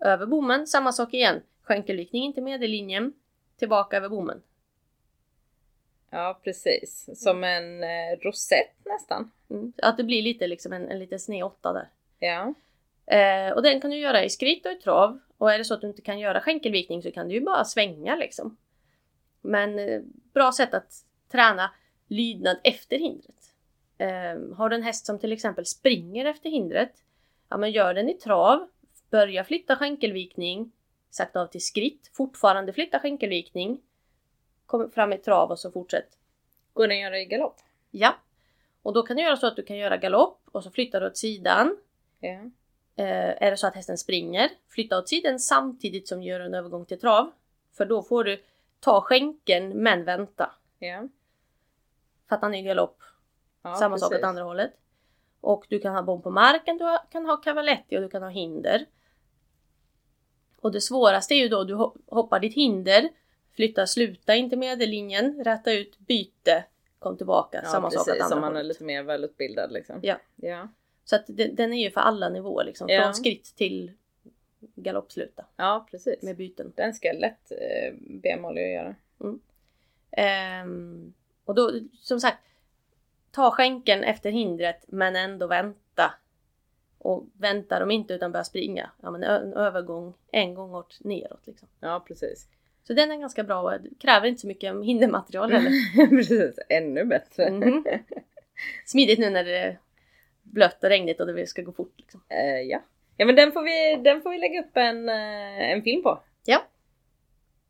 Över 0.00 0.26
bommen, 0.26 0.66
samma 0.66 0.92
sak 0.92 1.14
igen. 1.14 1.40
Skänkelvikning 1.62 2.24
in 2.24 2.32
till 2.32 2.42
medellinjen. 2.42 3.12
Tillbaka 3.56 3.96
över 3.96 4.08
bommen. 4.08 4.42
ja, 6.10 6.40
precis. 6.44 7.08
Som 7.14 7.44
en 7.44 7.82
eh, 7.82 8.18
rosett 8.22 8.74
nästan. 8.84 9.30
Mm. 9.50 9.72
Att 9.82 9.96
det 9.96 10.04
blir 10.04 10.22
lite 10.22 10.46
liksom 10.46 10.72
en, 10.72 10.88
en 10.88 10.98
liten 10.98 11.18
sned 11.20 11.44
åtta 11.44 11.72
där. 11.72 11.88
Ja. 12.18 12.54
Eh, 13.10 13.52
och 13.52 13.62
den 13.62 13.80
kan 13.80 13.90
du 13.90 13.96
göra 13.96 14.24
i 14.24 14.30
skritt 14.30 14.66
och 14.66 14.72
i 14.72 14.74
trav. 14.74 15.18
Och 15.38 15.52
är 15.52 15.58
det 15.58 15.64
så 15.64 15.74
att 15.74 15.80
du 15.80 15.86
inte 15.86 16.02
kan 16.02 16.18
göra 16.18 16.40
skänkelvikning 16.40 17.02
så 17.02 17.10
kan 17.10 17.28
du 17.28 17.34
ju 17.34 17.40
bara 17.40 17.64
svänga 17.64 18.16
liksom. 18.16 18.56
Men 19.40 19.78
eh, 19.78 20.00
bra 20.34 20.52
sätt 20.52 20.74
att 20.74 20.92
träna 21.32 21.70
lydnad 22.08 22.56
efter 22.64 22.98
hindret. 22.98 23.54
Eh, 23.98 24.56
har 24.56 24.68
du 24.68 24.76
en 24.76 24.82
häst 24.82 25.06
som 25.06 25.18
till 25.18 25.32
exempel 25.32 25.66
springer 25.66 26.24
efter 26.24 26.50
hindret. 26.50 26.92
Ja 27.48 27.56
men 27.56 27.70
gör 27.70 27.94
den 27.94 28.08
i 28.08 28.14
trav. 28.14 28.68
Börja 29.10 29.44
flytta 29.44 29.76
skänkelvikning. 29.76 30.72
Sakta 31.10 31.40
av 31.40 31.46
till 31.46 31.64
skritt. 31.64 32.10
Fortfarande 32.14 32.72
flytta 32.72 32.98
skänkelvikning. 32.98 33.80
Kom 34.66 34.90
fram 34.90 35.12
i 35.12 35.18
trav 35.18 35.50
och 35.50 35.58
så 35.58 35.70
fortsätt. 35.70 36.08
Går 36.72 36.88
den 36.88 36.96
att 36.96 37.02
göra 37.02 37.18
i 37.18 37.24
galopp? 37.24 37.56
Ja. 37.90 38.14
Och 38.82 38.94
då 38.94 39.02
kan 39.02 39.16
du 39.16 39.22
göra 39.22 39.36
så 39.36 39.46
att 39.46 39.56
du 39.56 39.62
kan 39.62 39.76
göra 39.76 39.96
galopp 39.96 40.40
och 40.52 40.64
så 40.64 40.70
flyttar 40.70 41.00
du 41.00 41.06
åt 41.06 41.16
sidan. 41.16 41.76
Ja. 42.20 42.50
Eh, 42.98 43.42
är 43.42 43.50
det 43.50 43.56
så 43.56 43.66
att 43.66 43.74
hästen 43.74 43.98
springer, 43.98 44.50
flytta 44.68 44.98
åt 44.98 45.08
sidan 45.08 45.38
samtidigt 45.40 46.08
som 46.08 46.20
du 46.20 46.26
gör 46.26 46.40
en 46.40 46.54
övergång 46.54 46.84
till 46.84 47.00
trav. 47.00 47.30
För 47.76 47.84
då 47.86 48.02
får 48.02 48.24
du 48.24 48.42
ta 48.80 49.00
skänken 49.00 49.68
men 49.82 50.04
vänta. 50.04 50.54
Ja. 50.78 51.08
Fatta 52.28 52.48
ny 52.48 52.62
galopp, 52.62 53.02
ja 53.62 53.74
samma 53.74 53.98
sak 53.98 54.10
precis. 54.10 54.22
åt 54.24 54.28
andra 54.28 54.42
hållet. 54.42 54.72
Och 55.40 55.66
du 55.68 55.78
kan 55.78 55.94
ha 55.94 56.02
bom 56.02 56.22
på 56.22 56.30
marken, 56.30 56.78
du 56.78 56.98
kan 57.10 57.26
ha 57.26 57.36
cavaletti 57.36 57.96
och 57.96 58.00
du 58.02 58.08
kan 58.08 58.22
ha 58.22 58.28
hinder. 58.30 58.86
Och 60.60 60.72
det 60.72 60.80
svåraste 60.80 61.34
är 61.34 61.36
ju 61.36 61.48
då 61.48 61.64
du 61.64 61.74
ho- 61.74 61.98
hoppar 62.06 62.40
ditt 62.40 62.54
hinder, 62.54 63.08
flytta, 63.52 63.86
sluta 63.86 64.34
in 64.34 64.48
till 64.48 64.58
medellinjen, 64.58 65.44
rätta 65.44 65.72
ut, 65.72 65.98
byte, 65.98 66.64
kom 66.98 67.16
tillbaka, 67.16 67.60
Ja, 67.64 67.70
samma 67.70 67.90
sak 67.90 68.00
åt 68.00 68.06
precis. 68.06 68.22
andra 68.22 68.28
Som 68.34 68.40
man 68.40 68.50
är 68.50 68.54
hållet. 68.56 68.66
lite 68.66 68.84
mer 68.84 69.02
välutbildad 69.02 69.72
liksom. 69.72 70.00
Ja. 70.02 70.16
Ja. 70.36 70.68
Så 71.10 71.16
att 71.16 71.24
den, 71.26 71.54
den 71.54 71.72
är 71.72 71.82
ju 71.82 71.90
för 71.90 72.00
alla 72.00 72.28
nivåer 72.28 72.64
liksom, 72.64 72.88
Ja. 72.88 73.02
från 73.02 73.14
skritt 73.14 73.44
till 73.56 73.92
galoppsluta 74.74 75.44
Ja, 75.56 75.86
precis. 75.90 76.22
med 76.22 76.36
byten. 76.36 76.72
Den 76.76 76.94
ska 76.94 77.12
lätt 77.12 77.52
eh, 77.52 77.94
att 78.44 78.56
göra. 78.56 78.94
Ehm, 80.10 81.12
och 81.44 81.54
då, 81.54 81.70
som 82.00 82.20
sagt, 82.20 82.38
ta 83.30 83.50
skänken 83.50 84.04
efter 84.04 84.30
hindret 84.30 84.84
men 84.88 85.16
ändå 85.16 85.46
vänta. 85.46 86.14
Och 86.98 87.26
väntar 87.32 87.80
de 87.80 87.90
inte 87.90 88.14
utan 88.14 88.32
börjar 88.32 88.44
springa, 88.44 88.90
ja 89.02 89.10
men 89.10 89.22
en 89.22 89.52
övergång 89.52 90.14
en 90.32 90.54
gång 90.54 90.74
åt 90.74 90.98
neråt 91.04 91.46
liksom. 91.46 91.68
Ja, 91.80 92.04
precis. 92.08 92.48
Så 92.84 92.92
den 92.94 93.10
är 93.10 93.16
ganska 93.16 93.44
bra 93.44 93.62
och 93.62 93.80
kräver 94.00 94.26
inte 94.26 94.40
så 94.40 94.46
mycket 94.46 94.84
hindermaterial 94.84 95.52
heller. 95.52 96.06
precis. 96.16 96.58
Ännu 96.68 97.04
bättre. 97.04 97.50
Mhm. 97.50 97.84
Smidigt 98.86 99.18
nu 99.18 99.30
när 99.30 99.44
det 99.44 99.76
blött 100.52 100.84
och 100.84 100.90
regnigt 100.90 101.20
och 101.20 101.26
det 101.26 101.46
ska 101.46 101.62
gå 101.62 101.72
fort. 101.72 101.94
Liksom. 101.96 102.20
Eh, 102.28 102.60
ja. 102.60 102.82
Ja 103.16 103.26
men 103.26 103.36
den 103.36 103.52
får 103.52 103.62
vi, 103.62 104.02
den 104.02 104.22
får 104.22 104.30
vi 104.30 104.38
lägga 104.38 104.60
upp 104.60 104.76
en, 104.76 105.08
eh, 105.08 105.70
en 105.70 105.82
film 105.82 106.02
på. 106.02 106.22
Ja. 106.44 106.64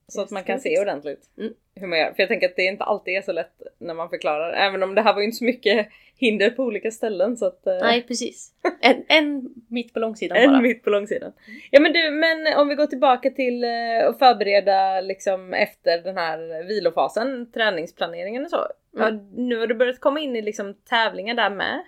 Så 0.09 0.21
att 0.23 0.31
man 0.31 0.45
kan 0.45 0.61
se 0.61 0.81
ordentligt. 0.81 1.21
Mm. 1.39 1.53
Hur 1.75 1.87
man 1.87 1.99
gör. 1.99 2.07
För 2.13 2.23
jag 2.23 2.29
tänker 2.29 2.49
att 2.49 2.57
det 2.57 2.63
inte 2.65 2.85
alltid 2.85 3.15
är 3.17 3.23
så 3.23 3.33
lätt 3.33 3.63
när 3.79 3.95
man 3.95 4.09
förklarar. 4.11 4.53
Även 4.53 4.83
om 4.83 4.95
det 4.95 5.03
här 5.03 5.13
var 5.15 5.21
ju 5.21 5.25
inte 5.27 5.37
så 5.37 5.45
mycket 5.45 5.89
hinder 6.17 6.51
på 6.51 6.63
olika 6.63 6.91
ställen 6.91 7.37
så 7.37 7.47
att... 7.47 7.67
eh, 7.67 7.79
Nej 7.81 8.03
precis. 8.03 8.53
En, 8.81 9.05
en 9.09 9.55
mitt 9.69 9.93
på 9.95 9.99
långsidan 9.99 10.37
En 10.41 10.51
bara. 10.51 10.61
mitt 10.61 10.85
på 10.85 10.91
långsidan. 10.91 11.33
Ja 11.71 11.81
men 11.81 11.93
du, 11.93 12.11
men 12.11 12.59
om 12.59 12.69
vi 12.69 12.75
går 12.75 12.87
tillbaka 12.87 13.31
till 13.31 13.65
att 14.09 14.19
förbereda 14.19 15.01
liksom 15.01 15.55
efter 15.55 15.99
den 16.03 16.17
här 16.17 16.65
vilofasen, 16.69 17.53
träningsplaneringen 17.53 18.45
och 18.45 18.51
så. 18.51 18.67
Ja, 18.99 19.11
nu 19.35 19.59
har 19.59 19.67
du 19.67 19.75
börjat 19.75 20.01
komma 20.01 20.21
in 20.21 20.37
i 20.37 20.43
liksom 20.43 20.75
tävlingar 20.75 21.35
där 21.35 21.51
med. 21.51 21.85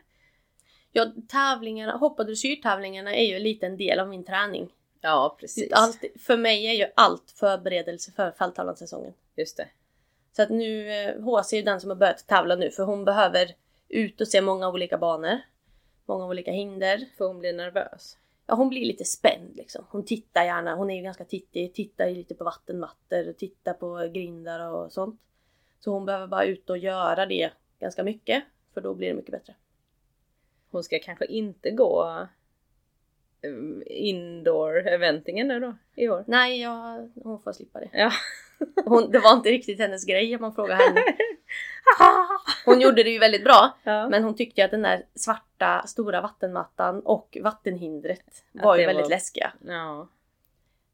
Ja, 0.92 1.12
tävlingarna, 1.29 1.96
hopp 1.96 2.18
och 2.18 2.26
dressyrtävlingarna 2.26 3.14
är 3.14 3.24
ju 3.24 3.37
en 3.37 3.42
liten 3.42 3.76
del 3.76 4.00
av 4.00 4.09
min 4.09 4.24
träning. 4.24 4.72
Ja, 5.00 5.37
precis. 5.40 5.72
Allt, 5.72 6.05
för 6.18 6.37
mig 6.37 6.66
är 6.66 6.72
ju 6.72 6.87
allt 6.94 7.31
förberedelse 7.37 8.12
för 8.12 8.31
fälttävlanssäsongen. 8.31 9.12
Just 9.37 9.57
det. 9.57 9.68
Så 10.33 10.42
att 10.42 10.50
nu, 10.50 10.92
eh, 10.92 11.22
HC 11.22 11.53
är 11.53 11.57
ju 11.57 11.62
den 11.62 11.81
som 11.81 11.90
har 11.90 11.96
börjat 11.96 12.26
tävla 12.26 12.57
nu 12.57 12.70
för 12.70 12.83
hon 12.83 13.05
behöver 13.05 13.55
ut 13.88 14.20
och 14.20 14.29
se 14.29 14.40
många 14.40 14.68
olika 14.68 14.98
banor. 14.98 15.38
Många 16.07 16.26
olika 16.26 16.53
hinder. 16.53 17.09
För 17.18 17.24
hon 17.24 17.38
blir 17.38 17.53
nervös. 17.53 18.16
Ja, 18.46 18.55
hon 18.55 18.68
blir 18.68 18.87
lite 18.87 19.05
spänd 19.05 19.57
liksom. 19.57 19.85
Hon 19.90 20.05
tittar 20.05 20.44
gärna, 20.44 20.74
hon 20.74 20.90
är 20.90 20.96
ju 20.96 21.03
ganska 21.03 21.24
tittig, 21.24 21.74
tittar 21.74 22.07
ju 22.07 22.14
lite 22.14 22.35
på 22.35 22.44
vattenmattor, 22.44 23.33
tittar 23.33 23.72
på 23.72 24.11
grindar 24.12 24.70
och 24.70 24.92
sånt. 24.92 25.20
Så 25.81 25.90
hon 25.90 26.07
behöver 26.07 26.26
bara 26.26 26.44
ut 26.44 26.70
och 26.70 26.79
göra 26.79 27.26
det 27.26 27.50
ganska 27.79 28.03
mycket, 28.03 28.44
för 28.74 28.81
då 28.81 28.94
blir 28.94 29.09
det 29.09 29.14
mycket 29.14 29.31
bättre. 29.31 29.55
Hon 30.70 30.85
ska 30.85 30.98
kanske 30.98 31.24
inte 31.26 31.70
gå 31.70 32.26
eh, 33.42 33.50
indoor-eventingen 33.87 35.48
nu 35.48 35.61
då 35.61 35.74
i 35.94 36.09
år? 36.09 36.24
Nej, 36.26 36.61
jag, 36.62 37.11
hon 37.22 37.40
får 37.40 37.52
slippa 37.52 37.80
det. 37.80 37.88
Ja. 37.92 38.12
Hon, 38.85 39.11
det 39.11 39.18
var 39.18 39.33
inte 39.33 39.48
riktigt 39.48 39.78
hennes 39.78 40.04
grej 40.06 40.35
om 40.37 40.40
man 40.40 40.54
frågar 40.54 40.76
henne. 40.76 41.00
Hon 42.64 42.80
gjorde 42.80 43.02
det 43.02 43.11
ju 43.11 43.18
väldigt 43.18 43.44
bra, 43.44 43.76
ja. 43.83 44.09
men 44.09 44.24
hon 44.24 44.37
tyckte 44.37 44.64
att 44.64 44.70
den 44.70 44.83
där 44.83 45.06
svarta 45.14 45.83
stora 45.87 46.20
vattenmattan 46.20 47.00
och 47.00 47.38
vattenhindret 47.42 48.44
var 48.52 48.76
ju 48.76 48.87
väldigt 48.87 49.04
var- 49.04 49.11
läskiga. 49.11 49.52
ja. 49.66 50.09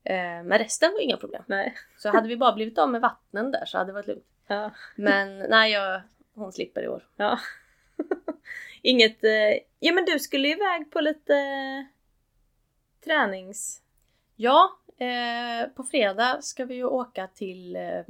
Eh, 0.05 0.15
Men 0.45 0.59
resten 0.59 0.93
var 0.93 1.01
inga 1.01 1.17
problem. 1.17 1.43
Nej. 1.47 1.75
Så 1.99 2.09
hade 2.09 2.29
vi 2.29 2.37
bara 2.37 2.53
blivit 2.53 2.79
av 2.79 2.91
med 2.91 3.01
vattnen 3.01 3.51
där 3.53 3.65
så 3.65 3.79
hade 3.79 3.89
det 3.89 3.95
varit 3.95 4.07
lugnt. 4.07 4.25
Ja. 4.47 4.71
Men 4.97 5.39
nej, 5.39 5.73
jag, 5.73 6.01
hon 6.35 6.53
slipper 6.53 6.83
i 6.83 6.89
år. 6.89 7.03
ja. 7.17 7.39
Inget... 8.87 9.25
Eh... 9.25 9.59
Ja 9.79 9.93
men 9.93 10.05
du 10.05 10.19
skulle 10.19 10.49
iväg 10.49 10.91
på 10.91 11.01
lite 11.01 11.35
tränings... 13.05 13.83
Ja, 14.37 14.71
eh, 14.99 15.69
på 15.69 15.85
fredag 15.85 16.43
ska 16.43 16.65
vi 16.65 16.75
ju 16.75 16.85
åka 16.85 17.27
till 17.27 17.77
eh, 17.77 18.01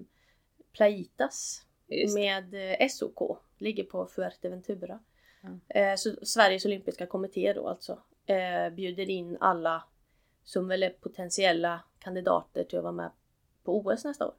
det. 1.86 2.14
med 2.14 2.54
eh, 2.80 2.88
SOK. 2.88 3.38
Ligger 3.58 3.84
på 3.84 4.06
Fuerteventura. 4.06 4.98
Ja. 5.40 5.80
Eh, 5.80 5.96
så 5.96 6.26
Sveriges 6.26 6.64
olympiska 6.64 7.06
kommitté 7.06 7.52
då 7.52 7.68
alltså 7.68 7.98
eh, 8.26 8.70
bjuder 8.70 9.10
in 9.10 9.36
alla 9.40 9.84
som 10.44 10.68
väl 10.68 10.82
är 10.82 10.90
potentiella 10.90 11.80
kandidater 11.98 12.64
till 12.64 12.78
att 12.78 12.84
vara 12.84 12.92
med 12.92 13.10
på 13.64 13.78
OS 13.78 14.04
nästa 14.04 14.26
år. 14.26 14.34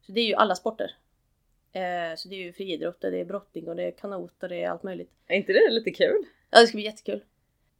Så 0.00 0.12
det 0.12 0.20
är 0.20 0.26
ju 0.26 0.34
alla 0.34 0.54
sporter. 0.54 0.96
Eh, 1.72 2.16
så 2.16 2.28
det 2.28 2.34
är 2.34 2.38
ju 2.38 2.52
friidrott, 2.52 3.00
det 3.00 3.20
är 3.20 3.24
brottning 3.24 3.68
och 3.68 3.76
det 3.76 3.82
är 3.82 3.90
kanot 3.90 4.42
och 4.42 4.48
det 4.48 4.62
är 4.62 4.70
allt 4.70 4.82
möjligt. 4.82 5.10
Är 5.26 5.36
inte 5.36 5.52
det 5.52 5.70
lite 5.70 5.90
kul? 5.90 6.24
Ja, 6.50 6.60
det 6.60 6.66
ska 6.66 6.76
bli 6.76 6.84
jättekul. 6.84 7.24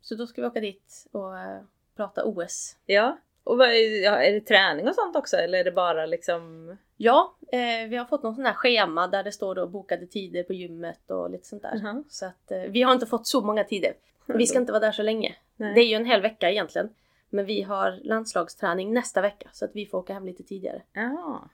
Så 0.01 0.15
då 0.15 0.27
ska 0.27 0.41
vi 0.41 0.47
åka 0.47 0.61
dit 0.61 1.07
och 1.13 1.39
eh, 1.39 1.61
prata 1.97 2.25
OS. 2.25 2.77
Ja. 2.87 3.19
Och 3.45 3.59
vad 3.59 3.69
är, 3.69 4.03
ja, 4.03 4.23
är 4.23 4.33
det 4.33 4.41
träning 4.41 4.89
och 4.89 4.95
sånt 4.95 5.17
också 5.17 5.37
eller 5.37 5.59
är 5.59 5.65
det 5.65 5.73
bara 5.73 6.07
liksom... 6.07 6.77
Ja, 6.97 7.37
eh, 7.53 7.89
vi 7.89 7.97
har 7.97 8.05
fått 8.05 8.23
någon 8.23 8.35
sån 8.35 8.45
här 8.45 8.55
schema 8.55 9.07
där 9.07 9.25
det 9.25 9.33
står 9.33 9.55
då 9.55 9.67
bokade 9.67 10.07
tider 10.07 10.43
på 10.43 10.53
gymmet 10.53 11.11
och 11.11 11.31
lite 11.31 11.49
sånt 11.49 11.63
där. 11.63 11.75
Mhm. 11.75 12.05
Så 12.09 12.27
att 12.27 12.51
eh, 12.51 12.61
vi 12.61 12.83
har 12.83 12.93
inte 12.93 13.07
fått 13.07 13.27
så 13.27 13.41
många 13.41 13.65
tider. 13.65 13.95
Vi 14.27 14.47
ska 14.47 14.59
inte 14.59 14.73
vara 14.73 14.81
där 14.81 14.93
så 14.93 15.03
länge. 15.03 15.37
Nej. 15.57 15.75
Det 15.75 15.81
är 15.81 15.87
ju 15.87 15.95
en 15.95 16.05
hel 16.05 16.23
vecka 16.23 16.51
egentligen. 16.51 16.89
Men 17.31 17.45
vi 17.45 17.63
har 17.63 18.01
landslagsträning 18.03 18.93
nästa 18.93 19.21
vecka 19.21 19.49
så 19.53 19.65
att 19.65 19.71
vi 19.75 19.87
får 19.87 19.99
åka 19.99 20.13
hem 20.15 20.27
lite 20.27 20.43
tidigare. 20.43 20.83
Ja. 20.93 21.49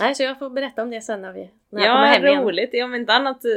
Nej, 0.00 0.14
så 0.14 0.22
jag 0.22 0.38
får 0.38 0.50
berätta 0.50 0.82
om 0.82 0.90
det 0.90 1.00
sen 1.00 1.22
när, 1.22 1.32
vi, 1.32 1.50
när 1.70 1.82
jag 1.84 1.94
kommer 1.94 2.06
Ja, 2.06 2.12
hem 2.12 2.24
igen. 2.26 2.42
roligt. 2.42 2.70
Ja, 2.72 2.84
om 2.84 2.94
inte 2.94 3.12
annat 3.12 3.44
eh, 3.44 3.50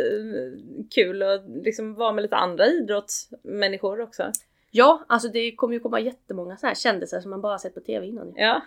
kul 0.95 1.23
att 1.23 1.43
liksom 1.63 1.93
vara 1.95 2.11
med 2.13 2.21
lite 2.21 2.35
andra 2.35 2.65
idrottsmänniskor 2.65 4.01
också. 4.01 4.31
Ja, 4.71 5.05
alltså 5.07 5.27
det 5.29 5.51
kommer 5.55 5.73
ju 5.73 5.79
komma 5.79 5.99
jättemånga 5.99 6.57
så 6.57 6.67
här 6.67 6.75
kändisar 6.75 7.19
som 7.21 7.31
man 7.31 7.41
bara 7.41 7.57
sett 7.59 7.73
på 7.73 7.79
TV 7.79 8.05
innan. 8.07 8.33
Ja, 8.35 8.61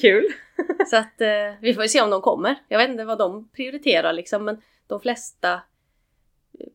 kul. 0.00 0.24
Så 0.90 0.96
att 0.96 1.20
eh, 1.20 1.28
vi 1.60 1.74
får 1.74 1.82
se 1.82 2.02
om 2.02 2.10
de 2.10 2.20
kommer. 2.22 2.54
Jag 2.68 2.78
vet 2.78 2.90
inte 2.90 3.04
vad 3.04 3.18
de 3.18 3.48
prioriterar 3.48 4.12
liksom 4.12 4.44
men 4.44 4.62
de 4.86 5.00
flesta 5.00 5.60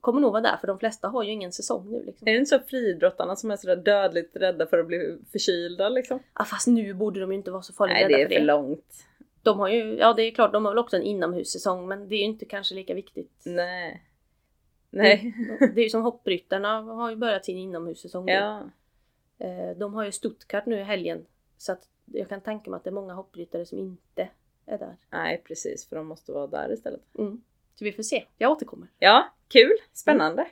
kommer 0.01 0.21
nog 0.21 0.31
vara 0.31 0.41
där 0.41 0.57
för 0.57 0.67
de 0.67 0.79
flesta 0.79 1.07
har 1.07 1.23
ju 1.23 1.31
ingen 1.31 1.51
säsong 1.51 1.91
nu 1.91 2.03
liksom. 2.05 2.27
Är 2.27 2.31
det 2.31 2.37
inte 2.39 2.49
så 2.49 2.59
friidrottarna 2.59 3.35
som 3.35 3.51
är 3.51 3.55
sådär 3.57 3.75
dödligt 3.75 4.35
rädda 4.35 4.65
för 4.67 4.77
att 4.79 4.87
bli 4.87 5.17
förkylda 5.31 5.89
liksom? 5.89 6.19
Ja, 6.39 6.45
fast 6.45 6.67
nu 6.67 6.93
borde 6.93 7.19
de 7.19 7.31
ju 7.31 7.37
inte 7.37 7.51
vara 7.51 7.61
så 7.61 7.73
farligt 7.73 7.93
Nej, 7.93 8.03
rädda 8.03 8.17
det 8.17 8.23
är 8.23 8.27
för 8.27 8.33
för 8.35 8.39
det. 8.39 8.45
långt. 8.45 9.05
De 9.43 9.59
har 9.59 9.69
ju, 9.69 9.97
ja 9.97 10.13
det 10.13 10.23
är 10.23 10.31
klart, 10.31 10.53
de 10.53 10.65
har 10.65 10.71
väl 10.71 10.77
också 10.79 10.95
en 10.97 11.03
inomhussäsong 11.03 11.87
men 11.87 12.09
det 12.09 12.15
är 12.15 12.19
ju 12.19 12.23
inte 12.25 12.45
kanske 12.45 12.75
lika 12.75 12.93
viktigt. 12.93 13.41
Nej. 13.45 14.03
Nej. 14.89 15.33
Det 15.59 15.81
är 15.81 15.83
ju 15.83 15.89
som 15.89 16.01
hoppryttarna 16.01 16.81
har 16.81 17.09
ju 17.09 17.15
börjat 17.15 17.45
sin 17.45 17.57
inomhussäsong 17.57 18.25
nu. 18.25 18.31
Ja. 18.31 18.69
Eh, 19.37 19.77
De 19.77 19.93
har 19.93 20.05
ju 20.05 20.11
Stuttgart 20.11 20.65
nu 20.65 20.79
i 20.79 20.83
helgen. 20.83 21.25
Så 21.57 21.71
att 21.71 21.87
jag 22.05 22.29
kan 22.29 22.41
tänka 22.41 22.69
mig 22.69 22.77
att 22.77 22.83
det 22.83 22.89
är 22.89 22.93
många 22.93 23.13
hoppryttare 23.13 23.65
som 23.65 23.79
inte 23.79 24.29
är 24.65 24.77
där. 24.77 24.97
Nej, 25.09 25.41
precis. 25.47 25.89
För 25.89 25.95
de 25.95 26.07
måste 26.07 26.31
vara 26.31 26.47
där 26.47 26.73
istället. 26.73 27.01
Mm. 27.17 27.41
Så 27.75 27.85
vi 27.85 27.91
får 27.91 28.03
se. 28.03 28.25
Jag 28.37 28.51
återkommer. 28.51 28.87
Ja, 28.99 29.33
kul. 29.47 29.77
Spännande. 29.93 30.47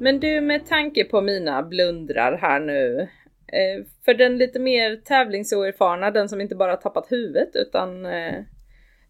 Men 0.00 0.20
du, 0.20 0.40
med 0.40 0.66
tanke 0.66 1.04
på 1.04 1.20
mina 1.20 1.62
blundrar 1.62 2.36
här 2.36 2.60
nu. 2.60 3.08
Eh, 3.46 3.84
för 4.04 4.14
den 4.14 4.38
lite 4.38 4.58
mer 4.58 4.96
tävlingsoerfarna, 4.96 6.10
den 6.10 6.28
som 6.28 6.40
inte 6.40 6.54
bara 6.54 6.76
tappat 6.76 7.12
huvudet 7.12 7.50
utan 7.56 8.06
eh, 8.06 8.42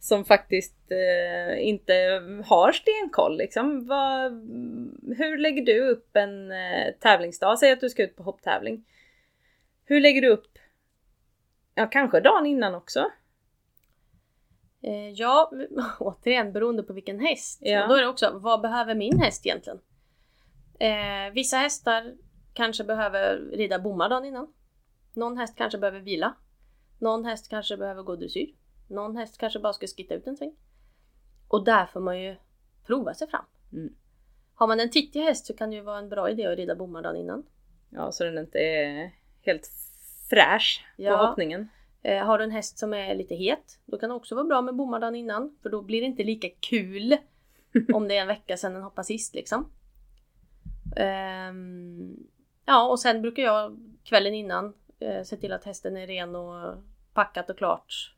som 0.00 0.24
faktiskt 0.24 0.76
eh, 0.90 1.68
inte 1.68 1.92
har 2.46 2.72
stenkoll 2.72 3.36
liksom. 3.36 3.86
Vad, 3.86 4.32
hur 5.18 5.38
lägger 5.38 5.62
du 5.62 5.80
upp 5.80 6.16
en 6.16 6.52
eh, 6.52 6.94
tävlingsdag? 7.00 7.58
Säg 7.58 7.72
att 7.72 7.80
du 7.80 7.88
ska 7.88 8.02
ut 8.02 8.16
på 8.16 8.22
hopptävling. 8.22 8.84
Hur 9.84 10.00
lägger 10.00 10.22
du 10.22 10.28
upp? 10.28 10.58
Ja, 11.74 11.86
kanske 11.86 12.20
dagen 12.20 12.46
innan 12.46 12.74
också. 12.74 13.10
Eh, 14.82 15.10
Ja, 15.10 15.52
återigen 16.00 16.52
beroende 16.52 16.82
på 16.82 16.92
vilken 16.92 17.20
häst. 17.20 17.58
Ja. 17.62 17.82
Och 17.82 17.88
då 17.88 17.94
är 17.94 18.02
det 18.02 18.08
också, 18.08 18.38
vad 18.42 18.60
behöver 18.60 18.94
min 18.94 19.18
häst 19.20 19.46
egentligen? 19.46 19.78
Eh, 20.80 21.32
vissa 21.32 21.56
hästar 21.56 22.14
kanske 22.52 22.84
behöver 22.84 23.36
rida 23.38 23.78
bommar 23.78 24.08
dagen 24.08 24.24
innan. 24.24 24.52
Någon 25.12 25.36
häst 25.36 25.54
kanske 25.56 25.78
behöver 25.78 26.00
vila. 26.00 26.34
Någon 26.98 27.24
häst 27.24 27.50
kanske 27.50 27.76
behöver 27.76 28.02
gå 28.02 28.16
dressyr. 28.16 28.54
Någon 28.88 29.16
häst 29.16 29.38
kanske 29.38 29.58
bara 29.58 29.72
ska 29.72 29.86
skitta 29.86 30.14
ut 30.14 30.26
en 30.26 30.36
sväng. 30.36 30.52
Och 31.48 31.64
där 31.64 31.86
får 31.86 32.00
man 32.00 32.20
ju 32.20 32.36
prova 32.86 33.14
sig 33.14 33.28
fram. 33.28 33.44
Mm. 33.72 33.94
Har 34.54 34.66
man 34.66 34.80
en 34.80 34.90
tittig 34.90 35.20
häst 35.20 35.46
så 35.46 35.56
kan 35.56 35.70
det 35.70 35.76
ju 35.76 35.82
vara 35.82 35.98
en 35.98 36.08
bra 36.08 36.30
idé 36.30 36.46
att 36.46 36.56
rida 36.58 36.74
bommar 36.74 37.02
dagen 37.02 37.16
innan. 37.16 37.46
Ja, 37.90 38.12
så 38.12 38.24
den 38.24 38.38
inte 38.38 38.58
är 38.58 39.10
helt 39.42 39.68
fräsch 40.30 40.84
på 40.96 41.02
Ja. 41.02 41.26
hoppningen. 41.26 41.68
Eh, 42.02 42.24
har 42.24 42.38
du 42.38 42.44
en 42.44 42.50
häst 42.50 42.78
som 42.78 42.94
är 42.94 43.14
lite 43.14 43.34
het, 43.34 43.78
då 43.86 43.98
kan 43.98 44.08
det 44.08 44.14
också 44.14 44.34
vara 44.34 44.44
bra 44.44 44.62
med 44.62 44.74
bommar 44.74 45.00
dagen 45.00 45.14
innan. 45.14 45.56
För 45.62 45.70
då 45.70 45.82
blir 45.82 46.00
det 46.00 46.06
inte 46.06 46.24
lika 46.24 46.48
kul 46.60 47.16
om 47.94 48.08
det 48.08 48.16
är 48.16 48.20
en 48.20 48.26
vecka 48.26 48.56
sedan 48.56 48.72
den 48.74 48.82
hoppar 48.82 49.02
sist 49.02 49.34
liksom. 49.34 49.72
Ehm, 50.96 52.16
ja, 52.64 52.88
och 52.88 53.00
sen 53.00 53.22
brukar 53.22 53.42
jag 53.42 53.78
kvällen 54.04 54.34
innan 54.34 54.74
eh, 55.00 55.22
se 55.22 55.36
till 55.36 55.52
att 55.52 55.64
hästen 55.64 55.96
är 55.96 56.06
ren 56.06 56.36
och 56.36 56.82
packat 57.14 57.50
och 57.50 57.58
klart. 57.58 58.14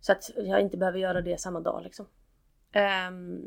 Så 0.00 0.12
att 0.12 0.30
jag 0.36 0.60
inte 0.60 0.76
behöver 0.76 0.98
göra 0.98 1.20
det 1.20 1.40
samma 1.40 1.60
dag 1.60 1.82
liksom. 1.84 2.06
Ehm, 2.72 3.40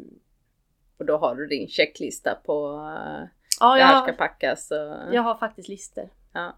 Och 0.98 1.06
då 1.06 1.18
har 1.18 1.36
du 1.36 1.48
din 1.48 1.68
checklista 1.68 2.36
på 2.46 2.70
uh, 2.72 3.28
ja, 3.60 3.76
det 3.76 3.84
här 3.84 3.94
jag, 3.94 4.04
ska 4.04 4.14
packas 4.14 4.72
och... 4.72 5.14
jag 5.16 5.22
har 5.22 5.36
faktiskt 5.36 5.70
listor. 5.70 6.10
Ja. 6.34 6.56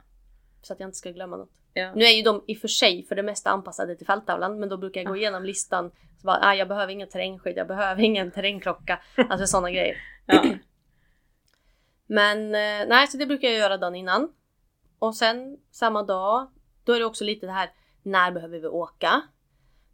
Så 0.62 0.74
att 0.74 0.80
jag 0.80 0.88
inte 0.88 0.98
ska 0.98 1.12
glömma 1.12 1.38
något. 1.38 1.52
Ja. 1.74 1.92
Nu 1.96 2.04
är 2.04 2.12
ju 2.12 2.22
de 2.22 2.44
i 2.48 2.56
och 2.56 2.58
för 2.58 2.68
sig 2.68 3.06
för 3.06 3.16
det 3.16 3.24
mesta 3.24 3.50
anpassade 3.50 3.96
till 3.96 4.08
fälttävlan 4.08 4.60
men 4.60 4.70
då 4.70 4.78
brukar 4.78 5.02
jag 5.02 5.08
gå 5.08 5.16
igenom 5.16 5.44
listan. 5.44 5.92
Så 6.22 6.28
bara, 6.28 6.40
ah, 6.42 6.54
jag 6.54 6.68
behöver 6.68 6.94
ingen 6.94 7.10
terrängskydd, 7.10 7.58
jag 7.58 7.68
behöver 7.68 8.04
ingen 8.04 8.32
terrängklocka. 8.32 9.00
Alltså 9.30 9.48
sådana 9.48 9.72
grejer. 9.72 9.98
Ja. 10.26 10.44
Men 12.12 12.46
eh, 12.46 12.88
nej, 12.88 13.08
så 13.08 13.18
det 13.18 13.26
brukar 13.26 13.48
jag 13.48 13.58
göra 13.58 13.78
dagen 13.78 13.96
innan. 13.96 14.32
Och 15.00 15.16
sen 15.16 15.58
samma 15.72 16.04
dag, 16.04 16.48
då 16.84 16.94
är 16.94 17.00
det 17.00 17.06
också 17.06 17.24
lite 17.24 17.46
det 17.46 17.52
här, 17.52 17.72
när 18.04 18.32
behöver 18.32 18.60
vi 18.60 18.68
åka? 18.68 19.22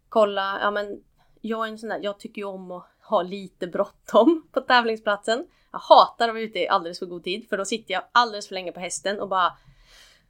Kolla, 0.08 0.58
ja 0.62 0.70
men 0.70 1.04
jag 1.40 1.66
är 1.66 1.70
en 1.70 1.78
sån 1.78 1.88
där, 1.88 2.00
jag 2.02 2.18
tycker 2.18 2.42
ju 2.42 2.44
om 2.44 2.70
att 2.70 2.86
ha 3.02 3.22
lite 3.22 3.66
bråttom 3.66 4.48
på 4.52 4.60
tävlingsplatsen. 4.60 5.46
Jag 5.72 5.78
hatar 5.78 6.28
att 6.28 6.34
vara 6.34 6.42
ute 6.42 6.58
i 6.58 6.68
alldeles 6.68 6.98
för 6.98 7.06
god 7.06 7.24
tid 7.24 7.48
för 7.48 7.56
då 7.56 7.64
sitter 7.64 7.94
jag 7.94 8.02
alldeles 8.12 8.48
för 8.48 8.54
länge 8.54 8.72
på 8.72 8.80
hästen 8.80 9.20
och 9.20 9.28
bara 9.28 9.52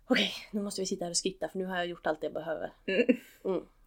Okej, 0.07 0.33
nu 0.51 0.63
måste 0.63 0.81
vi 0.81 0.87
sitta 0.87 1.05
här 1.05 1.11
och 1.11 1.17
skritta 1.17 1.49
för 1.49 1.59
nu 1.59 1.67
har 1.67 1.77
jag 1.77 1.87
gjort 1.87 2.07
allt 2.07 2.23
jag 2.23 2.33
behöver. 2.33 2.73
Mm. 2.87 3.17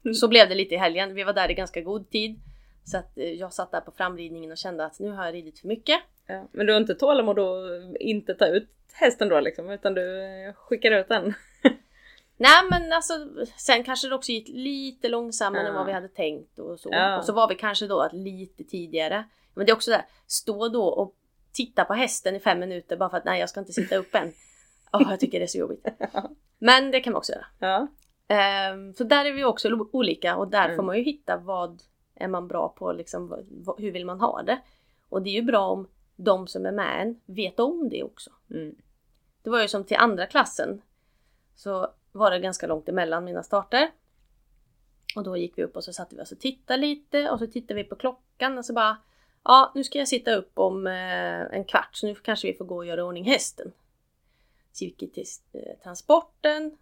Mm. 0.04 0.14
Så 0.14 0.28
blev 0.28 0.50
det 0.50 0.56
lite 0.56 0.76
i 0.76 0.78
helgen. 0.78 1.14
Vi 1.14 1.24
var 1.24 1.34
där 1.34 1.52
i 1.52 1.54
ganska 1.54 1.82
god 1.82 2.10
tid. 2.10 2.40
Så 2.84 2.98
att 2.98 3.18
eh, 3.18 3.24
jag 3.24 3.54
satt 3.54 3.72
där 3.72 3.82
på 3.82 3.92
framridningen 3.92 4.52
och 4.52 4.58
kände 4.58 4.86
att 4.86 5.00
nu 5.00 5.12
har 5.12 5.26
jag 5.26 5.34
ridit 5.34 5.60
för 5.60 5.68
mycket. 5.68 6.02
Ja. 6.28 6.48
Men 6.52 6.66
du 6.66 6.74
har 6.74 6.80
inte 6.80 6.96
tålamod 6.96 7.40
att 7.40 7.96
inte 8.00 8.34
ta 8.34 8.48
ut 8.48 8.70
hästen 8.94 9.30
då 9.30 9.40
liksom, 9.40 9.70
utan 9.70 9.94
du 9.94 10.24
eh, 10.24 10.54
skickar 10.54 10.92
ut 10.92 11.08
den? 11.08 11.34
Nej 12.38 12.62
men 12.70 12.94
alltså 12.94 13.14
sen 13.58 13.84
kanske 13.84 14.10
det 14.10 14.16
också 14.16 14.32
gick 14.32 14.48
lite 14.48 15.10
långsammare 15.10 15.62
Ja. 15.64 15.70
än 15.70 15.76
vad 15.76 15.86
vi 15.86 15.92
hade 15.94 16.08
tänkt 16.08 16.60
och 16.60 16.80
så. 16.80 16.90
Ja. 16.92 17.18
Och 17.18 17.26
så 17.26 17.34
var 17.34 17.48
vi 17.50 17.56
kanske 17.56 17.88
då 17.88 18.10
lite 18.14 18.64
tidigare. 18.64 19.24
Men 19.54 19.66
det 19.66 19.72
är 19.72 19.76
också 19.76 19.92
där, 19.92 20.06
stå 20.28 20.68
då 20.70 20.84
och 20.86 21.16
titta 21.54 21.86
på 21.86 21.94
hästen 21.94 22.36
i 22.36 22.40
fem 22.40 22.60
minuter 22.60 22.98
bara 22.98 23.10
för 23.10 23.18
att 23.18 23.26
nej 23.26 23.40
jag 23.40 23.50
ska 23.50 23.60
inte 23.60 23.74
sitta 23.74 23.96
upp 23.96 24.16
än. 24.16 24.34
Åh, 24.94 25.08
jag 25.10 25.20
tycker 25.20 25.40
det 25.40 25.46
är 25.46 25.48
så 25.48 25.58
jobbigt. 25.58 25.88
Men 26.60 26.92
det 26.92 27.00
kan 27.02 27.14
man 27.14 27.18
också 27.18 27.32
göra. 27.32 27.46
Ja. 27.60 27.88
Ehm, 28.36 28.94
så 28.94 29.04
där 29.04 29.26
är 29.26 29.32
vi 29.32 29.44
också 29.44 29.88
olika 29.92 30.36
och 30.36 30.48
där 30.48 30.66
Mm. 30.66 30.76
får 30.76 30.84
man 30.84 30.98
ju 30.98 31.04
hitta 31.04 31.38
vad 31.38 31.82
är 32.16 32.28
man 32.28 32.48
bra 32.48 32.70
på, 32.70 32.92
liksom, 32.92 33.46
vad, 33.50 33.80
hur 33.82 33.92
vill 33.92 34.06
man 34.06 34.20
ha 34.20 34.42
det? 34.44 34.60
Och 35.10 35.22
det 35.22 35.30
är 35.30 35.34
ju 35.34 35.42
bra 35.42 35.68
om 35.68 35.88
de 36.24 36.48
som 36.48 36.66
är 36.66 36.72
med 36.72 37.02
en 37.02 37.20
vet 37.26 37.60
om 37.60 37.90
det 37.90 38.04
också. 38.04 38.32
Mm. 38.50 38.76
Det 39.42 39.50
var 39.50 39.62
ju 39.62 39.68
som 39.68 39.84
till 39.84 39.98
andra 39.98 40.26
klassen 40.26 40.82
så 41.56 41.94
var 42.12 42.32
det 42.32 42.40
ganska 42.40 42.68
långt 42.68 42.90
emellan 42.90 43.26
mina 43.26 43.44
starter. 43.44 43.92
Och 45.16 45.24
då 45.24 45.38
gick 45.38 45.58
vi 45.58 45.64
upp 45.64 45.76
och 45.76 45.84
så 45.84 45.94
satte 45.94 46.16
vi 46.16 46.22
oss 46.22 46.32
och 46.32 46.40
tittade 46.40 46.82
lite 46.82 47.30
och 47.30 47.40
så 47.40 47.48
tittade 47.48 47.74
vi 47.74 47.84
på 47.84 47.96
klockan 47.96 48.58
och 48.58 48.66
så 48.66 48.74
bara 48.74 48.98
Ja, 49.44 49.72
nu 49.76 49.84
ska 49.84 50.00
jag 50.00 50.08
sitta 50.08 50.36
upp 50.36 50.52
om 50.54 50.88
eh, 50.88 51.42
en 51.42 51.66
kvart 51.66 51.90
så 51.96 52.08
nu 52.08 52.16
kanske 52.16 52.48
vi 52.48 52.54
får 52.54 52.66
gå 52.66 52.76
och 52.76 52.86
göra 52.86 53.04
ordning 53.04 53.24
hästen. 53.24 53.72
Så 54.72 54.84
gick 54.84 55.02
vi 55.02 55.08
till 55.08 55.26
eh, 55.54 55.78
transporten 55.84 56.78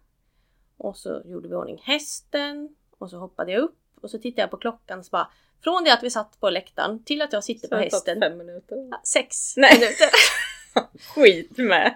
och 0.76 0.96
så 0.96 1.22
gjorde 1.24 1.48
vi 1.48 1.54
ordning 1.54 1.82
hästen 1.84 2.76
och 2.98 3.10
så 3.10 3.18
hoppade 3.18 3.52
jag 3.52 3.62
upp 3.62 3.78
och 4.00 4.10
så 4.10 4.18
tittade 4.18 4.42
jag 4.42 4.50
på 4.50 4.56
klockan 4.56 4.98
och 4.98 5.04
så 5.04 5.10
bara 5.10 5.30
Från 5.64 5.84
det 5.84 5.92
att 5.92 6.02
vi 6.02 6.10
satt 6.10 6.40
på 6.40 6.50
läktaren 6.50 7.04
till 7.04 7.22
att 7.22 7.32
jag 7.32 7.44
sitter 7.44 7.68
på 7.68 7.76
hästen. 7.76 8.20
fem 8.20 8.38
minuter. 8.38 8.76
Ja, 8.90 9.00
Sex 9.04 9.56
Nej. 9.56 9.74
minuter. 9.74 10.08
Skit 11.14 11.58
med! 11.58 11.94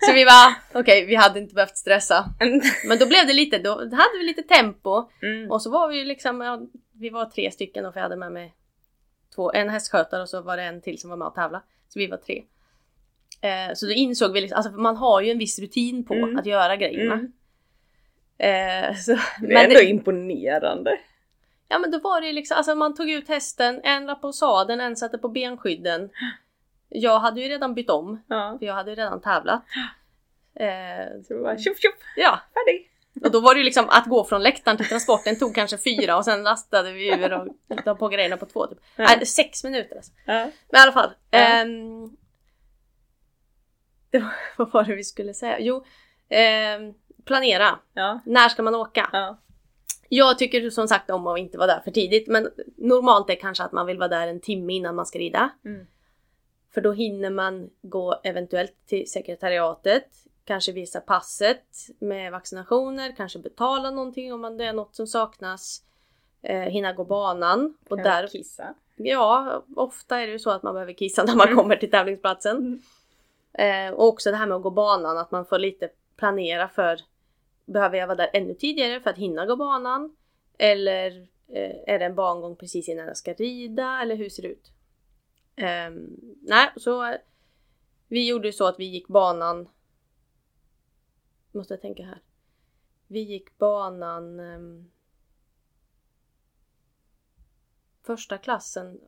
Så 0.00 0.12
vi 0.12 0.24
var 0.24 0.54
okej, 0.80 1.04
vi 1.06 1.14
hade 1.14 1.38
inte 1.38 1.54
behövt 1.54 1.76
stressa. 1.76 2.24
Men 2.88 2.98
då 2.98 3.06
blev 3.06 3.26
det 3.26 3.32
lite, 3.32 3.58
då 3.58 3.78
hade 3.78 4.18
vi 4.18 4.24
lite 4.24 4.42
tempo 4.42 5.10
Mm. 5.22 5.50
och 5.50 5.62
så 5.62 5.70
var 5.70 5.88
vi 5.88 6.04
liksom, 6.04 6.40
ja, 6.40 6.60
vi 6.92 7.10
var 7.10 7.24
tre 7.24 7.50
stycken 7.50 7.86
och 7.86 7.96
jag 7.96 8.02
hade 8.02 8.16
med 8.16 8.32
mig 8.32 8.54
två, 9.34 9.52
en 9.52 9.68
hästskötare 9.68 10.22
och 10.22 10.28
så 10.28 10.40
var 10.42 10.56
det 10.56 10.62
en 10.62 10.80
till 10.80 11.00
som 11.00 11.10
var 11.10 11.16
med 11.16 11.28
och 11.28 11.34
tävla. 11.34 11.62
Så 11.88 11.98
vi 11.98 12.06
var 12.06 12.16
tre. 12.16 12.42
Eh, 13.40 13.74
så 13.74 13.86
då 13.86 13.92
insåg 13.92 14.32
vi 14.32 14.40
liksom, 14.40 14.56
alltså 14.56 14.72
man 14.72 14.96
har 14.96 15.20
ju 15.20 15.30
en 15.30 15.38
viss 15.38 15.58
rutin 15.58 16.04
på 16.04 16.14
Mm. 16.14 16.38
att 16.38 16.46
göra 16.46 16.76
grejerna. 16.76 17.14
Mm. 17.14 17.32
Eh, 18.38 18.96
så, 18.96 19.12
Det 19.12 19.18
är 19.46 19.48
men 19.48 19.56
ändå 19.56 19.74
det, 19.74 19.84
imponerande. 19.84 20.98
Ja 21.68 21.78
men 21.78 21.90
då 21.90 21.98
var 21.98 22.20
det 22.20 22.32
liksom, 22.32 22.56
alltså 22.56 22.74
man 22.74 22.94
tog 22.94 23.10
ut 23.10 23.28
hästen, 23.28 23.80
en 23.84 24.06
la 24.06 24.14
på 24.14 24.32
sadeln, 24.32 24.80
en 24.80 24.96
satte 24.96 25.18
på 25.18 25.28
benskydden. 25.28 26.10
Jag 26.88 27.18
hade 27.18 27.40
ju 27.40 27.48
redan 27.48 27.74
bytt 27.74 27.90
om, 27.90 28.22
Ja. 28.28 28.56
för 28.58 28.66
jag 28.66 28.74
hade 28.74 28.90
ju 28.90 28.96
redan 28.96 29.20
tävlat. 29.20 29.62
Eh, 30.54 31.22
Så 31.28 31.34
det 31.34 31.40
var 31.40 31.56
tjoff 31.56 31.78
tjoff, 31.78 31.94
ja, 32.16 32.40
färdig! 32.54 32.90
Och 33.24 33.30
då 33.30 33.40
var 33.40 33.54
det 33.54 33.58
ju 33.58 33.64
liksom 33.64 33.84
att 33.88 34.06
gå 34.06 34.24
från 34.24 34.42
läktaren 34.42 34.76
till 34.76 34.86
transporten 34.88 35.38
tog 35.38 35.54
kanske 35.54 35.78
fyra 35.78 36.16
och 36.16 36.24
sen 36.24 36.42
lastade 36.42 36.92
vi 36.92 37.08
ur 37.14 37.32
och 37.32 37.48
la 37.84 37.94
på 37.94 38.08
grejerna 38.08 38.36
på 38.36 38.46
två 38.46 38.66
typ. 38.66 38.78
Ja. 38.96 39.04
Nej, 39.04 39.26
sex 39.26 39.64
minuter 39.64 39.96
alltså. 39.96 40.12
Ja. 40.24 40.32
Men 40.70 40.80
i 40.80 40.82
alla 40.82 40.92
fall. 40.92 41.10
Ehm, 41.30 42.16
det 44.10 44.18
var, 44.18 44.32
vad 44.56 44.72
var 44.72 44.84
det 44.84 44.94
vi 44.94 45.04
skulle 45.04 45.34
säga? 45.34 45.56
Jo, 45.60 45.84
ehm, 46.28 46.94
planera. 47.24 47.78
När 48.24 48.48
ska 48.48 48.62
man 48.62 48.74
åka? 48.74 49.36
Ja. 50.16 50.24
Jag 50.28 50.38
tycker 50.38 50.70
som 50.70 50.88
sagt 50.88 51.10
om 51.10 51.26
att 51.26 51.38
inte 51.38 51.58
vara 51.58 51.66
där 51.66 51.80
för 51.80 51.90
tidigt 51.90 52.28
men 52.28 52.50
normalt 52.76 53.30
är 53.30 53.34
kanske 53.34 53.64
att 53.64 53.72
man 53.72 53.86
vill 53.86 53.98
vara 53.98 54.08
där 54.08 54.28
en 54.28 54.40
timme 54.40 54.72
innan 54.72 54.94
man 54.94 55.06
ska 55.06 55.18
rida. 55.18 55.50
Mm. 55.64 55.86
För 56.74 56.80
då 56.80 56.92
hinner 56.92 57.30
man 57.30 57.70
gå 57.82 58.20
eventuellt 58.24 58.86
till 58.86 59.10
sekretariatet, 59.10 60.06
kanske 60.44 60.72
visa 60.72 61.00
passet 61.00 61.64
med 61.98 62.32
vaccinationer, 62.32 63.14
kanske 63.16 63.38
betala 63.38 63.90
någonting 63.90 64.32
om 64.32 64.56
det 64.56 64.64
är 64.64 64.72
något 64.72 64.94
som 64.96 65.06
saknas. 65.06 65.82
Eh, 66.42 66.60
hinna 66.60 66.92
gå 66.92 67.04
banan. 67.04 67.74
Och 67.88 67.96
Kan 67.98 68.04
där, 68.04 68.26
kissa. 68.28 68.74
ja, 68.96 69.64
ofta 69.76 70.20
är 70.20 70.26
det 70.26 70.32
ju 70.32 70.38
så 70.38 70.50
att 70.50 70.62
man 70.62 70.74
behöver 70.74 70.92
kissa 70.92 71.24
när 71.24 71.36
man 71.36 71.46
Mm. 71.48 71.58
kommer 71.58 71.76
till 71.76 71.90
tävlingsplatsen. 71.90 72.82
Eh, 73.52 73.90
och 73.94 74.08
också 74.08 74.30
det 74.30 74.36
här 74.36 74.46
med 74.46 74.56
att 74.56 74.62
gå 74.62 74.70
banan, 74.70 75.18
att 75.18 75.30
man 75.30 75.46
får 75.46 75.58
lite 75.58 75.88
planera 76.16 76.68
för 76.68 77.00
Behöver 77.64 77.98
jag 77.98 78.06
vara 78.06 78.16
där 78.16 78.30
ännu 78.32 78.54
tidigare 78.54 79.00
för 79.00 79.10
att 79.10 79.18
hinna 79.18 79.46
gå 79.46 79.56
banan? 79.56 80.16
Eller 80.58 81.28
eh, 81.48 81.76
är 81.86 81.98
det 81.98 82.04
en 82.04 82.14
bangång 82.14 82.56
precis 82.56 82.88
innan 82.88 83.06
jag 83.06 83.16
ska 83.16 83.32
rida? 83.32 84.00
Eller 84.02 84.16
hur 84.16 84.28
ser 84.28 84.42
det 84.42 84.48
ut? 84.48 84.72
Ehm, 85.56 86.16
nej, 86.42 86.72
så 86.76 87.16
vi 88.08 88.28
gjorde 88.28 88.52
så 88.52 88.66
att 88.66 88.78
vi 88.78 88.84
gick 88.84 89.08
banan 89.08 89.68
Måste 91.52 91.74
jag 91.74 91.80
tänka 91.80 92.02
här. 92.02 92.22
Vi 93.06 93.20
gick 93.20 93.58
banan 93.58 94.40
ehm, 94.40 94.90
Första 98.02 98.38
klassen 98.38 99.00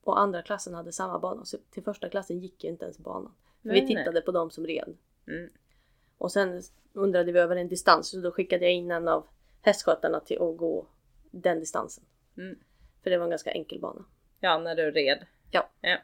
och 0.00 0.20
andra 0.20 0.42
klassen 0.42 0.74
hade 0.74 0.92
samma 0.92 1.18
bana. 1.18 1.44
Så 1.44 1.58
till 1.70 1.82
första 1.82 2.08
klassen 2.08 2.38
gick 2.38 2.64
ju 2.64 2.70
inte 2.70 2.84
ens 2.84 2.98
banan. 2.98 3.34
För 3.62 3.68
Nej, 3.68 3.80
vi 3.80 3.86
tittade 3.86 4.20
på 4.20 4.32
de 4.32 4.50
som 4.50 4.66
red. 4.66 4.96
Mm. 5.26 5.50
Och 6.18 6.32
sen 6.32 6.62
undrade 6.94 7.32
vi 7.32 7.38
över 7.38 7.56
en 7.56 7.68
distans 7.68 8.10
så 8.10 8.20
då 8.20 8.30
skickade 8.30 8.64
jag 8.64 8.72
in 8.72 8.90
en 8.90 9.08
av 9.08 9.26
hästskötarna 9.62 10.20
till 10.20 10.42
att 10.42 10.56
gå 10.56 10.86
den 11.30 11.60
distansen. 11.60 12.04
Mm. 12.38 12.58
För 13.02 13.10
det 13.10 13.18
var 13.18 13.24
en 13.24 13.30
ganska 13.30 13.50
enkel 13.50 13.80
bana. 13.80 14.04
Ja, 14.40 14.58
när 14.58 14.74
du 14.74 14.90
red. 14.90 15.26
Ja. 15.50 15.70
Ja. 15.80 15.98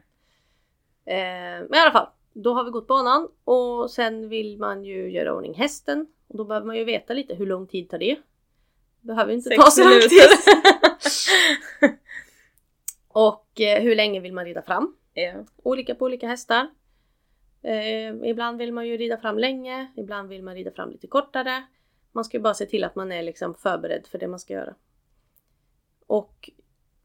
Eh, 1.05 1.61
men 1.68 1.74
i 1.74 1.78
alla 1.78 1.93
fall, 1.93 2.09
då 2.32 2.55
har 2.55 2.64
vi 2.64 2.70
gått 2.70 2.86
banan 2.86 3.28
och 3.45 3.91
sen 3.91 4.28
vill 4.28 4.59
man 4.59 4.84
ju 4.84 5.11
göra 5.11 5.34
ordning 5.34 5.55
hästen. 5.55 6.07
Och 6.26 6.36
då 6.36 6.45
behöver 6.45 6.66
man 6.66 6.76
ju 6.76 6.84
veta 6.84 7.14
lite 7.14 7.34
hur 7.34 7.47
lång 7.47 7.66
tid 7.66 7.91
tar 7.91 7.99
det. 7.99 8.16
Behöver 9.01 9.32
inte 9.32 9.49
Sex 9.49 9.64
ta 9.64 9.70
så 9.70 9.84
lång 9.84 10.01
tid. 10.01 10.28
och 13.09 13.61
eh, 13.61 13.82
hur 13.82 13.97
länge 13.97 14.20
vill 14.20 14.32
man 14.32 14.45
rida 14.45 14.62
fram? 14.62 14.97
ja. 15.14 15.32
Olika 15.62 15.95
på 15.95 16.05
olika 16.05 16.28
hästar. 16.28 16.68
Eh, 17.62 18.30
ibland 18.30 18.58
vill 18.58 18.72
man 18.72 18.88
ju 18.88 18.96
rida 18.96 19.16
fram 19.16 19.38
länge, 19.38 19.92
ibland 19.96 20.28
vill 20.28 20.42
man 20.42 20.54
rida 20.54 20.70
fram 20.70 20.90
lite 20.90 21.06
kortare. 21.06 21.66
Man 22.12 22.24
ska 22.24 22.36
ju 22.36 22.42
bara 22.42 22.54
se 22.54 22.66
till 22.66 22.84
att 22.84 22.94
man 22.94 23.12
är 23.12 23.22
liksom 23.22 23.54
förberedd 23.54 24.06
för 24.06 24.18
det 24.18 24.28
man 24.28 24.38
ska 24.38 24.52
göra. 24.52 24.74
Och 26.06 26.50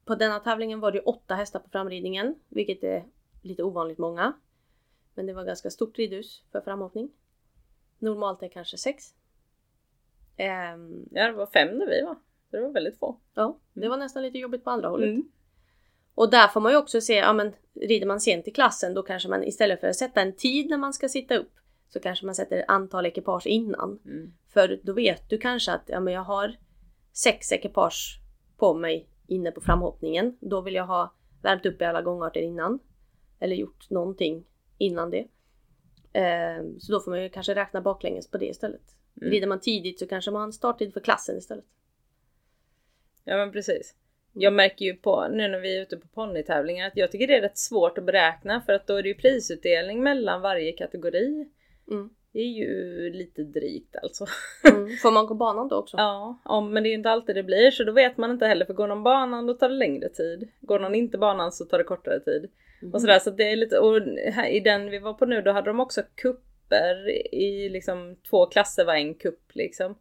på 0.06 0.16
denna 0.16 0.40
tävlingen 0.40 0.80
var 0.80 0.92
det 0.92 1.00
åtta 1.00 1.36
hästar 1.36 1.60
på 1.60 1.70
framridningen, 1.70 2.36
vilket 2.50 2.84
är 2.84 3.06
lite 3.42 3.64
ovanligt 3.64 3.98
många. 3.98 4.34
Men 5.14 5.26
det 5.26 5.34
var 5.34 5.44
ganska 5.44 5.70
stort 5.70 5.98
ridhus 5.98 6.44
för 6.52 6.62
framhoppning. 6.62 7.12
Normalt 8.00 8.44
är 8.44 8.48
kanske 8.48 8.78
sex. 8.78 9.14
Ehm, 10.38 11.10
ja, 11.12 11.28
det 11.28 11.34
var 11.34 11.46
fem 11.46 11.78
när 11.78 11.88
vi 11.88 12.02
var. 12.02 12.16
Det 12.50 12.60
var 12.60 12.70
väldigt 12.70 13.00
få. 13.00 13.20
ja, 13.34 13.60
det 13.74 13.90
var 13.90 13.98
nästan 13.98 14.24
lite 14.24 14.38
jobbigt 14.38 14.64
på 14.64 14.70
andra 14.70 14.90
hållet. 14.90 15.10
Mm. 15.10 15.32
Och 16.16 16.30
där 16.30 16.48
får 16.48 16.62
man 16.62 16.72
ju 16.72 16.78
också 16.78 17.02
se, 17.02 17.14
ja 17.14 17.34
men 17.34 17.54
rider 17.74 18.08
man 18.08 18.20
sent 18.20 18.48
i 18.48 18.52
klassen 18.52 18.94
då 18.94 19.04
kanske 19.04 19.30
man 19.30 19.44
istället 19.44 19.80
för 19.80 19.88
att 19.88 19.96
sätta 19.96 20.22
en 20.22 20.36
tid 20.36 20.70
när 20.70 20.78
man 20.78 20.94
ska 20.94 21.10
sitta 21.10 21.38
upp 21.38 21.52
så 21.90 22.00
kanske 22.00 22.26
man 22.26 22.36
sätter 22.36 22.66
antal 22.68 23.06
ekipage 23.06 23.48
innan. 23.48 24.00
Mm. 24.06 24.34
För 24.48 24.80
då 24.84 24.94
vet 24.94 25.30
du 25.30 25.38
kanske 25.38 25.72
att 25.72 25.84
ja, 25.88 26.00
men 26.00 26.14
jag 26.14 26.24
har 26.24 26.58
sex 27.14 27.52
ekipage 27.52 28.20
på 28.58 28.74
mig 28.74 29.10
inne 29.28 29.52
på 29.52 29.62
framhoppningen. 29.62 30.38
Då 30.40 30.62
vill 30.62 30.74
jag 30.74 30.88
ha 30.88 31.14
värmt 31.42 31.66
upp 31.66 31.82
i 31.82 31.86
alla 31.86 32.02
gångarter 32.02 32.42
innan. 32.42 32.80
Eller 33.40 33.56
gjort 33.56 33.90
någonting 33.90 34.46
innan 34.78 35.10
det. 35.10 35.28
Ehm, 36.14 36.80
så 36.80 36.92
då 36.92 37.00
får 37.00 37.12
man 37.12 37.24
ju 37.24 37.30
kanske 37.30 37.56
räkna 37.56 37.82
baklänges 37.82 38.32
på 38.32 38.38
det 38.38 38.46
istället. 38.46 38.96
Mm. 39.22 39.32
Rider 39.32 39.48
man 39.48 39.60
tidigt 39.60 40.00
så 40.00 40.08
kanske 40.08 40.32
man 40.32 40.40
har 40.40 40.48
en 40.48 40.54
starttid 40.54 40.94
för 40.94 41.00
klassen 41.00 41.38
istället. 41.38 41.66
Ja 43.24 43.38
men 43.38 43.52
precis. 43.52 43.96
Jag 44.38 44.54
märker 44.54 44.86
ju 44.86 44.96
på 44.96 45.28
nu 45.28 45.48
när 45.48 45.60
vi 45.60 45.78
är 45.78 45.82
ute 45.82 45.98
på 45.98 46.08
ponnytävlingar 46.08 46.88
att 46.88 46.98
jag 46.98 47.12
tycker 47.12 47.28
det 47.28 47.38
är 47.38 47.42
rätt 47.42 47.58
svårt 47.58 47.98
att 47.98 48.04
beräkna 48.04 48.62
för 48.62 48.74
att 48.74 48.88
då 48.88 48.96
är 48.96 49.04
det 49.04 49.10
ju 49.10 49.16
prisutdelning 49.16 50.04
mellan 50.04 50.42
varje 50.42 50.72
kategori. 50.72 51.48
Mm. 51.92 52.10
Det 52.34 52.40
är 52.40 52.48
ju 52.48 53.10
lite 53.14 53.44
drygt 53.44 53.96
alltså. 54.04 54.26
Mm. 54.72 54.98
Får 54.98 55.12
man 55.12 55.26
gå 55.26 55.34
banan 55.34 55.68
då 55.68 55.76
också? 55.76 55.98
Ja, 56.00 56.40
om, 56.46 56.74
men 56.74 56.84
det 56.84 56.90
är 56.90 56.92
ju 56.92 56.98
inte 56.98 57.10
alltid 57.10 57.36
det 57.36 57.44
blir 57.44 57.72
så 57.72 57.84
då 57.84 57.92
vet 57.92 58.18
man 58.18 58.32
inte 58.32 58.48
heller 58.48 58.66
för 58.66 58.74
går 58.74 58.88
någon 58.88 59.04
banan 59.04 59.46
då 59.46 59.54
tar 59.54 59.70
det 59.70 59.76
längre 59.76 60.10
tid. 60.10 60.50
Går 60.62 60.80
någon 60.80 60.96
inte 60.96 61.18
banan 61.18 61.52
så 61.52 61.66
tar 61.66 61.78
det 61.78 61.84
kortare 61.84 62.20
tid. 62.20 62.50
Mm. 62.82 62.94
Och 62.94 63.02
sådär 63.02 63.20
så 63.20 63.30
det 63.30 63.52
är 63.52 63.56
lite, 63.56 63.80
och 63.80 64.02
här, 64.34 64.48
i 64.48 64.60
den 64.60 64.90
vi 64.90 65.00
var 65.00 65.14
på 65.14 65.26
nu 65.26 65.42
då 65.42 65.52
hade 65.52 65.70
de 65.70 65.80
också 65.80 66.02
kupper 66.66 67.10
i 67.36 67.70
liksom 67.70 68.16
två 68.30 68.46
klasser 68.46 68.86
var 68.86 68.96
en 68.96 69.16
kupp 69.16 69.52
liksom. 69.54 69.98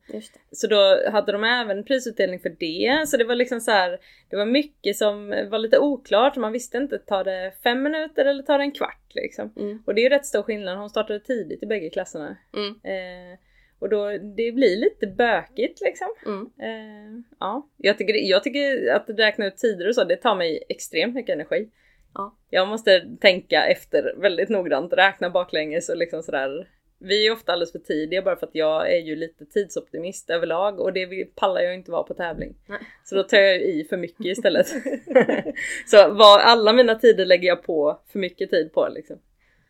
Så 0.51 0.67
då 0.67 1.11
hade 1.11 1.33
de 1.33 1.45
även 1.45 1.85
prisutdelning 1.85 2.41
för 2.41 2.57
det. 2.61 3.09
Så 3.09 3.17
det 3.17 3.25
var 3.25 3.35
liksom 3.35 3.61
så 3.61 3.71
här, 3.71 3.99
det 4.31 4.37
var 4.37 4.47
mycket 4.47 4.97
som 4.97 5.29
var 5.29 5.59
lite 5.59 5.79
oklart. 5.79 6.37
Man 6.37 6.53
visste 6.53 6.79
inte, 6.79 6.99
tar 6.99 7.25
det 7.25 7.53
fem 7.63 7.83
minuter 7.83 8.25
eller 8.25 8.43
tar 8.43 8.59
det 8.59 8.65
en 8.65 8.73
kvart 8.73 9.15
liksom. 9.15 9.53
Mm. 9.57 9.83
Och 9.87 9.95
det 9.95 10.01
är 10.01 10.03
ju 10.03 10.09
rätt 10.09 10.27
stor 10.27 10.43
skillnad. 10.43 10.79
Hon 10.79 10.91
startade 10.91 11.21
tidigt 11.21 11.63
i 11.63 11.67
bägge 11.67 11.91
klasserna. 11.91 12.37
Mm. 12.57 12.69
Eh, 12.69 13.39
och 13.79 13.89
då, 13.89 14.11
det 14.11 14.53
blir 14.53 14.77
lite 14.77 15.07
bökigt 15.07 15.81
liksom. 15.81 16.09
Mm. 16.27 16.51
Eh, 16.61 17.23
ja, 17.41 17.69
jag 17.77 17.99
tycker, 17.99 18.15
jag 18.15 18.43
tycker 18.43 18.93
att 18.93 19.05
räkna 19.09 19.47
ut 19.47 19.57
tider 19.57 19.89
och 19.89 19.95
så, 19.95 20.05
det 20.05 20.17
tar 20.17 20.35
mig 20.35 20.65
extremt 20.69 21.15
mycket 21.15 21.33
energi. 21.33 21.71
Ja. 22.15 22.37
Jag 22.51 22.69
måste 22.69 23.17
tänka 23.21 23.67
efter 23.67 24.15
väldigt 24.17 24.49
noggrant, 24.49 24.93
räkna 24.93 25.31
baklänges 25.31 25.89
och 25.89 25.97
liksom 25.97 26.23
sådär. 26.23 26.69
Vi 26.99 27.27
är 27.27 27.33
ofta 27.33 27.53
alldeles 27.53 27.73
för 27.73 27.79
tidiga 27.79 28.23
bara 28.23 28.37
för 28.37 28.47
att 28.47 28.55
jag 28.55 28.93
är 28.93 28.99
ju 28.99 29.17
lite 29.17 29.47
tidsoptimist 29.47 30.31
överlag 30.31 30.81
och 30.81 30.93
det 30.93 31.37
pallar 31.37 31.61
jag 31.61 31.75
inte 31.75 31.91
vara 31.91 32.03
på 32.03 32.15
tävling. 32.15 32.55
Nej. 32.67 32.79
Så 33.05 33.15
då 33.15 33.23
tar 33.23 33.39
jag 33.39 33.61
i 33.61 33.87
för 33.91 33.97
mycket 33.97 34.27
istället. 34.27 34.67
så 35.87 36.15
vad, 36.15 36.41
alla 36.41 36.73
mina 36.73 36.95
tider 36.95 37.27
lägger 37.27 37.49
jag 37.49 37.63
på 37.63 38.01
för 38.13 38.19
mycket 38.19 38.51
tid 38.51 38.73
på 38.73 38.89
liksom. 38.89 39.19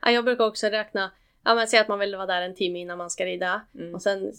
Ja, 0.03 0.11
jag 0.11 0.25
brukar 0.25 0.45
också 0.47 0.67
räkna, 0.67 1.13
ja 1.45 1.55
men 1.55 1.67
säg 1.67 1.81
att 1.81 1.89
man 1.89 1.99
vill 1.99 2.17
vara 2.17 2.27
där 2.27 2.43
en 2.43 2.55
timme 2.55 2.79
innan 2.79 2.99
man 2.99 3.11
ska 3.11 3.27
rida. 3.27 3.61
Mm. 3.75 3.95
Och 3.95 4.03
sen 4.03 4.33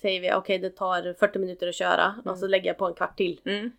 säger 0.00 0.20
vi 0.20 0.32
okej 0.32 0.58
det 0.58 0.70
tar 0.70 1.14
40 1.20 1.38
minuter 1.38 1.68
att 1.68 1.74
köra 1.74 2.14
och 2.24 2.38
så 2.38 2.46
lägger 2.46 2.66
jag 2.66 2.78
på 2.78 2.86
en 2.86 2.94
kvart 2.94 3.16
till. 3.16 3.40
Mm. 3.44 3.70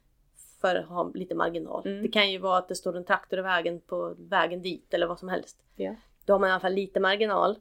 För 0.66 0.76
att 0.76 0.86
ha 0.86 1.12
lite 1.14 1.36
marginal. 1.36 1.82
Mm. 1.88 2.02
Det 2.02 2.08
kan 2.08 2.32
ju 2.32 2.38
vara 2.38 2.58
att 2.58 2.68
det 2.68 2.76
står 2.76 2.98
en 2.98 3.06
traktor 3.06 3.40
i 3.40 3.42
vägen 3.42 3.82
på 3.82 4.16
vägen 4.18 4.62
dit 4.62 4.94
eller 4.94 5.08
vad 5.08 5.20
som 5.20 5.30
helst. 5.30 5.64
Ja. 5.76 5.96
Då 6.26 6.34
har 6.34 6.40
man 6.40 6.50
i 6.50 6.52
alla 6.52 6.60
fall 6.60 6.74
lite 6.74 7.00
marginal. 7.00 7.60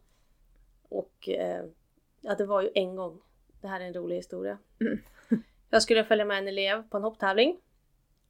Och 0.88 1.28
eh, 1.28 1.64
ja, 2.20 2.34
det 2.34 2.44
var 2.46 2.62
ju 2.62 2.70
en 2.74 2.96
gång. 2.96 3.20
Det 3.60 3.68
här 3.68 3.80
är 3.80 3.84
en 3.84 3.94
rolig 3.94 4.16
historia. 4.16 4.58
Mm. 4.80 4.98
Jag 5.70 5.82
skulle 5.82 6.04
följa 6.04 6.24
med 6.24 6.38
en 6.38 6.48
elev 6.48 6.88
på 6.88 6.96
en 6.96 7.02
hopptävling. 7.02 7.60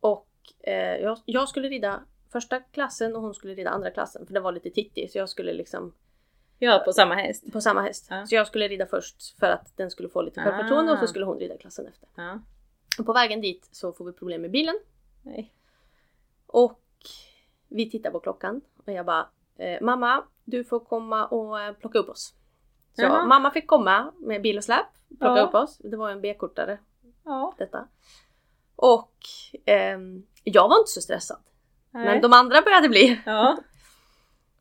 Och 0.01 0.29
eh, 0.61 0.97
jag, 0.97 1.19
jag 1.25 1.49
skulle 1.49 1.69
rida 1.69 2.05
första 2.33 2.61
klassen 2.61 3.17
och 3.17 3.23
hon 3.23 3.35
skulle 3.35 3.55
rida 3.55 3.71
andra 3.71 3.91
klassen. 3.91 4.27
För 4.27 4.35
det 4.35 4.41
var 4.41 4.53
lite 4.53 4.71
tittig 4.71 5.11
så 5.11 5.19
jag 5.19 5.29
skulle 5.29 5.53
liksom 5.53 5.95
Ja, 6.59 6.83
på 6.85 6.93
samma 6.93 7.15
häst. 7.15 7.53
på 7.53 7.61
samma 7.61 7.83
häst. 7.83 8.07
Ja. 8.11 8.27
Så 8.27 8.35
jag 8.35 8.47
skulle 8.47 8.69
rida 8.69 8.87
först 8.87 9.39
för 9.39 9.47
att 9.47 9.77
den 9.77 9.91
skulle 9.91 10.09
få 10.09 10.23
lite 10.23 10.41
självförtroende 10.41 10.93
och 10.93 10.99
så 10.99 11.05
Ah. 11.05 11.09
skulle 11.09 11.25
hon 11.25 11.39
rida 11.39 11.57
klassen 11.57 11.87
efter. 11.87 12.09
Ja. 12.15 12.41
Och 12.99 13.07
på 13.07 13.13
vägen 13.13 13.41
dit 13.41 13.69
så 13.73 13.93
får 13.93 14.05
vi 14.05 14.13
problem 14.13 14.43
med 14.43 14.51
bilen. 14.51 14.75
Nej. 15.23 15.53
Och 16.47 16.81
vi 17.69 17.91
tittar 17.91 18.11
på 18.11 18.21
klockan 18.21 18.61
och 18.87 18.93
jag 18.93 19.07
bara 19.07 19.29
eh, 19.57 19.81
Mamma, 19.83 20.25
du 20.45 20.65
får 20.65 20.81
komma 20.81 21.27
och 21.27 21.61
eh, 21.61 21.73
plocka 21.73 21.99
upp 21.99 22.09
oss. 22.09 22.35
Så 22.97 23.03
Jaha. 23.03 23.27
mamma 23.27 23.51
fick 23.51 23.67
komma 23.67 24.13
med 24.19 24.43
bil 24.43 24.59
och 24.59 24.65
släp, 24.65 24.87
plocka 25.09 25.41
Ja. 25.41 25.47
upp 25.47 25.55
oss. 25.55 25.79
Det 25.79 25.97
var 25.97 26.11
en 26.11 26.21
B-kortare 26.21 26.79
Ja. 27.25 27.55
detta. 27.59 27.89
Och 28.77 29.19
ehm, 29.65 30.27
jag 30.45 30.69
var 30.69 30.79
inte 30.79 30.91
så 30.91 31.01
stressad. 31.01 31.41
Nej. 31.91 32.05
Men 32.05 32.21
de 32.23 32.33
andra 32.33 32.63
började 32.63 32.89
bli. 32.89 33.21
Ja. 33.27 33.59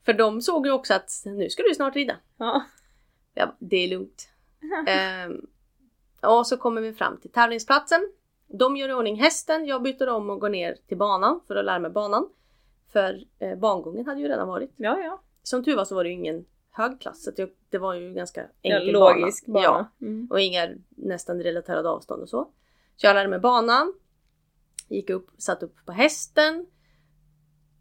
För 0.06 0.14
de 0.14 0.42
såg 0.42 0.66
ju 0.66 0.72
också 0.72 0.94
att 0.94 1.10
nu 1.26 1.50
ska 1.50 1.64
du 1.64 1.76
snart 1.76 1.96
rida. 1.96 2.16
Ja. 2.38 2.64
Jag 3.34 3.48
bara, 3.50 3.56
det 3.60 3.78
är 3.78 3.88
lugnt. 3.88 4.30
Ehm, 4.88 5.42
och 6.22 6.48
så 6.48 6.58
kommer 6.58 6.82
vi 6.82 6.94
fram 6.94 7.18
till 7.18 7.32
tävlingsplatsen. 7.32 8.12
De 8.58 8.78
gör 8.78 8.90
i 8.90 8.94
ordning 8.94 9.16
hästen, 9.16 9.66
jag 9.66 9.82
byter 9.82 10.10
om 10.10 10.30
och 10.30 10.40
går 10.40 10.50
ner 10.50 10.78
till 10.88 10.98
banan 10.98 11.40
för 11.48 11.56
att 11.56 11.66
lära 11.66 11.80
mig 11.80 11.92
banan. 11.92 12.30
För 12.92 13.24
eh, 13.40 13.56
bangången 13.56 14.06
hade 14.06 14.22
ju 14.22 14.28
redan 14.28 14.48
varit. 14.48 14.74
Ja, 14.76 15.00
ja. 15.00 15.22
Som 15.44 15.64
tur 15.64 15.76
var 15.76 15.86
så 15.86 15.96
var 15.96 16.04
det 16.04 16.10
ju 16.10 16.16
ingen 16.16 16.46
hög 16.72 17.02
klass 17.02 17.24
så 17.24 17.32
jag, 17.36 17.50
det 17.70 17.78
var 17.78 17.94
ju 17.94 18.14
ganska 18.14 18.42
ja 18.62 18.76
enkel 18.78 18.94
logisk 18.94 19.46
bana. 19.46 19.68
bana. 19.68 19.90
Ja, 20.00 20.06
Mm. 20.08 20.28
och 20.32 20.40
inga 20.42 20.70
nästan 20.90 21.44
relaterade 21.44 21.90
avstånd 21.90 22.22
och 22.22 22.30
så. 22.30 22.50
Så 22.96 23.06
jag 23.08 23.14
lärde 23.14 23.30
mig 23.30 23.40
banan. 23.40 23.94
Gick 24.90 25.10
upp, 25.10 25.30
satt 25.38 25.64
upp 25.64 25.76
på 25.86 25.92
hästen. 25.92 26.66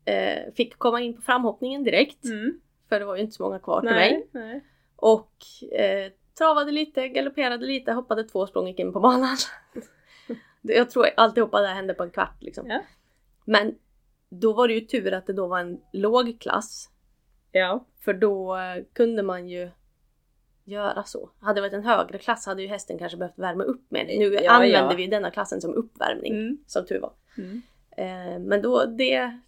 Eh, 0.04 0.52
fick 0.54 0.78
komma 0.78 1.00
in 1.00 1.16
på 1.16 1.22
framhoppningen 1.22 1.84
direkt. 1.84 2.24
Mm. 2.24 2.60
För 2.88 2.98
det 3.00 3.06
var 3.06 3.16
ju 3.16 3.22
inte 3.22 3.34
så 3.34 3.42
många 3.42 3.58
kvar 3.58 3.80
till 3.80 3.90
mig. 3.90 4.28
Nej. 4.32 4.64
Och 4.96 5.36
eh, 5.72 6.12
travade 6.38 6.72
lite, 6.72 7.08
galopperade 7.08 7.66
lite, 7.66 7.92
hoppade 7.92 8.24
två 8.24 8.46
språng 8.46 8.66
gick 8.68 8.78
in 8.78 8.92
på 8.92 9.00
banan. 9.00 9.36
Jag 10.62 10.90
tror 10.90 11.06
alltihopa 11.16 11.60
det 11.60 11.66
här 11.68 11.74
hände 11.74 11.94
på 11.94 12.02
en 12.02 12.10
kvart 12.10 12.36
liksom. 12.42 12.70
Ja. 12.70 12.80
Men 13.44 13.74
då 14.28 14.52
var 14.52 14.68
det 14.68 14.74
ju 14.74 14.80
tur 14.80 15.12
att 15.14 15.26
det 15.26 15.32
då 15.32 15.46
var 15.46 15.58
en 15.58 15.80
låg 15.92 16.40
klass. 16.40 16.90
Ja. 17.52 17.84
För 18.00 18.14
då 18.14 18.56
eh, 18.56 18.84
kunde 18.92 19.22
man 19.22 19.48
ju 19.48 19.70
göra 20.64 21.02
så. 21.04 21.30
Hade 21.40 21.54
det 21.56 21.60
varit 21.60 21.72
en 21.72 21.84
högre 21.84 22.18
klass 22.18 22.46
hade 22.46 22.62
ju 22.62 22.68
hästen 22.68 22.98
kanske 22.98 23.18
behövt 23.18 23.38
värma 23.38 23.64
upp 23.64 23.82
det. 23.88 24.04
Nu 24.18 24.34
Ja, 24.34 24.50
använde 24.52 24.78
ja. 24.78 24.94
vi 24.96 25.06
denna 25.06 25.30
klassen 25.30 25.60
som 25.60 25.74
uppvärmning, 25.74 26.32
Mm. 26.32 26.58
som 26.66 26.86
tur 26.86 27.00
var. 27.00 27.12
Mm. 27.38 27.62
Eh, 27.96 28.38
men 28.40 28.62
då 28.62 28.84
det, 28.86 29.38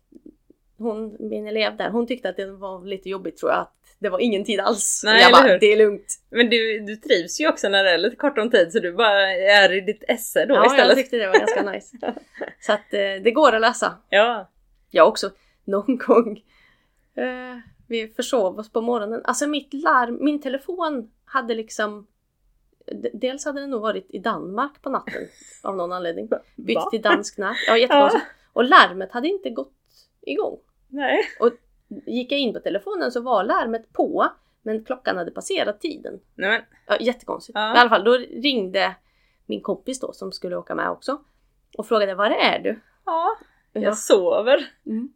hon, 0.76 1.16
min 1.20 1.46
elev 1.46 1.76
där, 1.76 1.90
hon 1.90 2.06
tyckte 2.06 2.28
att 2.28 2.36
det 2.36 2.46
var 2.50 2.84
lite 2.84 3.08
jobbigt 3.08 3.36
tror 3.36 3.50
jag. 3.52 3.60
Att 3.60 3.83
det 4.04 4.10
var 4.10 4.18
ingen 4.18 4.44
tid 4.44 4.60
alls. 4.60 5.02
Nej, 5.04 5.22
jag 5.22 5.32
bara, 5.32 5.58
det 5.58 5.72
är 5.72 5.76
lugnt. 5.76 6.18
Men 6.30 6.50
du, 6.50 6.80
du 6.80 6.96
trivs 6.96 7.40
ju 7.40 7.48
också 7.48 7.68
när 7.68 7.84
det 7.84 7.90
är 7.90 7.98
lite 7.98 8.16
kort 8.16 8.38
om 8.38 8.50
tid 8.50 8.72
så 8.72 8.78
du 8.78 8.92
bara 8.92 9.32
är 9.32 9.72
i 9.72 9.80
ditt 9.80 10.04
esse 10.08 10.46
då 10.46 10.54
ja, 10.54 10.58
jag 10.64 10.66
istället. 10.66 10.96
tyckte 10.96 11.16
det 11.16 11.26
var 11.26 11.38
ganska 11.38 11.62
nice. 11.70 11.96
Så 12.60 12.72
att 12.72 12.94
eh, 12.94 13.22
det 13.24 13.30
går 13.30 13.54
att 13.54 13.60
läsa. 13.60 13.96
Ja. 14.08 14.50
Jag 14.90 15.08
också. 15.08 15.30
Någon 15.64 15.98
gång. 16.06 16.42
Eh, 17.16 17.58
vi 17.88 18.08
försov 18.16 18.58
oss 18.58 18.72
på 18.72 18.80
morgonen. 18.80 19.20
Alltså 19.24 19.46
mitt 19.46 19.74
larm, 19.74 20.18
min 20.20 20.40
telefon 20.42 21.10
hade 21.24 21.54
liksom 21.54 22.06
Dels 23.12 23.44
hade 23.44 23.60
den 23.60 23.70
nog 23.70 23.82
varit 23.82 24.06
i 24.10 24.18
Danmark 24.18 24.82
på 24.82 24.90
natten 24.90 25.28
av 25.62 25.76
någon 25.76 25.92
anledning. 25.92 26.28
Bytt 26.56 26.90
till 26.90 27.02
dansk 27.02 27.38
natt. 27.38 27.56
Ja, 27.66 27.78
jättekonstigt. 27.78 28.24
Och 28.52 28.64
larmet 28.64 29.12
hade 29.12 29.28
inte 29.28 29.50
gått 29.50 29.72
igång. 30.20 30.58
Nej. 30.88 31.20
Gick 31.88 32.32
jag 32.32 32.38
in 32.40 32.52
på 32.52 32.60
telefonen 32.60 33.12
så 33.12 33.20
var 33.20 33.44
larmet 33.44 33.92
på 33.92 34.26
men 34.62 34.84
klockan 34.84 35.16
hade 35.16 35.30
passerat 35.30 35.80
tiden. 35.80 36.20
Nej 36.34 36.50
men. 36.50 36.62
Ja, 36.86 36.96
jättekonstigt. 37.04 37.54
Ja. 37.58 37.76
I 37.76 37.78
alla 37.78 37.88
fall, 37.90 38.04
då 38.04 38.12
ringde 38.42 38.96
min 39.46 39.60
kompis 39.62 40.00
då 40.00 40.12
som 40.12 40.32
skulle 40.32 40.56
åka 40.56 40.74
med 40.74 40.90
också 40.90 41.20
och 41.78 41.86
frågade 41.86 42.14
var 42.14 42.30
är 42.30 42.58
du? 42.58 42.80
Ja. 43.04 43.36
Jag 43.72 43.82
Ja. 43.82 43.94
sover. 43.94 44.66
Mm. 44.86 45.12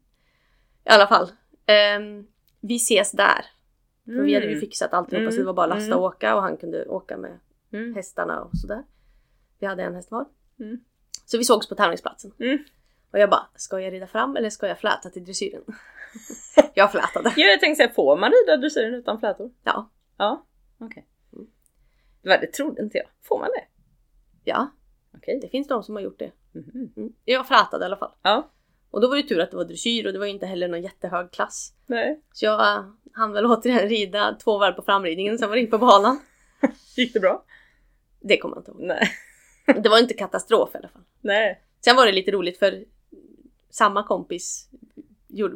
I 0.85 0.89
alla 0.89 1.07
fall. 1.07 1.31
ehm, 1.67 2.27
vi 2.61 2.77
ses 2.77 3.13
där. 3.13 3.45
För 4.05 4.23
vi 4.23 4.35
hade 4.35 4.47
ju 4.47 4.53
Mm. 4.53 4.61
fixat 4.61 4.93
alltihopa 4.95 5.21
Mm. 5.21 5.33
så 5.33 5.39
det 5.39 5.45
var 5.45 5.53
bara 5.55 5.67
lasta 5.67 5.85
Mm. 5.87 5.99
och 5.99 6.05
åka 6.05 6.35
och 6.37 6.43
han 6.43 6.57
kunde 6.57 6.87
åka 6.87 7.17
med 7.17 7.39
Mm. 7.73 7.95
hästarna 7.95 8.41
och 8.43 8.51
sådär. 8.59 8.83
Vi 9.59 9.67
hade 9.67 9.83
en 9.83 9.95
häst 9.95 10.11
var. 10.11 10.25
Mm. 10.61 10.81
Så 11.27 11.39
vi 11.39 11.45
sågs 11.45 11.69
på 11.69 11.75
tävlingsplatsen. 11.75 12.33
Mm. 12.39 12.59
Och 13.13 13.19
jag 13.19 13.31
bara, 13.31 13.47
ska 13.57 13.81
jag 13.81 13.93
rida 13.93 14.07
fram 14.07 14.37
eller 14.37 14.51
ska 14.51 14.69
jag 14.69 14.79
fläta 14.79 15.11
till 15.11 15.25
dressyren? 15.25 15.63
jag 16.75 16.93
flätade. 16.93 17.33
Ja, 17.37 17.47
jag 17.47 17.61
tänkte 17.61 17.77
säga, 17.77 17.95
får 17.95 18.17
man 18.17 18.33
rida 18.33 18.57
dressyren 18.57 18.95
utan 18.95 19.21
flätor? 19.21 19.51
Ja. 19.65 19.91
Ja. 20.19 20.47
Okej. 20.79 21.07
Mm. 21.33 21.47
Det 22.23 22.53
trodde 22.53 22.83
inte 22.83 22.99
jag. 22.99 23.07
Får 23.23 23.39
man 23.39 23.49
det? 23.49 23.65
Ja, 24.45 24.71
Okej. 25.17 25.39
det 25.43 25.49
finns 25.49 25.69
de 25.69 25.83
som 25.83 25.95
har 25.95 26.03
gjort 26.03 26.19
det. 26.19 26.33
Mhm. 26.53 26.93
Mm. 26.97 27.13
Jag 27.25 27.49
flätade 27.49 27.85
i 27.85 27.87
alla 27.87 27.97
fall. 27.97 28.13
Ja. 28.23 28.51
Och 28.91 29.01
då 29.01 29.09
var 29.09 29.17
det 29.17 29.23
tur 29.23 29.41
att 29.41 29.51
det 29.51 29.57
var 29.57 29.65
dressyr 29.65 30.07
och 30.07 30.13
det 30.13 30.19
var 30.19 30.27
ju 30.27 30.33
inte 30.33 30.47
heller 30.47 30.69
någon 30.69 30.83
jättehög 30.83 31.31
klass. 31.31 31.73
Nej. 31.87 32.23
Så 32.33 32.45
jag 32.45 32.61
uh, 32.61 32.91
hann 33.13 33.33
väl 33.33 33.47
återigen 33.47 33.89
rida 33.89 34.35
två 34.35 34.59
varv 34.59 34.73
på 34.73 34.83
framridningen, 34.83 35.39
sen 35.39 35.49
var 35.49 35.57
det 35.57 35.63
in 35.63 35.71
på 35.71 35.79
banan. 35.79 36.21
Gick 36.97 37.13
det 37.13 37.21
bra? 37.21 37.45
Det 38.21 38.39
kommer 38.39 38.57
jag 38.57 38.61
inte 38.61 38.71
ihåg. 38.71 38.81
Nej. 38.81 39.11
Det 39.83 39.89
var 39.89 39.99
inte 39.99 40.15
katastrof 40.15 40.75
i 40.75 40.79
alla 40.79 40.89
fall. 40.89 41.03
Nej. 41.21 41.63
Sen 41.85 41.97
var 41.97 42.07
det 42.07 42.13
lite 42.13 42.31
roligt 42.31 42.59
för 42.59 42.85
samma 43.71 44.03
kompis, 44.03 44.69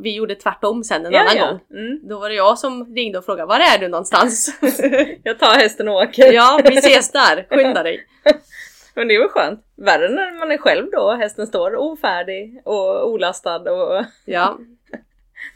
vi 0.03 0.15
gjorde 0.15 0.35
tvärtom 0.35 0.85
sen 0.85 1.07
en 1.07 1.13
Ja, 1.13 1.21
annan 1.21 1.37
ja. 1.37 1.47
gång. 1.47 1.61
Mm. 1.85 2.01
Då 2.09 2.19
var 2.19 2.29
det 2.29 2.35
jag 2.35 2.59
som 2.59 2.95
ringde 2.95 3.19
och 3.19 3.25
frågade 3.25 3.47
var 3.49 3.61
är 3.61 3.79
du 3.79 3.89
någonstans? 3.89 4.59
Jag 5.23 5.39
tar 5.39 5.55
hästen 5.55 5.89
och 5.89 5.95
åker. 5.95 6.33
ja, 6.33 6.61
vi 6.65 6.77
ses 6.79 7.11
där, 7.13 7.47
skynda 7.51 7.83
dig. 7.83 8.07
Men 8.95 9.09
det 9.09 9.19
var 9.19 9.29
skönt. 9.29 9.61
Värre 9.77 10.09
när 10.09 10.39
man 10.39 10.51
är 10.51 10.59
själv 10.59 10.87
då 10.93 11.13
hästen 11.13 11.47
står 11.47 11.77
ofärdig 11.77 12.61
och 12.65 13.09
olastad 13.11 13.71
och... 13.73 14.05
Ja. 14.25 14.59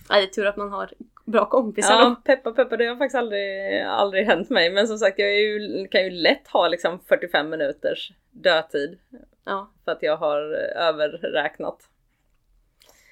ja, 0.09 0.17
det 0.17 0.23
är 0.23 0.27
tur 0.27 0.47
att 0.47 0.57
man 0.57 0.73
har 0.73 0.91
bra 1.25 1.49
kompisar 1.49 1.95
Ja, 1.95 2.05
då. 2.05 2.15
peppa 2.25 2.53
peppa, 2.53 2.77
det 2.77 2.87
har 2.87 2.97
faktiskt 2.97 3.15
aldrig, 3.19 3.81
aldrig 3.83 4.27
hänt 4.27 4.51
mig. 4.51 4.71
Men 4.71 4.89
som 4.89 4.99
sagt, 4.99 5.19
jag 5.19 5.29
är 5.29 5.39
ju, 5.41 5.89
kan 5.89 6.05
ju 6.05 6.11
lätt 6.11 6.49
ha 6.49 6.69
liksom 6.69 7.01
45 7.09 7.51
minuters 7.51 8.13
dödtid. 8.31 8.99
Ja. 9.47 9.71
För 9.85 9.93
att 9.93 10.03
jag 10.03 10.17
har 10.17 10.41
överräknat. 10.77 11.79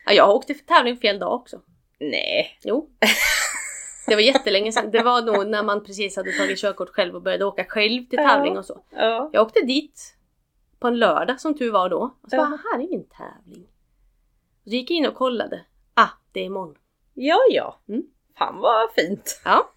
Ja, 0.07 0.13
jag 0.13 0.31
åkte 0.31 0.55
för 0.55 0.65
tävling 0.65 0.97
fel 0.97 1.19
dag 1.19 1.33
också. 1.33 1.61
Nej. 2.01 2.59
Jo. 2.65 2.91
Det 4.07 4.15
var 4.15 4.23
jättelänge 4.23 4.73
sedan. 4.73 4.91
Det 4.91 5.03
var 5.03 5.23
nog 5.23 5.47
när 5.47 5.63
man 5.63 5.85
precis 5.85 6.17
hade 6.17 6.33
tagit 6.33 6.59
körkort 6.59 6.89
själv 6.91 7.15
och 7.15 7.23
började 7.23 7.45
åka 7.45 7.65
själv 7.65 8.05
till 8.05 8.19
tävling 8.19 8.59
och 8.59 8.65
så. 8.65 8.85
Ja. 8.91 9.31
Jag 9.33 9.43
åkte 9.47 9.61
dit 9.61 10.15
på 10.79 10.87
en 10.89 10.99
lördag 10.99 11.41
som 11.41 11.59
tur 11.59 11.73
var 11.73 11.89
då. 11.89 12.01
Och 12.23 12.31
så 12.31 12.37
Ja. 12.37 12.41
bara, 12.41 12.59
här 12.73 12.79
är 12.79 12.83
ingen 12.83 13.05
tävling. 13.09 13.65
Och 14.65 14.71
så 14.71 14.71
gick 14.71 14.91
jag 14.91 14.97
in 14.97 15.07
och 15.07 15.15
kollade. 15.15 15.61
Ah, 15.95 16.09
det 16.33 16.41
är 16.41 16.45
imorgon. 16.45 16.75
Ja, 17.15 17.39
ja. 17.51 17.81
Mm. 17.89 18.03
Fan 18.39 18.59
vad 18.61 18.93
fint. 18.93 19.41
Ja. 19.45 19.71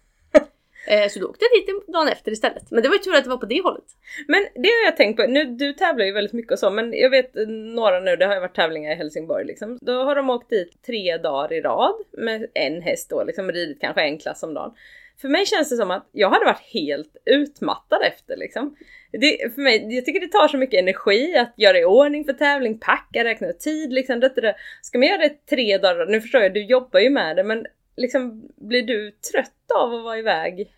Eh, 0.90 1.08
så 1.08 1.20
då 1.20 1.26
åkte 1.26 1.44
jag 1.44 1.66
dit 1.66 1.86
dagen 1.86 2.08
efter 2.08 2.32
istället. 2.32 2.70
Men 2.70 2.82
det 2.82 2.88
var 2.88 2.96
ju 2.96 3.02
tur 3.02 3.14
att 3.14 3.24
det 3.24 3.30
var 3.30 3.36
på 3.36 3.46
det 3.46 3.62
hållet. 3.62 3.84
Men 4.28 4.46
det 4.54 4.68
har 4.68 4.84
jag 4.84 4.96
tänkt 4.96 5.16
på, 5.16 5.26
nu, 5.26 5.44
du 5.44 5.72
tävlar 5.72 6.04
ju 6.04 6.12
väldigt 6.12 6.32
mycket 6.32 6.52
och 6.52 6.58
så, 6.58 6.70
men 6.70 6.92
jag 6.92 7.10
vet 7.10 7.36
eh, 7.36 7.46
några 7.46 8.00
nu, 8.00 8.16
det 8.16 8.26
har 8.26 8.34
ju 8.34 8.40
varit 8.40 8.54
tävlingar 8.54 8.92
i 8.92 8.94
Helsingborg 8.94 9.44
liksom. 9.44 9.78
Då 9.80 9.92
har 9.92 10.14
de 10.14 10.30
åkt 10.30 10.50
dit 10.50 10.82
tre 10.86 11.16
dagar 11.16 11.52
i 11.52 11.60
rad 11.60 11.94
med 12.12 12.46
en 12.54 12.82
häst 12.82 13.10
då, 13.10 13.24
liksom 13.24 13.52
ridit 13.52 13.80
kanske 13.80 14.02
en 14.02 14.18
klass 14.18 14.42
om 14.42 14.54
dagen. 14.54 14.74
För 15.20 15.28
mig 15.28 15.46
känns 15.46 15.70
det 15.70 15.76
som 15.76 15.90
att 15.90 16.08
jag 16.12 16.30
hade 16.30 16.44
varit 16.44 16.72
helt 16.72 17.16
utmattad 17.24 18.02
efter 18.02 18.36
liksom. 18.36 18.76
Det, 19.12 19.54
för 19.54 19.62
mig, 19.62 19.94
jag 19.94 20.04
tycker 20.04 20.20
det 20.20 20.32
tar 20.32 20.48
så 20.48 20.56
mycket 20.56 20.80
energi 20.80 21.36
att 21.36 21.54
göra 21.56 21.78
i 21.78 21.84
ordning 21.84 22.24
för 22.24 22.32
tävling, 22.32 22.78
packa, 22.78 23.24
räkna 23.24 23.52
tid 23.52 23.92
liksom. 23.92 24.20
Det, 24.20 24.32
det, 24.34 24.40
det. 24.40 24.54
Ska 24.82 24.98
man 24.98 25.08
göra 25.08 25.18
det 25.18 25.46
tre 25.46 25.78
dagar, 25.78 26.06
nu 26.06 26.20
förstår 26.20 26.40
jag, 26.40 26.54
du 26.54 26.64
jobbar 26.64 27.00
ju 27.00 27.10
med 27.10 27.36
det, 27.36 27.44
men 27.44 27.66
liksom 27.96 28.48
blir 28.56 28.82
du 28.82 29.10
trött 29.10 29.70
av 29.78 29.94
att 29.94 30.04
vara 30.04 30.18
iväg? 30.18 30.72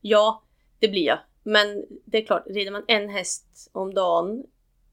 Ja, 0.00 0.42
det 0.78 0.88
blir 0.88 1.04
jag. 1.06 1.18
Men 1.42 1.86
det 2.04 2.18
är 2.18 2.26
klart, 2.26 2.46
rider 2.46 2.70
man 2.72 2.84
en 2.88 3.08
häst 3.08 3.70
om 3.72 3.94
dagen 3.94 4.44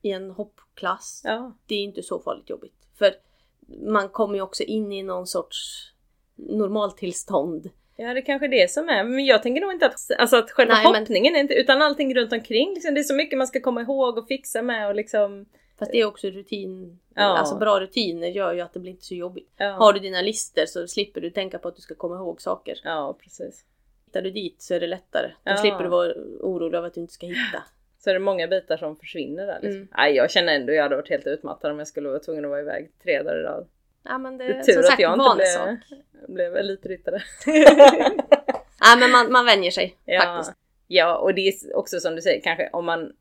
i 0.01 0.11
en 0.11 0.31
hoppklass, 0.31 1.21
Ja. 1.25 1.53
det 1.65 1.75
är 1.75 1.79
inte 1.83 2.03
så 2.03 2.19
farligt 2.19 2.49
jobbigt. 2.49 2.87
För 2.97 3.13
man 3.85 4.09
kommer 4.09 4.35
ju 4.35 4.41
också 4.41 4.63
in 4.63 4.91
i 4.91 5.03
någon 5.03 5.27
sorts 5.27 5.91
normaltillstånd. 6.35 7.69
Ja 7.95 8.13
det 8.13 8.19
är 8.19 8.25
kanske 8.25 8.47
det 8.47 8.71
som 8.71 8.89
är, 8.89 9.03
men 9.03 9.25
jag 9.25 9.43
tänker 9.43 9.61
nog 9.61 9.71
inte 9.71 9.85
att, 9.85 10.11
alltså 10.19 10.35
att 10.37 10.51
själva 10.51 10.73
Nej, 10.73 10.83
men- 10.91 11.01
hoppningen 11.01 11.35
är 11.35 11.39
inte, 11.39 11.53
utan 11.53 11.81
allting 11.81 12.15
runt 12.15 12.33
omkring. 12.33 12.73
Liksom, 12.73 12.93
det 12.93 12.99
är 13.01 13.03
så 13.03 13.13
mycket 13.15 13.37
man 13.37 13.47
ska 13.47 13.59
komma 13.59 13.81
ihåg 13.81 14.17
och 14.17 14.27
fixa 14.27 14.61
med 14.61 14.87
och 14.87 14.95
liksom... 14.95 15.45
Fast 15.79 15.91
det 15.91 15.97
är 15.97 16.05
också 16.05 16.27
rutin. 16.27 16.99
Ja. 17.15 17.21
Alltså 17.37 17.55
bra 17.57 17.79
rutiner 17.79 18.27
gör 18.27 18.53
ju 18.53 18.61
att 18.61 18.73
det 18.73 18.79
blir 18.79 18.91
inte 18.91 19.05
så 19.05 19.15
jobbigt. 19.15 19.51
Ja, 19.57 19.71
Har 19.71 19.93
du 19.93 19.99
dina 19.99 20.21
lister 20.21 20.65
så 20.65 20.87
slipper 20.87 21.21
du 21.21 21.29
tänka 21.29 21.59
på 21.59 21.67
att 21.67 21.75
du 21.75 21.81
ska 21.81 21.95
komma 21.95 22.15
ihåg 22.15 22.41
saker. 22.41 22.79
ja 22.83 23.17
precis. 23.23 23.65
Hittar 24.07 24.21
du 24.21 24.31
dit 24.31 24.61
så 24.61 24.73
är 24.73 24.79
det 24.79 24.87
lättare. 24.87 25.27
Då 25.27 25.33
Ja. 25.51 25.57
slipper 25.57 25.83
du 25.83 25.89
vara 25.89 26.13
orolig 26.39 26.77
över 26.77 26.87
att 26.87 26.93
du 26.93 27.01
inte 27.01 27.13
ska 27.13 27.25
hitta. 27.25 27.63
Så 27.99 28.09
är 28.09 28.13
det 28.13 28.19
många 28.19 28.47
bitar 28.47 28.77
som 28.77 28.95
försvinner 28.95 29.47
där 29.47 29.59
liksom. 29.61 29.81
Mm. 29.81 29.87
Nej 29.97 30.15
jag 30.15 30.31
känner 30.31 30.53
ändå 30.55 30.73
jag 30.73 30.83
hade 30.83 30.95
varit 30.95 31.09
helt 31.09 31.27
utmattad 31.27 31.71
om 31.71 31.79
jag 31.79 31.87
skulle 31.87 32.09
vara 32.09 32.19
tvungen 32.19 32.45
att 32.45 32.49
vara 32.49 32.59
iväg 32.61 32.91
tre 33.03 33.21
dagar 33.23 33.39
i 33.39 33.43
rad. 33.43 33.67
Ja 34.03 34.17
men 34.17 34.37
det 34.37 34.43
Det 34.47 34.53
är 34.53 34.61
tur 34.63 34.73
som 34.73 34.79
att 34.79 34.85
sagt 34.87 34.99
jag 35.01 35.13
inte 35.13 35.35
blev, 35.35 35.45
sak. 35.45 35.79
blev 36.27 36.55
elitryttare. 36.57 37.21
Nej 37.45 38.97
men 38.99 39.11
man, 39.11 39.31
man 39.31 39.45
vänjer 39.45 39.71
sig 39.71 39.97
Ja. 40.05 40.21
faktiskt. 40.21 40.57
ja 40.87 41.17
och 41.17 41.33
det 41.33 41.47
är 41.47 41.75
också 41.77 41.99
som 41.99 42.15
du 42.15 42.21
säger 42.21 42.41
kanske 42.41 42.69
om 42.73 42.85
man 42.85 43.13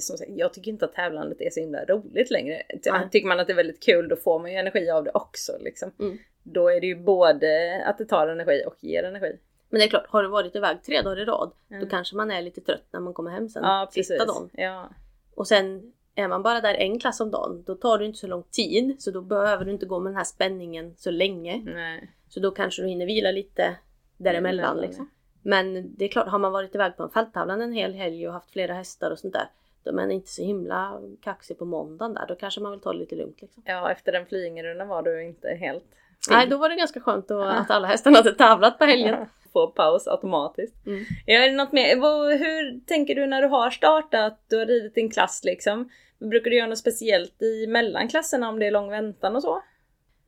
som 0.00 0.16
sagt, 0.16 0.30
jag 0.34 0.52
tycker 0.54 0.70
inte 0.70 0.84
att 0.84 0.94
tävlandet 0.94 1.40
är 1.40 1.50
så 1.50 1.60
himla 1.60 1.84
roligt 1.84 2.30
längre. 2.30 2.62
Nej. 2.86 3.08
Tycker 3.10 3.28
man 3.28 3.40
att 3.40 3.46
det 3.46 3.52
är 3.52 3.56
väldigt 3.56 3.82
kul 3.82 4.08
då 4.08 4.16
får 4.16 4.38
man 4.38 4.52
ju 4.52 4.56
energi 4.58 4.90
av 4.90 5.04
det 5.04 5.10
också 5.14 5.52
liksom. 5.60 5.92
Mm. 6.00 6.18
Då 6.42 6.68
är 6.68 6.80
det 6.80 6.86
ju 6.86 6.94
både 6.96 7.82
att 7.86 7.98
det 7.98 8.04
tar 8.04 8.28
energi 8.28 8.62
och 8.66 8.74
ger 8.80 9.02
energi. 9.02 9.38
Men 9.68 9.78
det 9.78 9.84
är 9.84 9.88
klart, 9.88 10.06
har 10.08 10.22
du 10.22 10.28
varit 10.28 10.56
iväg 10.56 10.82
tre 10.82 11.02
dagar 11.02 11.18
i 11.18 11.24
rad 11.24 11.50
Mm. 11.70 11.84
då 11.84 11.90
kanske 11.90 12.16
man 12.16 12.30
är 12.30 12.42
lite 12.42 12.60
trött 12.60 12.84
när 12.90 13.00
man 13.00 13.14
kommer 13.14 13.30
hem 13.30 13.48
sen 13.48 13.62
Ja 13.64 13.88
sista 13.90 14.24
dagen. 14.24 14.50
Ja. 14.52 14.88
Och 15.34 15.48
sen 15.48 15.92
är 16.14 16.28
man 16.28 16.42
bara 16.42 16.60
där 16.60 16.74
en 16.74 16.98
klass 16.98 17.20
om 17.20 17.30
dagen 17.30 17.62
då 17.66 17.74
tar 17.74 17.98
det 17.98 18.04
inte 18.04 18.18
så 18.18 18.26
lång 18.26 18.42
tid 18.42 19.02
så 19.02 19.10
då 19.10 19.20
behöver 19.20 19.64
du 19.64 19.72
inte 19.72 19.86
gå 19.86 20.00
med 20.00 20.12
den 20.12 20.16
här 20.16 20.24
spänningen 20.24 20.94
så 20.96 21.10
länge. 21.10 21.62
Nej. 21.64 22.10
Så 22.28 22.40
då 22.40 22.50
kanske 22.50 22.82
du 22.82 22.88
hinner 22.88 23.06
vila 23.06 23.30
lite 23.30 23.76
däremellan 24.16 24.64
Emellan, 24.64 24.86
liksom. 24.86 25.10
Men 25.42 25.94
det 25.96 26.04
är 26.04 26.08
klart, 26.08 26.28
har 26.28 26.38
man 26.38 26.52
varit 26.52 26.74
iväg 26.74 26.96
på 26.96 27.02
en 27.02 27.10
fälttävlan 27.10 27.60
en 27.60 27.72
hel 27.72 27.94
helg 27.94 28.28
och 28.28 28.32
haft 28.32 28.50
flera 28.50 28.74
hästar 28.74 29.10
och 29.10 29.18
sånt 29.18 29.34
där. 29.34 29.50
Då 29.82 29.90
är 29.90 29.94
man 29.94 30.10
inte 30.10 30.28
så 30.28 30.42
himla 30.42 31.00
kaxig 31.22 31.58
på 31.58 31.64
måndagen 31.64 32.14
där. 32.14 32.26
Då 32.28 32.34
kanske 32.34 32.60
man 32.60 32.72
vill 32.72 32.80
ta 32.80 32.92
det 32.92 32.98
lite 32.98 33.16
lugnt 33.16 33.40
liksom. 33.40 33.62
Ja 33.66 33.90
efter 33.90 34.12
den 34.12 34.26
flyingrundan 34.26 34.88
var 34.88 35.02
du 35.02 35.24
inte 35.24 35.48
helt 35.48 35.84
Nej, 36.30 36.46
då 36.46 36.56
var 36.56 36.68
det 36.68 36.76
ganska 36.76 37.00
skönt 37.00 37.28
då, 37.28 37.42
att 37.42 37.70
alla 37.70 37.88
hästarna 37.88 38.16
hade 38.16 38.32
tävlat 38.32 38.78
på 38.78 38.84
helgen. 38.84 39.26
Få 39.52 39.66
paus 39.66 40.08
automatiskt. 40.08 40.86
Mm. 40.86 41.04
Ja, 41.26 41.38
är 41.38 41.50
det 41.50 41.56
något 41.56 41.72
mer? 41.72 41.96
Hur 42.38 42.80
tänker 42.86 43.14
du 43.14 43.26
när 43.26 43.42
du 43.42 43.48
har 43.48 43.70
startat? 43.70 44.44
Du 44.48 44.58
har 44.58 44.66
ridit 44.66 44.94
din 44.94 45.10
klass 45.10 45.40
liksom. 45.44 45.90
Brukar 46.18 46.50
du 46.50 46.56
göra 46.56 46.68
något 46.68 46.78
speciellt 46.78 47.42
i 47.42 47.66
mellanklasserna 47.66 48.48
om 48.48 48.58
det 48.58 48.66
är 48.66 48.70
lång 48.70 48.90
väntan 48.90 49.36
och 49.36 49.42
så? 49.42 49.62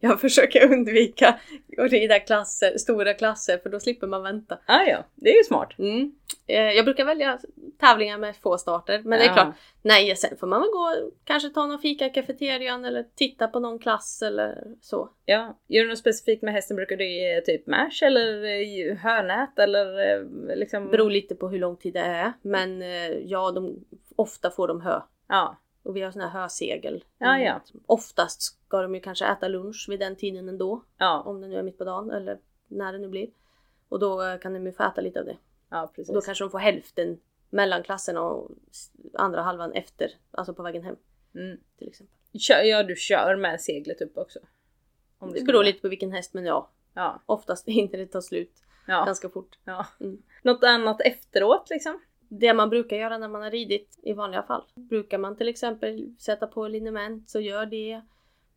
Jag 0.02 0.20
försöker 0.20 0.72
undvika 0.72 1.28
att 1.78 1.90
rida 1.90 2.18
klasser, 2.20 2.78
stora 2.78 3.14
klasser 3.14 3.58
för 3.58 3.70
då 3.70 3.80
slipper 3.80 4.06
man 4.06 4.22
vänta. 4.22 4.58
Ah, 4.66 4.82
ja, 4.82 5.04
det 5.14 5.30
är 5.30 5.36
ju 5.38 5.44
smart. 5.44 5.78
Mm. 5.78 6.12
Eh, 6.46 6.56
Jag 6.72 6.84
brukar 6.84 7.04
välja 7.04 7.38
tävlingar 7.78 8.18
med 8.18 8.36
få 8.36 8.58
starter 8.58 8.98
men 9.04 9.18
det 9.18 9.24
är 9.24 9.28
Ja. 9.28 9.32
klart, 9.34 9.54
nej 9.82 10.16
sen 10.16 10.36
får 10.36 10.46
man 10.46 10.60
väl 10.60 10.70
gå 10.70 11.10
kanske 11.24 11.48
ta 11.48 11.66
någon 11.66 11.78
fika 11.78 12.06
i 12.06 12.10
kafeterian 12.10 12.84
eller 12.84 13.04
titta 13.14 13.48
på 13.48 13.60
någon 13.60 13.78
klass 13.78 14.22
eller 14.22 14.64
så. 14.80 15.08
Ja, 15.24 15.58
gör 15.68 15.82
du 15.82 15.88
något 15.88 15.98
specifikt 15.98 16.42
med 16.42 16.54
hästen? 16.54 16.76
Brukar 16.76 16.96
du 16.96 17.08
ge 17.08 17.40
typ 17.40 17.66
mash 17.66 18.02
eller 18.02 18.44
eh, 18.44 18.96
hörnät 18.96 19.58
eller 19.58 20.14
eh, 20.16 20.56
liksom? 20.56 20.90
Beror 20.90 21.10
lite 21.10 21.34
på 21.34 21.48
hur 21.48 21.58
lång 21.58 21.76
tid 21.76 21.94
det 21.94 22.00
är 22.00 22.32
men 22.42 22.82
ja, 23.28 23.50
de, 23.50 23.84
ofta 24.16 24.50
får 24.50 24.68
de 24.68 24.80
hö. 24.80 25.00
Ja, 25.28 25.56
Och 25.82 25.96
vi 25.96 26.00
har 26.00 26.10
såna 26.10 26.28
här 26.28 26.42
hösegel. 26.42 27.04
Ja, 27.18 27.38
ja. 27.38 27.60
Oftast 27.86 28.42
ska 28.42 28.82
de 28.82 28.94
ju 28.94 29.00
kanske 29.00 29.26
äta 29.26 29.48
lunch 29.48 29.86
vid 29.88 30.00
den 30.00 30.16
tiden 30.16 30.48
ändå. 30.48 30.84
ja, 30.98 31.22
Om 31.26 31.40
det 31.40 31.48
nu 31.48 31.56
är 31.56 31.62
mitt 31.62 31.78
på 31.78 31.84
dagen 31.84 32.10
eller 32.10 32.38
när 32.68 32.92
det 32.92 32.98
nu 32.98 33.08
blir. 33.08 33.30
Och 33.88 33.98
då 33.98 34.22
eh, 34.22 34.38
kan 34.38 34.52
de 34.52 34.66
ju 34.66 34.72
få 34.72 34.82
äta 34.82 35.00
lite 35.00 35.20
av 35.20 35.26
det. 35.26 35.36
ja 35.70 35.92
precis. 35.96 36.14
Då 36.14 36.20
kanske 36.20 36.44
de 36.44 36.50
får 36.50 36.58
hälften 36.58 37.20
mellan 37.50 37.82
klasserna 37.82 38.20
och 38.20 38.50
andra 39.14 39.42
halvan 39.42 39.72
efter. 39.72 40.10
Alltså 40.30 40.54
på 40.54 40.62
vägen 40.62 40.82
hem 40.82 40.96
mm. 41.34 41.58
till 41.78 41.88
exempel. 41.88 42.16
Kör, 42.40 42.62
ja, 42.62 42.82
du 42.82 42.96
kör 42.96 43.36
med 43.36 43.60
seglet 43.60 44.00
upp 44.00 44.18
också? 44.18 44.38
Om 45.18 45.32
Det 45.32 45.44
beror 45.44 45.64
lite 45.64 45.80
på 45.80 45.88
vilken 45.88 46.12
häst 46.12 46.34
men 46.34 46.44
ja. 46.44 46.70
Ja, 46.94 47.22
Oftast 47.26 47.66
hinner 47.68 47.98
det 47.98 48.06
ta 48.06 48.22
slut 48.22 48.62
ja, 48.86 49.04
ganska 49.04 49.28
fort. 49.28 49.58
ja. 49.64 49.86
Mm. 50.00 50.22
Något 50.42 50.64
annat 50.64 51.00
efteråt 51.00 51.70
liksom? 51.70 52.00
Det 52.32 52.54
man 52.54 52.70
brukar 52.70 52.96
göra 52.96 53.18
när 53.18 53.28
man 53.28 53.42
har 53.42 53.50
ridit 53.50 53.98
i 54.02 54.12
vanliga 54.12 54.42
fall. 54.42 54.64
Brukar 54.74 55.18
man 55.18 55.36
till 55.36 55.48
exempel 55.48 56.14
sätta 56.18 56.46
på 56.46 56.68
liniment 56.68 57.30
så 57.30 57.40
gör 57.40 57.66
det. 57.66 58.00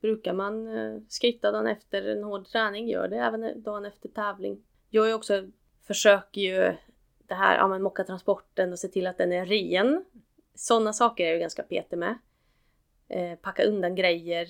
Brukar 0.02 0.34
man 0.34 0.78
eh, 0.78 1.02
skritta 1.08 1.52
dagen 1.52 1.68
efter 1.68 2.08
en 2.08 2.24
hård 2.24 2.48
träning, 2.48 2.88
gör 2.88 3.08
det 3.08 3.18
även 3.18 3.64
dagen 3.64 3.86
efter 3.86 4.10
tävling. 4.10 4.64
Jag 4.90 5.10
är 5.10 5.14
också, 5.14 5.48
försöker 5.88 6.42
ju 6.42 6.74
det 7.28 7.34
här, 7.34 7.58
ja 7.58 7.68
men 7.68 7.82
mocka 7.84 8.04
transporten 8.04 8.72
och 8.72 8.80
se 8.80 8.88
till 8.88 9.08
att 9.08 9.18
den 9.18 9.32
är 9.32 9.46
ren. 9.46 10.06
Sådana 10.56 10.94
saker 10.94 11.26
är 11.26 11.32
jag 11.32 11.40
ganska 11.40 11.64
petig 11.64 11.98
med. 11.98 12.18
Eh, 13.08 13.36
packa 13.36 13.64
undan 13.64 13.96
grejer, 13.96 14.48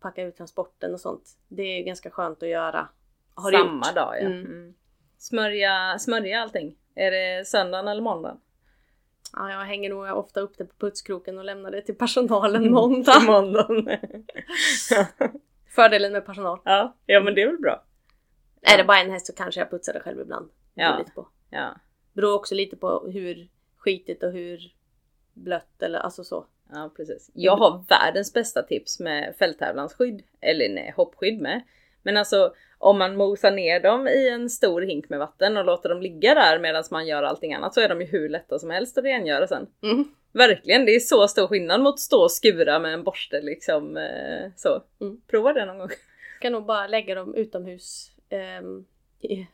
packa 0.00 0.22
ut 0.22 0.36
transporten 0.36 0.94
och 0.94 1.00
sånt. 1.00 1.38
Det 1.48 1.62
är 1.62 1.82
ganska 1.82 2.10
skönt 2.10 2.42
att 2.42 2.48
göra. 2.48 2.88
Har 3.34 3.52
Samma 3.52 3.86
gjort? 3.86 3.94
dag 3.94 4.14
ja. 4.16 4.26
Mm. 4.26 4.46
Mm. 4.46 4.74
Smörja, 5.22 5.98
smörja 5.98 6.40
allting. 6.40 6.76
Är 6.94 7.10
det 7.10 7.48
söndagen 7.48 7.88
eller 7.88 8.02
måndagen? 8.02 8.40
Ja, 9.32 9.50
jag 9.50 9.58
hänger 9.58 9.90
nog 9.90 10.16
ofta 10.18 10.40
upp 10.40 10.58
det 10.58 10.64
på 10.64 10.74
putskroken 10.78 11.38
och 11.38 11.44
lämnar 11.44 11.70
det 11.70 11.82
till 11.82 11.94
personalen 11.94 12.72
måndag. 12.72 13.20
måndagen. 13.26 13.88
Fördelen 15.74 16.12
med 16.12 16.26
personal. 16.26 16.58
ja, 16.64 16.96
ja 17.06 17.20
men 17.20 17.34
det 17.34 17.42
är 17.42 17.46
väl 17.46 17.58
bra. 17.58 17.84
Är 18.62 18.78
det 18.78 18.84
bara 18.84 18.98
en 18.98 19.10
häst 19.10 19.26
så 19.26 19.32
kanske 19.32 19.60
jag 19.60 19.70
putsar 19.70 19.92
det 19.92 20.00
själv 20.00 20.20
ibland. 20.20 20.50
Ja. 20.74 20.98
Lite 20.98 21.10
på. 21.10 21.28
Ja, 21.50 21.74
Beror 22.12 22.34
också 22.34 22.54
lite 22.54 22.76
på 22.76 23.10
hur 23.12 23.48
skitigt 23.76 24.22
och 24.22 24.32
hur 24.32 24.74
blött 25.34 25.82
eller 25.82 25.98
alltså 25.98 26.24
så. 26.24 26.46
ja 26.72 26.90
precis. 26.96 27.30
Jag 27.34 27.56
har 27.56 27.84
världens 27.88 28.32
bästa 28.32 28.62
tips 28.62 29.00
med 29.00 29.34
fälttävlansskydd. 29.38 30.22
Eller 30.40 30.68
nej, 30.68 30.92
hoppskydd 30.96 31.40
med. 31.40 31.62
Men 32.02 32.16
alltså 32.16 32.54
om 32.78 32.98
man 32.98 33.16
mosar 33.16 33.50
ner 33.50 33.80
dem 33.80 34.08
i 34.08 34.28
en 34.28 34.50
stor 34.50 34.82
hink 34.82 35.08
med 35.08 35.18
vatten 35.18 35.56
och 35.56 35.64
låter 35.64 35.88
dem 35.88 36.02
ligga 36.02 36.34
där 36.34 36.58
medan 36.58 36.84
man 36.90 37.06
gör 37.06 37.22
allting 37.22 37.54
annat 37.54 37.74
så 37.74 37.80
är 37.80 37.88
de 37.88 38.00
ju 38.00 38.06
hur 38.06 38.28
lätta 38.28 38.58
som 38.58 38.70
helst 38.70 38.98
att 38.98 39.04
rengöra 39.04 39.46
sen. 39.46 39.66
Mm. 39.82 40.04
Verkligen, 40.32 40.86
det 40.86 40.94
är 40.94 41.00
så 41.00 41.28
stor 41.28 41.46
skillnad 41.46 41.80
mot 41.80 41.94
att 41.94 42.00
stå 42.00 42.22
och 42.22 42.32
skura 42.32 42.78
med 42.78 42.94
en 42.94 43.04
borste 43.04 43.40
liksom 43.40 43.96
eh, 43.96 44.50
så. 44.56 44.82
Mm. 45.00 45.20
Prova 45.30 45.52
det 45.52 45.64
någon 45.64 45.78
gång. 45.78 45.88
Kan 46.40 46.52
nog 46.52 46.66
bara 46.66 46.86
lägga 46.86 47.14
dem 47.14 47.34
utomhus 47.34 48.10
i, 49.20 49.46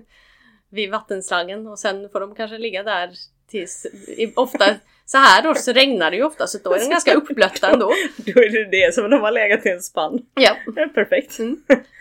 vid 0.68 0.90
vattenslaggen 0.90 1.66
och 1.66 1.78
sen 1.78 2.08
får 2.08 2.20
de 2.20 2.34
kanske 2.34 2.58
ligga 2.58 2.82
där 2.82 3.10
tills 3.50 3.86
ofta 4.34 4.64
så 5.04 5.18
här 5.18 5.42
då 5.42 5.54
så 5.54 5.72
regnar 5.72 6.10
det 6.10 6.16
ju 6.16 6.24
ofta 6.24 6.46
så 6.46 6.58
då 6.64 6.72
är 6.72 6.78
de 6.80 6.88
ganska 6.88 7.14
uppblötta 7.14 7.70
ändå. 7.70 7.86
Då 8.16 8.40
är 8.40 8.50
det 8.50 8.70
det 8.70 8.94
som 8.94 9.10
de 9.10 9.20
har 9.20 9.30
legat 9.32 9.66
i 9.66 9.68
en 9.68 9.82
spann. 9.82 10.18
Ja. 10.34 10.56
Perfekt. 10.94 11.38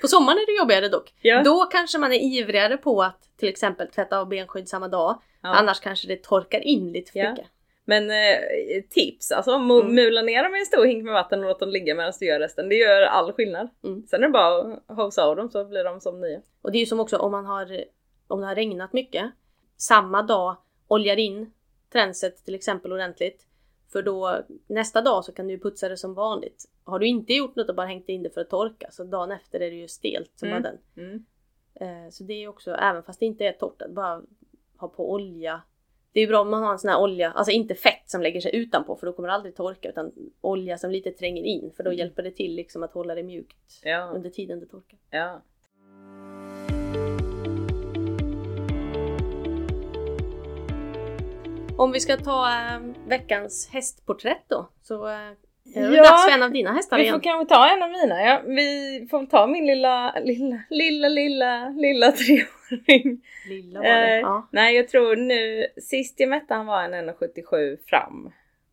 På 0.01 0.07
sommaren 0.07 0.37
är 0.37 0.45
det 0.45 0.57
jobbigare 0.59 0.89
dock. 0.89 1.13
Ja. 1.21 1.41
Då 1.43 1.65
kanske 1.65 1.97
man 1.97 2.13
är 2.13 2.19
ivrigare 2.19 2.77
på 2.77 3.03
att 3.03 3.19
till 3.39 3.49
exempel 3.49 3.87
tvätta 3.87 4.19
av 4.19 4.27
benskydd 4.29 4.69
samma 4.69 4.87
dag. 4.87 5.21
Ja. 5.41 5.49
Annars 5.49 5.79
kanske 5.79 6.07
det 6.07 6.23
torkar 6.23 6.59
in 6.59 6.91
lite 6.91 7.11
för 7.11 7.19
Ja. 7.19 7.29
mycket. 7.31 7.45
Men 7.87 8.09
eh, 8.11 8.37
tips, 8.89 9.31
alltså 9.31 9.51
Mm. 9.51 9.95
mula 9.95 10.21
ner 10.21 10.43
dem 10.43 10.55
i 10.55 10.59
en 10.59 10.65
stor 10.65 10.85
hink 10.85 11.03
med 11.03 11.13
vatten 11.13 11.39
och 11.39 11.45
låt 11.45 11.59
dem 11.59 11.69
ligga 11.69 11.95
medan 11.95 12.13
du 12.19 12.25
gör 12.25 12.39
resten. 12.39 12.69
Det 12.69 12.75
gör 12.75 13.01
all 13.01 13.33
skillnad. 13.33 13.69
Mm. 13.83 14.03
Sen 14.07 14.23
är 14.23 14.27
det 14.27 14.31
bara 14.33 14.73
att 14.87 14.97
hosa 14.97 15.23
av 15.23 15.35
dem 15.35 15.49
så 15.49 15.65
blir 15.65 15.83
de 15.83 16.01
som 16.01 16.21
nya. 16.21 16.39
Och 16.61 16.71
det 16.71 16.77
är 16.77 16.79
ju 16.79 16.85
som 16.85 16.99
också 16.99 17.17
om 17.17 17.31
man 17.31 17.45
har 17.45 17.83
om 18.27 18.41
det 18.41 18.47
har 18.47 18.55
regnat 18.55 18.93
mycket. 18.93 19.25
Samma 19.77 20.21
dag 20.21 20.57
oljar 20.87 21.17
in 21.17 21.51
tränset 21.89 22.45
till 22.45 22.55
exempel 22.55 22.93
ordentligt. 22.93 23.47
För 23.91 24.01
då 24.01 24.41
nästa 24.67 25.01
dag 25.01 25.25
så 25.25 25.31
kan 25.31 25.47
du 25.47 25.59
putsa 25.59 25.89
det 25.89 25.97
som 25.97 26.13
vanligt. 26.13 26.65
Har 26.83 26.99
du 26.99 27.07
inte 27.07 27.33
gjort 27.33 27.55
något 27.55 27.69
och 27.69 27.75
bara 27.75 27.87
hängt 27.87 28.09
in 28.09 28.23
det 28.23 28.29
för 28.29 28.41
att 28.41 28.49
torka 28.49 28.87
så 28.91 29.03
dagen 29.03 29.31
efter 29.31 29.59
är 29.59 29.71
det 29.71 29.77
ju 29.77 29.87
stelt 29.87 30.31
som 30.35 30.47
Mm. 30.49 30.63
den. 30.63 30.77
Mm. 30.97 31.25
Eh, 31.73 32.09
så 32.11 32.23
det 32.23 32.33
är 32.33 32.47
också, 32.47 32.71
även 32.75 33.03
fast 33.03 33.19
det 33.19 33.25
inte 33.25 33.45
är 33.45 33.51
torrt, 33.51 33.81
att 33.81 33.91
bara 33.91 34.21
ha 34.77 34.87
på 34.87 35.11
olja. 35.11 35.61
Det 36.11 36.21
är 36.21 36.27
bra 36.27 36.41
om 36.41 36.49
man 36.49 36.63
har 36.63 36.71
en 36.71 36.79
sån 36.79 36.89
här 36.89 37.01
olja, 37.01 37.31
alltså 37.31 37.51
inte 37.51 37.75
fett 37.75 38.03
som 38.09 38.21
lägger 38.21 38.41
sig 38.41 38.55
utanpå 38.55 38.95
för 38.95 39.05
då 39.07 39.13
kommer 39.13 39.27
det 39.29 39.33
aldrig 39.35 39.55
torka 39.55 39.89
utan 39.89 40.11
olja 40.41 40.77
som 40.77 40.91
lite 40.91 41.11
tränger 41.11 41.43
in 41.43 41.71
för 41.75 41.83
då 41.83 41.89
Mm. 41.89 41.97
hjälper 41.99 42.23
det 42.23 42.31
till 42.31 42.55
liksom 42.55 42.83
att 42.83 42.91
hålla 42.93 43.15
det 43.15 43.23
mjukt 43.23 43.79
Ja, 43.83 44.11
under 44.15 44.29
tiden 44.29 44.59
det 44.59 44.65
torkar. 44.65 44.99
ja. 45.09 45.41
Om 51.77 51.91
vi 51.91 51.99
ska 51.99 52.17
ta 52.17 52.47
eh, 52.49 52.79
veckans 53.07 53.69
hästporträtt 53.73 54.43
då 54.47 54.69
så 54.81 55.07
eh, 55.07 55.17
Det 55.63 55.79
är 55.79 55.97
dags 56.03 56.25
för 56.25 56.31
en 56.31 56.43
av 56.43 56.51
dina 56.51 56.71
hästar 56.73 56.97
vi 56.97 57.03
igen. 57.03 57.15
får 57.15 57.21
kanske 57.23 57.55
ta 57.55 57.69
en 57.69 57.83
av 57.83 57.89
mina. 57.89 58.21
Ja. 58.21 58.41
Vi 58.45 59.07
får 59.11 59.25
ta 59.25 59.47
min 59.47 59.65
lilla, 59.65 60.19
lilla, 60.19 60.63
lilla, 60.69 61.09
lilla, 61.09 61.69
lilla 61.69 62.11
treåring. 62.11 63.21
Lilla 63.49 63.79
var 63.79 63.85
det. 63.85 64.15
Eh, 64.15 64.19
Ja. 64.19 64.47
Nej, 64.51 64.75
jag 64.75 64.87
tror 64.87 65.15
nu, 65.15 65.67
sist 65.81 66.19
jag 66.19 66.29
mätte 66.29 66.53
han 66.53 66.65
var 66.65 66.83
en 66.83 66.93
1,77 67.09 67.77
fram 67.85 68.31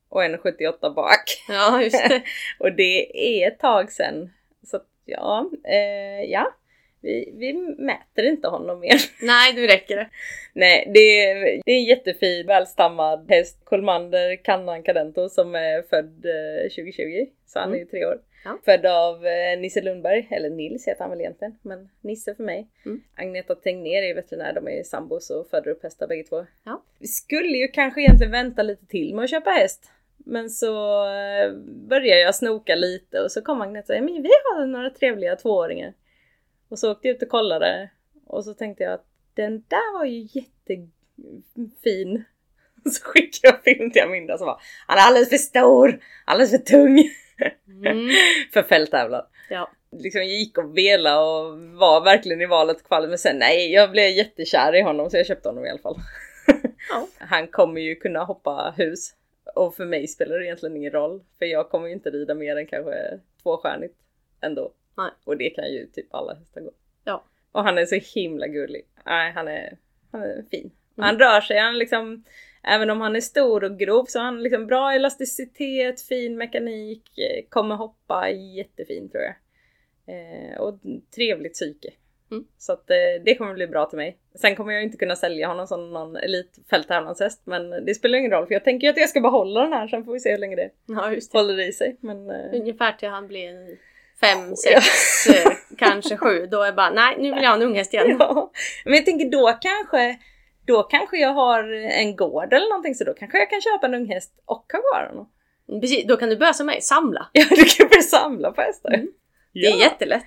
och 0.09 0.23
1,78 0.23 0.95
bak. 0.95 1.25
ja, 1.49 1.83
just 1.83 2.09
det. 2.09 2.23
Och 2.59 2.73
det 2.73 3.17
är 3.43 3.49
ett 3.49 3.59
tag 3.59 3.93
sedan. 3.93 4.31
Så 4.67 4.81
ja, 5.05 5.51
eh, 5.65 6.31
ja. 6.31 6.53
Vi, 7.03 7.33
vi 7.37 7.53
mäter 7.79 8.25
inte 8.25 8.49
honom 8.49 8.81
mer. 8.81 8.95
Nej, 9.23 9.55
nu 9.55 9.67
räcker 9.67 9.97
det. 9.97 10.09
Nej, 10.53 10.91
det 10.95 11.01
är, 11.01 11.61
det 11.65 11.73
är 11.73 11.77
en 11.77 11.85
jättefin 11.85 12.47
välstammad 12.47 13.31
häst. 13.31 13.61
Colmander 13.65 14.37
Kannan 14.37 14.83
Cadento 14.83 15.29
som 15.29 15.55
är 15.55 15.83
född 15.83 16.25
eh, 16.27 16.69
2020. 16.69 17.27
Så 17.47 17.59
han 17.59 17.75
är 17.75 17.79
ju 17.79 17.85
tre 17.85 18.05
år. 18.05 18.21
Ja. 18.45 18.59
Född 18.65 18.87
av 18.87 19.27
eh, 19.27 19.59
Nisse 19.59 19.81
Lundberg, 19.81 20.29
eller 20.31 20.51
Nils 20.51 20.89
heter 20.89 21.01
han 21.01 21.11
väl 21.11 21.21
egentligen, 21.21 21.59
men 21.63 21.89
Nisse 22.01 22.35
för 22.35 22.45
mig. 22.45 22.69
Mm. 22.87 23.03
Agneta 23.17 23.55
Tegnér 23.55 24.03
är 24.03 24.15
veterinär, 24.15 24.53
de 24.53 24.69
är 24.69 24.83
sambos 24.83 25.31
och 25.31 25.47
föder 25.47 25.71
upp 25.71 25.83
hästar 25.83 26.07
bägge 26.07 26.23
två. 26.23 26.47
Ja. 26.65 26.83
Vi 26.99 27.07
skulle 27.07 27.59
ju 27.59 27.69
kanske 27.69 28.01
egentligen 28.01 28.33
vänta 28.33 28.63
lite 28.63 28.87
till 28.87 29.15
med 29.15 29.25
att 29.25 29.31
köpa 29.31 29.51
häst. 29.51 29.91
Men 30.17 30.51
så 30.51 31.05
eh, 31.07 31.53
började 31.89 32.21
jag 32.21 32.35
snoka 32.35 32.75
lite 32.75 33.21
och 33.21 33.33
så 33.33 33.43
kom 33.43 33.61
Agneta 33.61 33.93
och 33.93 33.99
sa 33.99 34.05
men 34.05 34.23
vi 34.23 34.31
har 34.45 34.67
några 34.67 34.91
trevliga 34.91 35.37
tvååringar. 35.37 35.93
Och 36.73 36.79
så 36.79 36.93
åkte 36.93 37.09
jag 37.09 37.15
ut 37.15 37.23
och 37.23 37.29
kollade 37.29 37.91
och 38.27 38.45
så 38.45 38.55
tänkte 38.55 38.85
jag 38.85 38.93
att 38.93 39.07
den 39.35 39.65
där 39.69 39.99
var 39.99 40.05
ju 40.05 40.29
jättefin. 40.31 42.25
Så 42.85 43.05
skickade 43.05 43.55
jag 43.55 43.63
film 43.63 43.91
till 43.91 44.03
Aminda 44.03 44.39
som 44.39 44.47
var 44.47 44.61
han 44.87 44.99
är 44.99 45.03
alldeles 45.03 45.29
för 45.29 45.37
stor, 45.37 46.01
alldeles 46.25 46.51
för 46.51 46.59
tung 46.59 47.05
Mm. 47.69 48.09
för 48.53 48.63
fälttävlan. 48.63 49.25
Ja. 49.51 49.71
Liksom 49.91 50.25
gick 50.25 50.59
och 50.59 50.79
vela 50.79 51.21
och 51.21 51.59
var 51.59 52.05
verkligen 52.05 52.41
i 52.41 52.47
valet 52.47 52.85
kvalet 52.85 53.09
men 53.09 53.19
sen 53.19 53.39
nej, 53.39 53.73
jag 53.73 53.91
blev 53.91 54.11
jättekär 54.11 54.75
i 54.75 54.83
honom 54.83 55.11
så 55.11 55.17
jag 55.17 55.27
köpte 55.27 55.49
honom 55.49 55.67
i 55.67 55.71
alla 55.71 55.79
fall. 55.79 55.97
Ja. 56.91 57.09
Han 57.19 57.49
kommer 57.49 57.81
ju 57.81 57.95
kunna 57.95 58.25
hoppa 58.25 58.75
hus 58.77 59.15
och 59.55 59.75
för 59.75 59.85
mig 59.85 60.09
spelar 60.09 60.39
det 60.39 60.47
egentligen 60.47 60.77
ingen 60.77 60.93
roll 60.93 61.23
för 61.39 61.47
jag 61.47 61.71
kommer 61.71 61.87
ju 61.87 61.93
inte 61.93 62.11
rida 62.11 62.35
mer 62.35 62.57
än 62.57 62.67
kanske 62.67 63.19
tvåstjärnigt 63.43 63.95
ändå. 64.41 64.73
Nej. 64.97 65.11
Och 65.25 65.37
det 65.37 65.51
kan 65.51 65.73
ju 65.73 65.87
typ 65.87 66.15
alla 66.15 66.35
hästar 66.35 66.61
gå. 66.61 66.71
Ja. 67.05 67.25
Och 67.53 67.65
han 67.65 67.79
är 67.79 67.85
så 67.85 68.21
himla 68.21 68.47
gullig. 68.47 68.83
Nej, 69.07 69.33
han 69.33 69.49
är, 69.49 69.79
han 70.13 70.23
är 70.23 70.45
fin. 70.51 70.71
Mm. 70.97 71.07
Han 71.07 71.19
rör 71.19 71.41
sig, 71.41 71.59
han 71.59 71.79
liksom 71.79 72.25
Även 72.63 72.91
om 72.91 73.01
han 73.01 73.17
är 73.17 73.21
stor 73.21 73.65
och 73.65 73.79
grov 73.79 74.05
så 74.05 74.19
har 74.19 74.25
han 74.25 74.43
liksom 74.43 74.67
bra 74.67 74.95
elasticitet, 74.95 76.03
fin 76.03 76.37
mekanik, 76.39 77.19
eh, 77.19 77.45
kommer 77.49 77.75
hoppa 77.75 78.31
jättefint 78.31 79.13
tror 79.13 79.25
jag. 79.25 79.35
Eh, 80.07 80.61
och 80.61 80.81
trevligt 81.15 81.53
psyke. 81.53 81.89
Mm. 82.31 82.45
Så 82.59 82.73
att 82.73 82.91
eh, 82.91 83.23
det 83.25 83.35
kommer 83.35 83.55
bli 83.55 83.67
bra 83.67 83.87
till 83.87 83.97
mig. 83.97 84.19
Sen 84.35 84.57
kommer 84.57 84.73
jag 84.73 84.83
inte 84.83 84.97
kunna 84.97 85.17
sälja 85.17 85.49
honom 85.49 85.67
som 85.67 85.93
någon 85.93 86.17
elitfälttävlanshäst 86.17 87.47
men 87.47 87.71
det 87.71 87.95
spelar 87.95 88.19
ingen 88.19 88.31
roll 88.31 88.47
för 88.47 88.55
jag 88.55 88.65
tänker 88.65 88.87
ju 88.87 88.91
att 88.91 88.97
jag 88.97 89.09
ska 89.09 89.21
behålla 89.21 89.63
den 89.63 89.73
här 89.73 89.89
sen 89.89 90.05
får 90.05 90.13
vi 90.13 90.21
se 90.21 90.31
hur 90.31 90.39
länge 90.39 90.57
det 90.57 90.71
ja, 90.87 91.09
det. 91.09 91.33
håller 91.33 91.69
i 91.69 91.73
sig. 91.73 91.97
Men, 92.01 92.31
eh, 92.31 92.61
Ungefär 92.61 92.93
till 92.93 93.09
han 93.09 93.29
blir 93.29 93.79
fem, 94.25 94.57
sex, 94.57 94.87
eh, 95.27 95.53
kanske 95.79 96.17
sju. 96.17 96.47
Då 96.47 96.61
är 96.61 96.67
jag 96.67 96.75
bara, 96.75 96.91
nej 96.91 97.17
nu 97.19 97.35
vill 97.35 97.43
jag 97.43 97.51
ha 97.51 97.57
en 97.57 97.63
unghäst 97.63 97.95
igen. 97.95 98.17
Ja, 98.19 98.51
men 98.85 98.95
jag 98.95 99.05
tänker 99.05 99.31
då 99.31 99.59
kanske 99.61 100.19
då 100.67 100.83
kanske 100.83 101.17
jag 101.17 101.35
har 101.35 101.65
en 101.73 102.17
gård 102.17 102.53
eller 102.53 102.69
någonting 102.69 102.95
så 102.95 103.05
då 103.05 103.15
kanske 103.15 103.39
jag 103.39 103.51
kan 103.51 103.61
köpa 103.61 103.87
en 103.87 103.95
unghäst 103.95 104.33
och 104.45 104.57
ha 104.73 104.81
kvar 104.81 105.09
honom. 105.09 105.29
Precis, 105.81 106.07
då 106.07 106.17
kan 106.17 106.29
du 106.29 106.37
börja 106.37 106.53
som 106.53 106.67
mig, 106.67 106.81
samla. 106.81 107.27
Ja, 107.33 107.45
du 107.51 107.65
kan 107.65 107.89
börja 107.89 108.03
samla 108.03 108.53
på 108.53 108.61
hästar. 108.61 108.95
Mm. 108.95 109.09
Det 109.53 109.67
är 109.67 109.81
jättelätt. 109.81 110.25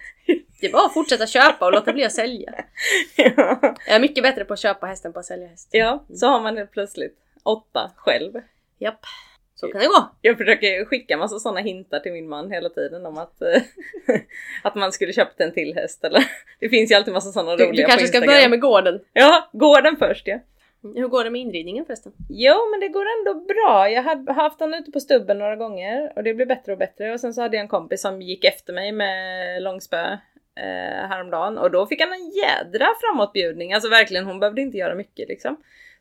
Det 0.61 0.67
är 0.67 0.71
bara 0.71 0.85
att 0.85 0.93
fortsätta 0.93 1.27
köpa 1.27 1.65
och 1.65 1.71
låta 1.71 1.93
bli 1.93 2.05
att 2.05 2.13
sälja. 2.13 2.53
ja. 3.15 3.59
Jag 3.61 3.95
är 3.95 3.99
mycket 3.99 4.23
bättre 4.23 4.45
på 4.45 4.53
att 4.53 4.59
köpa 4.59 4.85
häst 4.85 5.05
än 5.05 5.13
på 5.13 5.19
att 5.19 5.25
sälja 5.25 5.47
häst. 5.47 5.69
ja, 5.71 6.05
så 6.13 6.27
har 6.27 6.41
man 6.41 6.57
helt 6.57 6.71
plötsligt 6.71 7.17
åtta 7.43 7.91
själv. 7.95 8.33
Japp, 8.79 8.99
så 9.55 9.67
kan 9.67 9.81
det 9.81 9.87
gå. 9.87 10.09
Jag 10.21 10.37
försöker 10.37 10.85
skicka 10.85 11.17
massa 11.17 11.39
sådana 11.39 11.59
hintar 11.59 11.99
till 11.99 12.11
min 12.11 12.29
man 12.29 12.51
hela 12.51 12.69
tiden 12.69 13.05
om 13.05 13.17
att, 13.17 13.41
eh, 13.41 13.61
att 14.63 14.75
man 14.75 14.91
skulle 14.91 15.13
köpt 15.13 15.41
en 15.41 15.53
till 15.53 15.75
häst 15.75 16.03
eller 16.03 16.23
det 16.59 16.69
finns 16.69 16.91
ju 16.91 16.95
alltid 16.95 17.13
massa 17.13 17.31
sådana 17.31 17.51
roliga 17.53 17.71
du 17.71 17.77
kanske 17.77 18.01
på 18.01 18.07
ska 18.07 18.17
Instagram. 18.17 18.27
börja 18.27 18.49
med 18.49 18.61
gården. 18.61 18.99
Ja, 19.13 19.49
gården 19.53 19.95
först 19.97 20.27
ja. 20.27 20.39
Hur 20.95 21.07
går 21.07 21.23
det 21.23 21.29
med 21.29 21.41
inridningen 21.41 21.85
förresten? 21.85 22.11
Jo 22.29 22.55
men 22.71 22.79
det 22.79 22.87
går 22.87 23.05
ändå 23.19 23.33
bra. 23.45 23.89
Jag 23.89 24.03
har 24.03 24.33
haft 24.33 24.59
honom 24.59 24.79
ute 24.79 24.91
på 24.91 24.99
stubben 24.99 25.39
några 25.39 25.55
gånger 25.55 26.13
och 26.15 26.23
det 26.23 26.33
blir 26.33 26.45
bättre 26.45 26.71
och 26.71 26.77
bättre. 26.77 27.13
Och 27.13 27.19
sen 27.19 27.33
så 27.33 27.41
hade 27.41 27.57
jag 27.57 27.61
en 27.61 27.67
kompis 27.67 28.01
som 28.01 28.21
gick 28.21 28.45
efter 28.45 28.73
mig 28.73 28.91
med 28.91 29.61
långspö 29.63 30.17
eh, 30.59 31.07
häromdagen 31.09 31.57
och 31.57 31.71
då 31.71 31.85
fick 31.85 32.01
han 32.01 32.13
en 32.13 32.29
jädra 32.29 32.87
framåtbjudning. 33.01 33.73
Alltså 33.73 33.89
verkligen, 33.89 34.25
hon 34.25 34.39
behövde 34.39 34.61
inte 34.61 34.77
göra 34.77 34.95
mycket 34.95 35.27
liksom. 35.29 35.57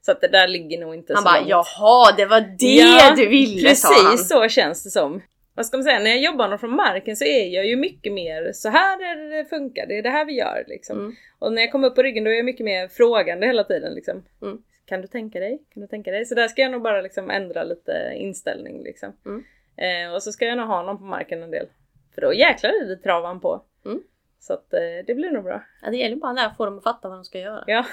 Så 0.07 0.13
att 0.13 0.21
det 0.21 0.29
där 0.29 0.49
ligger 0.49 0.81
nog 0.81 0.95
inte 0.95 1.15
Han 1.15 1.23
så 1.23 1.25
bara, 1.25 1.37
långt. 1.39 1.49
jaha 1.49 2.15
det 2.17 2.27
var 2.27 2.41
det 2.41 2.67
Ja, 2.67 3.15
du 3.17 3.29
ville. 3.29 3.69
Precis 3.69 4.29
så 4.29 4.49
känns 4.49 4.85
det 4.85 4.91
som. 4.91 5.23
Vad 5.55 5.67
ska 5.67 5.77
man 5.77 5.85
säga, 5.85 5.99
när 5.99 6.11
jag 6.11 6.21
jobbar 6.21 6.45
honom 6.45 6.59
från 6.59 6.77
marken 6.77 7.17
så 7.17 7.25
är 7.25 7.49
jag 7.49 7.67
ju 7.67 7.77
mycket 7.77 8.13
mer 8.13 8.53
så 8.53 8.69
här 8.69 9.03
är 9.03 9.37
det 9.37 9.45
funkar, 9.45 9.87
det 9.87 9.99
är 9.99 10.03
det 10.03 10.11
här 10.11 10.25
vi 10.25 10.33
gör 10.33 10.65
liksom. 10.67 10.99
Mm. 10.99 11.15
Och 11.39 11.53
när 11.53 11.63
jag 11.63 11.73
kommer 11.73 11.89
upp 11.89 11.95
på 11.95 12.03
ryggen 12.03 12.25
då 12.25 12.31
är 12.31 12.35
jag 12.35 12.45
mycket 12.45 12.65
mer 12.65 12.89
frågande 12.89 13.47
hela 13.47 13.65
tiden 13.65 13.95
liksom. 13.95 14.25
Mm. 14.43 14.63
Kan 14.87 15.01
du 15.01 15.07
tänka 15.07 15.41
dig? 15.41 15.63
Kan 15.75 15.81
du 15.81 15.87
tänka 15.87 16.11
dig? 16.11 16.27
Så 16.27 16.35
där 16.35 16.49
ska 16.49 16.63
jag 16.63 16.71
nog 16.71 16.83
bara 16.83 17.01
liksom 17.01 17.31
ändra 17.31 17.65
lite 17.65 18.13
inställning 18.15 18.83
liksom. 18.83 19.13
Mm. 19.27 19.45
Eh, 19.77 20.15
och 20.15 20.23
så 20.23 20.33
ska 20.33 20.45
jag 20.45 20.59
nog 20.59 20.67
ha 20.67 20.77
honom 20.77 20.99
på 20.99 21.05
marken 21.05 21.43
en 21.43 21.51
del. 21.51 21.67
För 22.15 22.21
då 22.21 22.35
jäklar 22.35 22.71
är 22.71 22.87
det 22.89 22.97
travar 22.97 23.29
han 23.29 23.41
på. 23.41 23.63
Mm. 23.85 24.03
Så 24.41 24.53
att 24.53 24.73
eh, 24.73 24.81
det 25.07 25.15
blir 25.15 25.31
nog 25.31 25.45
bra. 25.45 25.65
Ja, 25.83 25.91
det 25.91 25.97
gäller 25.97 26.17
bara 26.17 26.47
att 26.47 26.57
få 26.57 26.65
dem 26.65 26.79
att 26.79 26.85
fatta 26.85 27.09
vad 27.09 27.19
de 27.19 27.25
ska 27.25 27.39
göra. 27.39 27.65
Ja. 27.67 27.85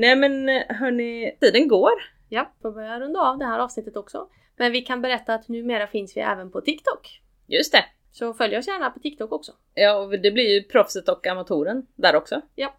Nej 0.00 0.16
men 0.16 0.48
hörni, 0.68 1.36
tiden 1.40 1.68
går. 1.68 1.92
Ja, 2.28 2.52
får 2.62 2.72
börja 2.72 3.00
runda 3.00 3.20
av 3.20 3.38
det 3.38 3.44
här 3.44 3.58
avsnittet 3.58 3.96
också. 3.96 4.28
Men 4.56 4.72
vi 4.72 4.80
kan 4.80 5.02
berätta 5.02 5.34
att 5.34 5.48
numera 5.48 5.86
finns 5.86 6.16
vi 6.16 6.20
även 6.20 6.50
på 6.50 6.60
TikTok. 6.60 7.22
Just 7.46 7.72
det. 7.72 7.84
Så 8.12 8.34
följ 8.34 8.58
oss 8.58 8.66
gärna 8.66 8.90
på 8.90 9.00
TikTok 9.00 9.32
också. 9.32 9.52
Ja, 9.74 9.98
och 9.98 10.10
det 10.10 10.30
blir 10.30 10.54
ju 10.54 10.62
proffset 10.62 11.08
och 11.08 11.26
amatören 11.26 11.86
där 11.96 12.16
också. 12.16 12.40
Ja. 12.54 12.74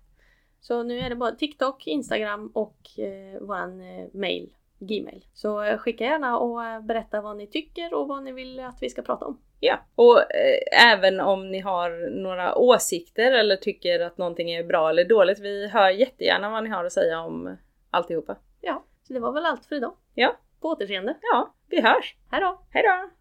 Så 0.61 0.83
nu 0.83 0.99
är 0.99 1.09
det 1.09 1.15
bara 1.15 1.31
TikTok, 1.31 1.87
Instagram 1.87 2.51
och 2.53 2.99
eh, 2.99 3.41
våran 3.41 3.81
eh, 3.81 4.07
mail, 4.13 4.53
Gmail. 4.79 5.25
Så 5.33 5.63
eh, 5.63 5.77
skicka 5.77 6.03
gärna 6.03 6.37
och 6.37 6.65
eh, 6.65 6.81
berätta 6.81 7.21
vad 7.21 7.37
ni 7.37 7.47
tycker 7.47 7.93
och 7.93 8.07
vad 8.07 8.23
ni 8.23 8.31
vill 8.31 8.59
att 8.59 8.77
vi 8.81 8.89
ska 8.89 9.01
prata 9.01 9.25
om. 9.25 9.37
Ja, 9.63 9.79
och 9.95 10.19
eh, 10.19 10.91
även 10.91 11.19
om 11.19 11.51
ni 11.51 11.59
har 11.59 12.09
några 12.23 12.55
åsikter 12.55 13.31
eller 13.31 13.55
tycker 13.55 13.99
att 13.99 14.17
någonting 14.17 14.51
är 14.51 14.63
bra 14.63 14.89
eller 14.89 15.05
dåligt. 15.05 15.39
Vi 15.39 15.67
hör 15.67 15.89
jättegärna 15.89 16.49
vad 16.49 16.63
ni 16.63 16.69
har 16.69 16.85
att 16.85 16.91
säga 16.91 17.19
om 17.19 17.57
alltihopa. 17.91 18.37
Ja, 18.61 18.83
så 19.03 19.13
det 19.13 19.19
var 19.19 19.31
väl 19.31 19.45
allt 19.45 19.65
för 19.65 19.75
idag. 19.75 19.93
Ja. 20.15 20.37
På 20.61 20.67
återseende. 20.67 21.17
Ja, 21.21 21.53
vi 21.69 21.81
hörs. 21.81 22.15
Hej 22.31 22.41
då! 22.41 22.61
Hej 22.69 22.83
då! 22.83 23.20